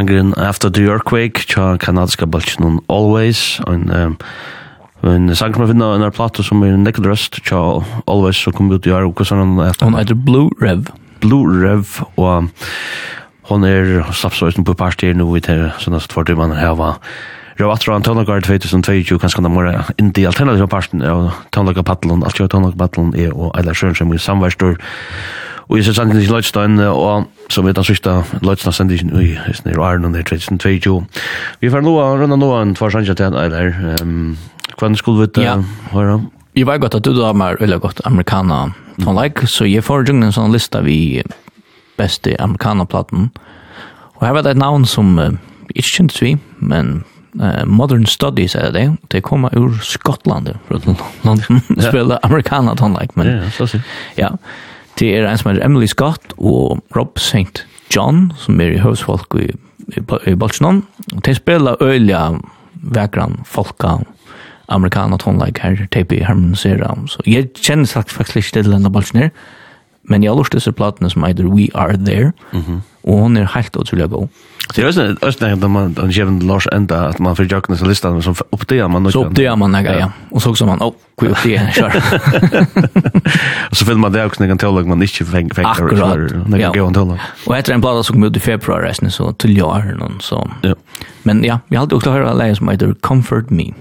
sangren 0.00 0.32
After 0.38 0.70
the 0.70 0.82
Earthquake, 0.82 1.44
tja 1.46 1.76
kanadiska 1.78 2.26
balchen 2.26 2.80
Always, 2.88 3.60
en 3.66 3.90
um, 3.90 4.16
en 5.02 5.34
sang 5.34 5.54
som 5.54 5.62
jeg 5.64 5.72
finner 5.72 5.96
en 5.96 6.12
plato 6.12 6.42
som 6.44 6.62
er 6.62 6.76
Naked 6.76 7.06
Rust, 7.06 7.40
tja 7.44 7.80
Always, 8.06 8.36
som 8.36 8.52
kom 8.52 8.70
ut 8.72 8.86
i 8.86 8.92
år, 8.92 9.06
og 9.08 9.16
hva 9.16 9.24
sånn 9.24 9.40
han 9.40 9.60
heter? 9.64 9.88
Han 9.88 9.96
heter 9.96 10.16
Blue 10.16 10.50
Rev. 10.60 10.88
Blue 11.20 11.48
Rev, 11.48 12.00
og 12.20 12.48
hon 13.48 13.64
er 13.64 14.04
slappsøysen 14.12 14.64
på 14.64 14.76
partier 14.76 15.16
nå, 15.16 15.28
vi 15.32 15.42
tar 15.44 15.70
sånn 15.80 15.96
at 15.96 16.08
tvart 16.08 16.32
man 16.36 16.56
heva 16.56 16.96
Jag 17.60 17.80
tror 17.80 17.96
att 17.96 18.04
Tona 18.04 18.24
Guard 18.24 18.44
2022 18.44 19.18
kanske 19.18 19.42
de 19.42 19.54
mera 19.54 19.84
inte 19.98 20.26
alternative 20.26 20.66
parten 20.66 21.02
av 21.02 21.30
Tona 21.50 21.72
Guard 21.72 21.86
Patlon, 21.86 22.24
alltså 22.24 22.48
Tona 22.48 22.70
Guard 22.70 22.78
Patlon 22.78 23.14
är 23.14 23.36
och 23.36 23.58
alla 23.58 23.74
sjön 23.74 23.94
som 23.94 24.14
i 24.14 24.18
samvärstår 24.18 24.78
Og 25.70 25.78
jeg 25.78 25.86
ser 25.86 25.94
sangen 25.94 26.18
i 26.18 26.26
Lødstein, 26.26 26.80
og 26.82 27.28
som 27.50 27.66
vi 27.66 27.72
tar 27.72 27.86
sørste 27.86 28.16
Lødstein 28.42 28.74
sender 28.74 28.98
ikke 28.98 29.22
i 29.22 29.36
Høysene 29.38 29.76
Arne, 29.78 30.08
og 30.08 30.16
det 30.16 30.24
er 30.24 30.38
2022. 30.40 30.96
Vi 31.60 31.70
får 31.70 31.84
nå 31.86 31.92
runde 31.94 32.38
nå 32.40 32.48
en 32.58 32.74
tvær 32.74 32.90
sannsja 32.96 33.14
til 33.14 33.30
en 33.30 33.38
eiler. 33.38 33.76
Hvordan 34.74 34.96
skulle 34.98 35.28
vi 35.28 35.30
ta 35.38 35.60
høre? 35.92 36.18
Jeg 36.58 36.66
var 36.66 36.80
godt 36.82 36.96
at 36.98 37.04
du 37.06 37.12
da 37.14 37.30
var 37.30 37.60
veldig 37.60 37.78
godt 37.84 38.02
amerikaner. 38.04 38.74
Sånn 38.98 39.14
like, 39.14 39.46
så 39.46 39.68
jeg 39.68 39.86
får 39.86 40.08
jo 40.08 40.16
en 40.16 40.34
sånn 40.34 40.50
lista 40.50 40.82
vi 40.82 41.22
beste 42.00 42.34
amerikanerplaten. 42.42 43.30
Og 44.18 44.26
her 44.26 44.34
var 44.34 44.44
det 44.44 44.56
et 44.56 44.60
navn 44.60 44.84
som 44.88 45.14
uh, 45.20 45.30
ikke 45.70 46.00
kjentes 46.00 46.18
vi, 46.24 46.32
men 46.58 47.04
uh, 47.38 47.62
Modern 47.68 48.08
Studies 48.10 48.56
er 48.58 48.74
det. 48.74 48.88
Det 49.14 49.22
kommer 49.22 49.54
ur 49.54 49.78
Skottland, 49.86 50.50
fra 50.66 50.82
London. 50.82 51.62
Spiller 51.78 52.18
amerikaner, 52.26 52.74
tonelike. 52.74 53.14
Men, 53.20 53.36
ja, 53.36 53.54
så 53.54 53.70
sier. 53.70 53.86
Ja, 54.18 54.34
Det 55.00 55.14
er 55.16 55.24
en 55.24 55.38
som 55.40 55.50
heter 55.50 55.64
Emily 55.64 55.88
Scott 55.88 56.34
og 56.36 56.82
Rob 56.96 57.18
St. 57.18 57.64
John, 57.94 58.30
som 58.36 58.60
er 58.60 58.74
i 58.74 58.82
høvsfolk 58.82 59.34
i, 59.40 59.48
i, 59.96 60.02
i 60.28 60.34
Bolsjønån. 60.36 60.82
De 61.24 61.34
spiller 61.34 61.80
øyla 61.80 62.34
vekran 62.94 63.40
folka 63.48 63.96
amerikaner 64.70 65.18
tonelike 65.18 65.64
her, 65.64 65.86
teip 65.90 66.12
i 66.12 66.20
harmonisera. 66.22 66.92
Så 67.08 67.24
jeg 67.26 67.48
kjenner 67.56 67.88
faktisk 67.88 68.36
ikke 68.36 68.60
til 68.60 68.74
denne 68.74 68.92
Bolsjønån 68.92 69.32
Men 70.10 70.24
jeg 70.24 70.32
har 70.32 70.40
lyst 70.40 70.50
til 70.50 70.58
disse 70.58 70.72
platene 70.74 71.10
som 71.10 71.24
heter 71.24 71.46
We 71.48 71.68
Are 71.74 71.96
There, 71.96 72.32
mm 72.52 72.60
-hmm. 72.60 72.80
og 73.04 73.22
hun 73.22 73.36
er 73.36 73.46
helt 73.54 73.76
utrolig 73.76 74.10
god. 74.10 74.28
Det 74.76 74.84
er 74.84 74.86
også 74.86 75.16
østene 75.26 75.52
at 75.52 75.70
man 75.70 75.94
har 75.98 76.12
kjevn 76.12 76.38
Lars 76.46 76.66
enda, 76.72 77.08
at 77.08 77.20
man 77.20 77.36
får 77.36 77.46
jakken 77.50 77.76
til 77.76 77.88
listan, 77.88 78.16
listene, 78.16 78.34
så 78.34 78.42
oppdager 78.52 78.88
man 78.88 79.02
noe. 79.02 79.12
Så 79.12 79.24
oppdager 79.24 79.56
man 79.58 79.70
noe, 79.70 79.82
ja. 79.82 80.08
Og 80.30 80.42
så 80.42 80.50
også 80.50 80.66
man, 80.66 80.82
åh, 80.82 80.92
hvor 81.18 81.28
er 81.28 81.34
det, 81.42 81.60
kjør. 81.78 81.96
Og 83.70 83.76
så 83.76 83.84
finner 83.84 83.98
man 83.98 84.12
det 84.12 84.22
også 84.22 84.44
noen 84.44 84.58
teolog 84.58 84.86
man 84.86 85.02
ikke 85.02 85.24
fenger. 85.24 85.58
Akkurat, 85.64 85.98
ja. 86.60 86.70
Og 87.46 87.58
etter 87.58 87.74
en 87.74 87.80
plate 87.80 88.04
som 88.04 88.14
kom 88.14 88.24
ut 88.24 88.36
i 88.36 88.40
februar, 88.40 88.92
så 89.08 89.32
til 89.38 89.56
jeg 89.56 89.64
har 89.64 89.94
noen, 89.98 90.20
så. 90.20 90.50
Ja. 90.62 90.74
Men 91.24 91.44
ja, 91.44 91.58
vi 91.68 91.76
har 91.76 91.82
alltid 91.82 91.98
også 91.98 92.12
hørt 92.12 92.30
en 92.30 92.38
leie 92.38 92.54
som 92.54 92.68
heter 92.68 92.94
Comfort 93.02 93.50
Me. 93.50 93.72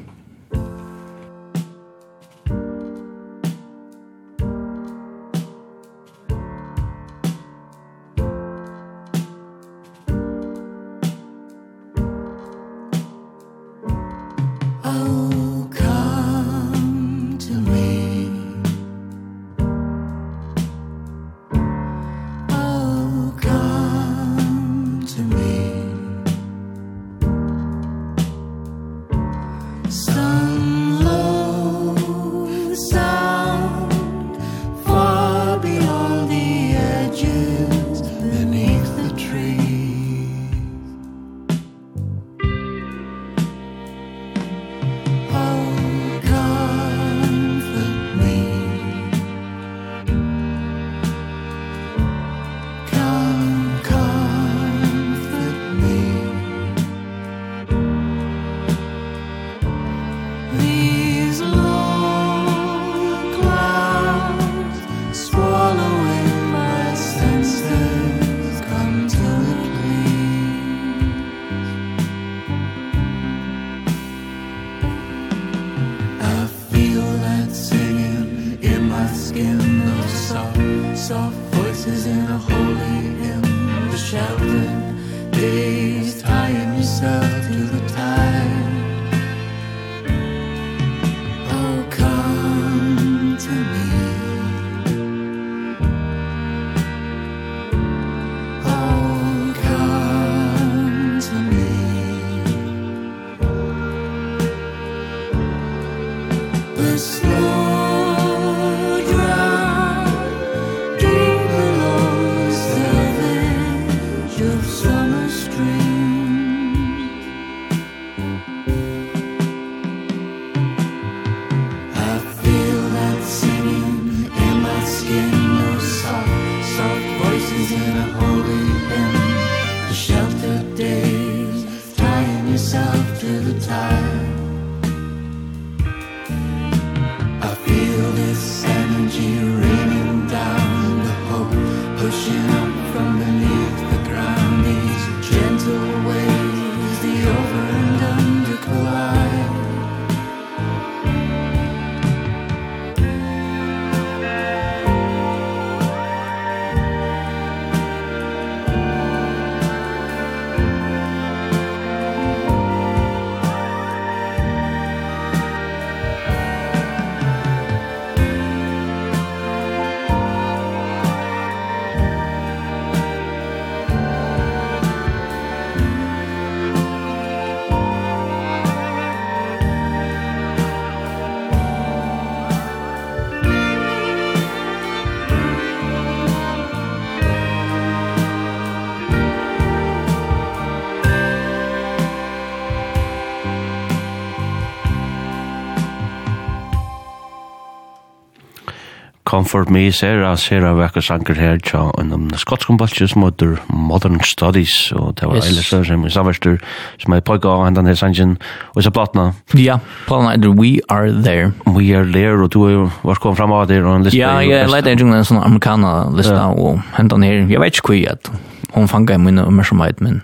Comfort 199.49 199.71
Me, 199.73 199.88
ser 199.89 200.19
jeg, 200.21 200.38
ser 200.38 200.61
jeg 200.61 200.77
vekker 200.77 201.01
sanker 201.01 201.39
her, 201.41 201.55
tja, 201.65 201.80
en 201.97 202.11
um, 202.13 202.26
skotskombalsje 202.38 203.07
som 203.09 203.23
heter 203.26 203.55
Modern 203.73 204.19
Studies, 204.21 204.91
og 204.93 205.15
det 205.17 205.26
var 205.26 205.39
yes. 205.39 205.47
Eilis 205.49 205.71
Sørensen 205.71 206.03
i 206.05 206.11
samverster, 206.13 206.59
som 207.01 207.15
er 207.17 207.23
pojka 207.26 207.49
av 207.49 207.63
hendan 207.65 207.89
her 207.89 207.97
sangen, 207.97 208.35
og 208.76 208.85
så 208.85 208.91
platna. 208.93 209.31
Ja, 209.57 209.80
platna 210.05 210.35
er 210.35 210.53
We 210.53 210.76
Are 210.93 211.09
There. 211.09 211.49
We 211.65 211.89
Are 211.97 212.05
There, 212.05 212.38
og 212.43 212.53
du 212.53 212.59
er 212.67 212.76
jo, 212.76 212.85
var 213.01 213.23
kom 213.26 213.34
fram 213.41 213.57
av 213.57 213.65
der, 213.73 213.81
og 213.89 214.03
en 214.03 214.05
liste. 214.05 214.21
Ja, 214.21 214.35
jeg 214.45 214.69
leide 214.69 214.93
en 214.93 215.01
jungla 215.01 215.23
en 215.23 215.30
sånn 215.31 215.41
amerikana 215.41 215.95
lista, 216.13 216.38
ja. 216.43 216.53
og 216.53 216.85
hendan 216.99 217.26
her, 217.26 217.41
jeg 217.49 217.65
vet 217.65 217.81
ikke 217.81 217.95
hva 217.95 218.13
at 218.19 218.34
hun 218.77 218.91
fanga 218.91 219.17
i 219.17 219.26
minne 219.26 219.49
ummersomhet, 219.49 219.97
men... 220.05 220.21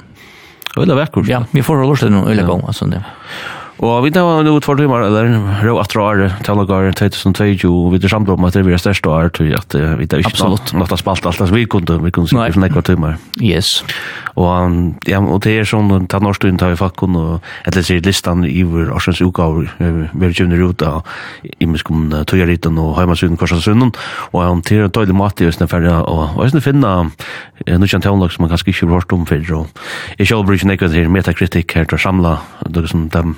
Øyla 0.77 1.01
vekker. 1.01 1.25
Ja, 1.25 1.47
vi 1.49 1.65
får 1.65 1.81
holde 1.81 1.97
oss 1.97 2.05
til 2.05 2.13
noen 2.13 2.29
øyla 2.29 2.45
gong, 2.45 2.61
altså 2.69 2.85
det. 2.93 3.01
Ja. 3.01 3.55
Og 3.83 4.05
vi 4.05 4.11
tar 4.15 4.43
nå 4.47 4.53
två 4.63 4.75
timmar 4.79 5.01
eller 5.03 5.63
rå 5.63 5.79
att 5.79 5.89
dra 5.89 6.13
det 6.13 6.33
till 6.43 6.53
några 6.53 6.93
2020 6.93 7.67
och 7.67 7.93
vi 7.93 7.97
det 7.97 8.09
samt 8.09 8.29
om 8.29 8.43
at 8.45 8.53
det 8.53 8.63
blir 8.63 8.77
största 8.77 9.09
år 9.09 9.29
till 9.29 9.55
att 9.55 9.75
vi 9.75 10.07
tar 10.07 10.17
ikke 10.17 10.37
sånt 10.37 10.73
något 10.73 10.91
att 10.91 10.99
spalta 10.99 11.29
allt 11.29 11.51
vi 11.51 11.65
kunde 11.65 11.97
vi 11.97 12.11
kunde 12.11 12.29
se 12.29 12.51
för 12.53 12.59
några 12.59 12.81
timmar. 12.81 13.17
Yes. 13.41 13.83
Og, 14.35 14.95
ja 15.07 15.19
og 15.19 15.43
det 15.43 15.59
er 15.59 15.67
sånn, 15.67 16.07
ta 16.07 16.19
norsk 16.19 16.41
stund 16.41 16.59
tar 16.59 16.69
vi 16.69 16.75
fack 16.75 17.03
och 17.03 17.41
eller 17.65 17.81
sier 17.81 18.01
listan 18.01 18.45
i 18.45 18.63
vår 18.63 18.91
årsens 18.95 19.21
utgåvor 19.21 19.69
vi 20.13 20.33
tjuner 20.33 20.69
ut 20.69 20.81
av 20.81 21.03
i 21.59 21.65
mig 21.65 21.81
og 21.87 22.25
toja 22.27 22.45
korsasunnen, 22.45 23.91
og 23.91 24.31
korsa 24.31 24.47
han 24.47 24.61
till 24.61 24.83
en 24.83 24.89
døylig 24.89 25.15
mat 25.15 25.41
i 25.41 25.45
när 25.45 25.67
färdig 25.67 25.91
och 25.91 26.37
och 26.37 26.51
sen 26.51 26.61
finna 26.61 27.11
nu 27.65 27.87
kan 27.87 28.01
tala 28.01 28.29
som 28.29 28.41
man 28.41 28.49
kanske 28.49 28.69
inte 28.69 28.85
har 28.85 28.93
hört 28.93 29.11
om 29.11 29.25
för 29.25 29.53
och 29.53 29.67
jag 30.17 30.27
själv 30.27 30.45
brukar 30.45 30.67
nekva 30.67 31.97
samla 31.97 32.37
det 32.69 32.87
som 32.87 33.09
dem 33.09 33.35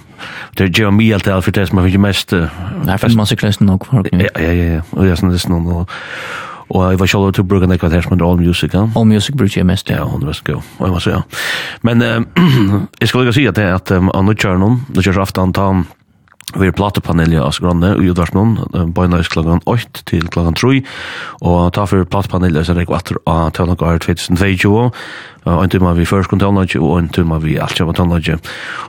det 0.58 0.80
er 0.80 0.84
ju 0.84 0.92
mer 0.92 1.30
allt 1.30 1.44
for 1.44 1.52
det 1.52 1.68
som 1.68 1.78
har 1.78 1.86
fick 1.86 2.00
mest 2.00 2.32
Nej 2.86 2.98
för 2.98 3.16
man 3.16 3.26
cyklar 3.26 3.64
nog 3.64 3.86
folk. 3.86 4.08
Ja 4.12 4.28
ja 4.36 4.54
ja 4.54 4.82
och 4.92 5.08
jag 5.08 5.18
snäs 5.18 5.48
någon 5.48 5.68
og 5.68 5.90
Og 6.70 6.92
jeg 6.92 7.00
var 7.00 7.08
själv 7.08 7.32
till 7.32 7.44
Bruggen 7.44 7.70
där 7.70 8.02
som 8.02 8.18
med 8.18 8.22
all 8.28 8.38
music 8.38 8.74
ja. 8.74 8.90
All 8.96 9.06
music 9.06 9.36
brukar 9.36 9.64
mest 9.64 9.90
ja 9.90 10.04
hon 10.04 10.26
måste 10.26 10.52
gå. 10.52 10.62
Och 10.78 10.88
jag 10.88 10.94
måste 10.94 11.10
ja. 11.10 11.22
Men 11.82 12.02
jag 13.00 13.10
skulle 13.10 13.34
säga 13.34 13.50
att 13.50 13.56
det 13.56 13.76
att 13.76 13.92
Anna 13.92 14.36
Charnon, 14.36 14.86
det 14.88 15.04
körs 15.04 15.18
aftan 15.18 15.54
ta 15.54 15.84
Vi 16.56 16.70
er 16.70 16.72
platepanelja 16.72 17.42
av 17.44 17.52
Skrande 17.52 17.90
i 18.00 18.08
Udarsmån, 18.08 18.54
bøgnøys 18.96 19.28
klokken 19.28 19.60
8 19.68 20.06
til 20.08 20.30
klokken 20.32 20.56
3, 20.56 20.78
og 21.44 21.74
ta 21.76 21.84
for 21.92 22.08
platepanelja, 22.08 22.64
så 22.64 22.72
er 22.72 22.80
det 22.80 22.86
ikke 22.86 22.96
etter 22.96 23.20
av 23.28 23.50
Tøvnagard 23.58 24.06
2022, 24.06 24.86
en 25.48 25.72
tumma 25.72 25.94
vi 25.98 26.06
først 26.08 26.32
kunne 26.32 26.44
tannlodge, 26.44 26.80
og 26.82 27.00
en 27.02 27.10
tumma 27.14 27.40
vi 27.44 27.58
alt 27.62 27.78
kjøpte 27.78 27.98
tannlodge. 28.02 28.38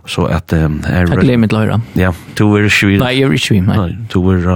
Så 0.09 0.26
at... 0.32 0.52
Um, 0.52 0.80
er, 0.89 1.09
Takk 1.10 1.24
lei 1.26 1.39
mitt 1.40 1.55
løyre. 1.55 1.80
Ja, 1.98 2.12
to 2.39 2.51
er 2.59 2.68
ikke 2.68 2.98
Nei, 2.98 3.14
jeg 3.18 3.28
er 3.28 3.36
ikke 3.36 3.55
vi, 3.55 3.62
nei. 3.66 3.90
To 4.12 4.24
er, 4.32 4.48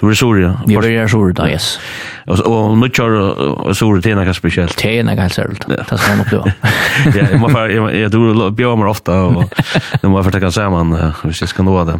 to 0.00 0.10
er 0.10 0.18
sore, 0.18 0.42
ja. 0.42 0.52
Jeg 0.70 0.98
er 1.04 1.10
sore 1.10 1.36
da, 1.36 1.48
yes. 1.50 1.74
Og, 2.24 2.40
og 2.48 2.76
nå 2.80 2.88
kjører 2.88 3.74
sore 3.76 4.00
til 4.04 4.16
noe 4.16 4.32
spesielt. 4.36 4.76
Til 4.80 5.02
noe 5.04 5.16
helt 5.18 5.36
særlig, 5.36 5.58
det 5.68 5.82
skal 5.84 6.16
man 6.16 6.24
oppleve. 6.24 6.54
Ja, 7.14 7.26
jeg 7.28 7.38
må 7.42 7.48
bare, 7.52 7.68
jeg, 7.92 8.10
tror 8.12 8.50
bjør 8.56 8.76
meg 8.78 8.88
ofte, 8.88 9.12
og 9.12 9.50
det 10.00 10.08
må 10.08 10.16
bare 10.16 10.32
tenke 10.32 10.50
sammen, 10.54 10.94
hvis 11.24 11.42
jeg 11.42 11.50
skal 11.50 11.66
nå 11.66 11.74
det. 11.88 11.96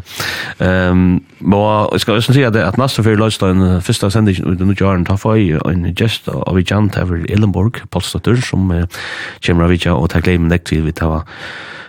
Um, 0.63 1.19
og 1.45 1.93
jeg 1.93 2.05
skal 2.05 2.19
også 2.21 2.35
si 2.37 2.45
at, 2.47 2.57
at 2.57 2.79
nesten 2.81 3.05
før 3.05 3.19
løystein, 3.21 3.63
første 3.85 4.11
sendingen, 4.15 4.57
nå 4.61 4.77
kjører 4.77 5.01
han, 5.01 5.07
ta 5.09 5.19
for 5.21 5.37
en 5.37 5.85
gjest 5.93 6.31
av 6.33 6.57
vi 6.57 6.65
kjent 6.65 6.97
her 6.97 7.11
Ellenborg, 7.29 7.83
Polstadur, 7.93 8.41
som 8.45 8.73
kommer 9.47 9.67
av 9.67 9.75
vidtja, 9.75 9.95
og 9.95 10.11
ta 10.13 10.21
gleder 10.25 10.45
meg 10.45 10.65
til 10.65 10.85
vi 10.89 10.97
tar 10.97 11.25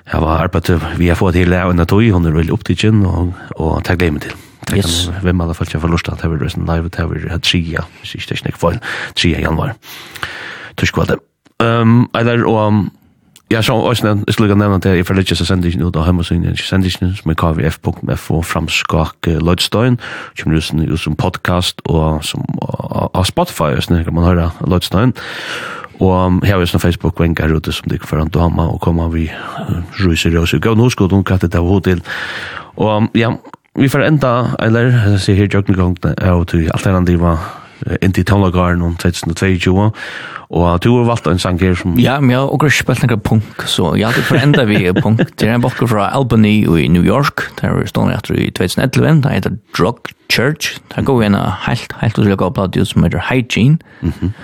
Jeg 0.06 0.22
var 0.22 0.44
arbeidet, 0.44 0.78
vi 1.00 1.08
har 1.10 1.18
fått 1.18 1.34
hele 1.34 1.58
av 1.58 1.72
en 1.74 1.82
tog, 1.90 2.04
hun 2.14 2.28
er 2.30 2.36
veldig 2.36 2.54
opptidgen, 2.54 3.00
og, 3.10 3.32
og 3.58 3.80
ta 3.88 3.96
gleder 3.98 4.20
meg 4.20 4.28
til. 4.28 4.36
Det 4.66 4.78
yes. 4.78 5.06
kan 5.06 5.26
vem 5.26 5.42
alla 5.42 5.54
fall 5.54 5.68
jag 5.72 5.82
förlust 5.82 6.10
att 6.10 6.26
över 6.26 6.38
resten 6.38 6.66
live 6.66 6.90
det 6.90 7.00
över 7.00 7.34
att 7.36 7.44
trea. 7.44 7.86
Så 8.04 8.18
är 8.18 8.26
det 8.30 8.38
snack 8.38 8.58
fall. 8.58 8.80
Trea 9.14 9.40
januari. 9.40 9.72
Tusk 10.76 10.98
vad 10.98 11.08
det. 11.08 11.18
Ehm 11.66 12.08
eller 12.14 12.44
och 12.44 12.74
Ja, 13.52 13.62
så 13.62 13.74
også 13.74 14.08
nevnt, 14.08 14.24
jeg 14.28 14.34
skulle 14.34 14.50
ikke 14.50 14.58
nevne 14.60 14.80
det, 14.82 14.96
jeg 14.98 15.06
får 15.06 15.20
ikke 15.22 15.36
så 15.38 15.46
sender 15.46 15.70
ikke 15.70 15.80
noe, 15.84 15.94
da 15.94 16.02
har 16.02 16.16
man 16.18 16.26
sin 16.26 16.42
sender 16.58 16.90
ikke 16.90 17.06
noe, 17.06 17.14
som 17.14 17.32
er 17.32 17.36
kvf.fo 17.38 18.40
framskak 18.42 19.28
Lødstein, 19.28 20.00
som 20.40 20.54
er 20.54 20.88
jo 20.90 20.98
som 20.98 21.16
podcast, 21.16 21.82
og 21.86 22.24
som 22.26 22.42
av 23.14 23.26
Spotify, 23.30 23.76
hvis 23.76 23.86
sånn, 23.86 24.02
kan 24.08 24.18
man 24.18 24.26
høre 24.26 24.48
Lødstein, 24.66 25.14
og 26.02 26.42
her 26.42 26.56
er 26.56 26.64
jo 26.66 26.72
sånn 26.72 26.82
Facebook-venk 26.82 27.44
her 27.44 27.54
ute, 27.54 27.72
som 27.72 27.86
det 27.86 28.00
ikke 28.00 28.10
foran 28.16 28.34
dama, 28.34 28.66
og 28.66 28.82
kommer 28.82 29.14
vi 29.14 29.28
ruser 30.02 30.34
i 30.34 30.42
oss, 30.42 30.56
og 30.58 30.66
gav 30.66 30.80
noe 30.80 30.90
skod, 30.90 31.14
hun 31.14 31.24
kattet 31.24 31.54
av 31.54 31.70
hodil, 31.70 32.02
og 32.82 33.14
ja, 33.14 33.30
vi 33.78 33.92
får 33.94 34.08
enda, 34.08 34.34
eller, 34.66 34.90
jeg 35.14 35.22
sier 35.22 35.38
her, 35.44 35.54
jeg 35.54 36.18
er 36.18 36.34
jo 36.34 36.50
til 36.50 36.66
alternativa 36.74 37.38
inn 38.02 38.14
til 38.16 38.26
Tavlagaren 38.28 38.84
om 38.86 38.96
2022, 39.02 39.74
og 40.56 40.66
du 40.84 40.90
har 40.98 41.08
valgt 41.10 41.28
en 41.28 41.42
sang 41.42 41.60
her 41.62 41.76
som... 41.78 41.96
Ja, 42.00 42.20
men 42.22 42.34
jeg 42.34 42.40
har 42.40 42.52
også 42.54 42.84
spilt 42.84 43.06
noen 43.06 43.24
punk, 43.26 43.66
så 43.70 43.94
jeg 44.00 44.10
hadde 44.10 44.26
forenda 44.28 44.66
vi 44.70 44.82
punk. 45.02 45.24
Det 45.36 45.50
er 45.50 45.58
en 45.58 45.66
bakker 45.66 45.90
fra 45.92 46.10
Albany 46.16 46.58
i 46.66 46.88
New 46.92 47.06
York, 47.06 47.48
der 47.62 47.74
er 47.74 47.90
stående 47.90 48.18
etter 48.18 48.38
i 48.40 48.50
2011, 48.52 49.24
det 49.26 49.34
heter 49.38 49.58
Drug 49.78 50.12
Church, 50.32 50.78
der 50.96 51.06
går 51.06 51.22
vi 51.22 51.32
en 51.32 51.40
helt, 51.68 51.98
helt 52.02 52.20
utrolig 52.20 52.40
god 52.42 52.56
platt 52.58 52.80
som 52.88 53.08
heter 53.08 53.28
Hygiene, 53.32 53.80
mm 54.02 54.36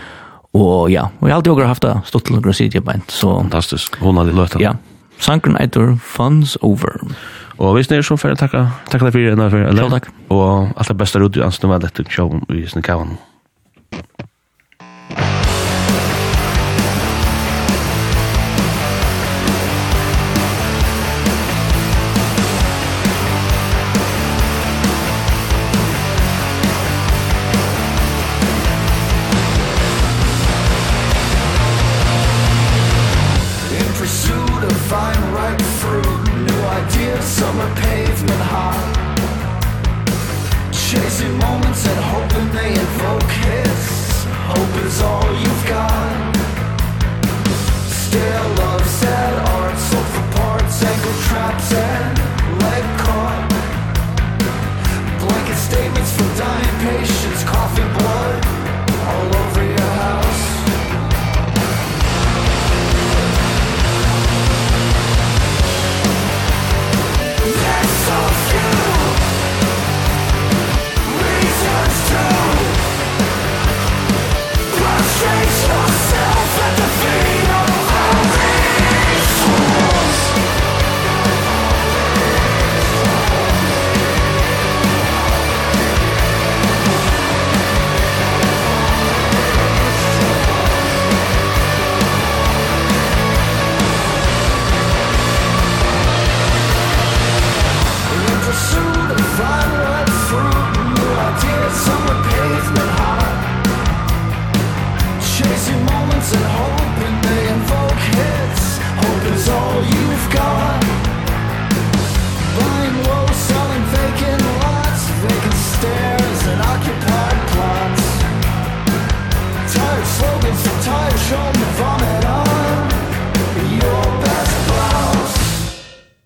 og 0.51 0.89
ja, 0.91 1.05
og 1.21 1.29
jeg 1.29 1.31
har 1.31 1.37
alltid 1.37 1.51
også 1.53 1.65
haft 1.69 1.85
det 1.85 1.91
stått 2.09 2.25
til 2.27 2.35
å 2.35 2.51
sitte 2.51 2.81
på 2.81 2.89
band, 2.89 3.05
så... 3.07 3.37
Fantastisk, 3.37 3.95
hun 4.03 4.17
hadde 4.19 4.33
løtt 4.35 4.57
det. 4.57 4.65
Ja, 4.65 4.73
sangen 5.23 5.55
heter 5.55 5.93
Fun's 5.95 6.57
Over. 6.59 6.99
Fun's 6.99 7.15
Over. 7.15 7.39
Og 7.61 7.75
hvis 7.77 7.85
snir 7.91 8.01
som 8.01 8.17
fyrir 8.17 8.39
takka, 8.39 8.63
takka 8.89 9.05
deg 9.07 9.13
fyrir 9.13 9.35
enn 9.35 9.43
fyrir, 9.53 10.07
og 10.33 10.71
alt 10.73 10.89
det 10.89 10.97
beste 10.97 11.21
rudi, 11.21 11.43
og 11.43 11.51
alt 11.51 11.59
det 11.61 11.67
beste 11.67 11.67
rudi, 11.69 11.69
ansen, 11.69 11.69
og 11.69 11.83
dette 11.83 12.05
det 12.07 12.09
i 12.09 12.63
rudi, 12.65 12.81
ansen, 12.81 12.87
og 12.97 14.30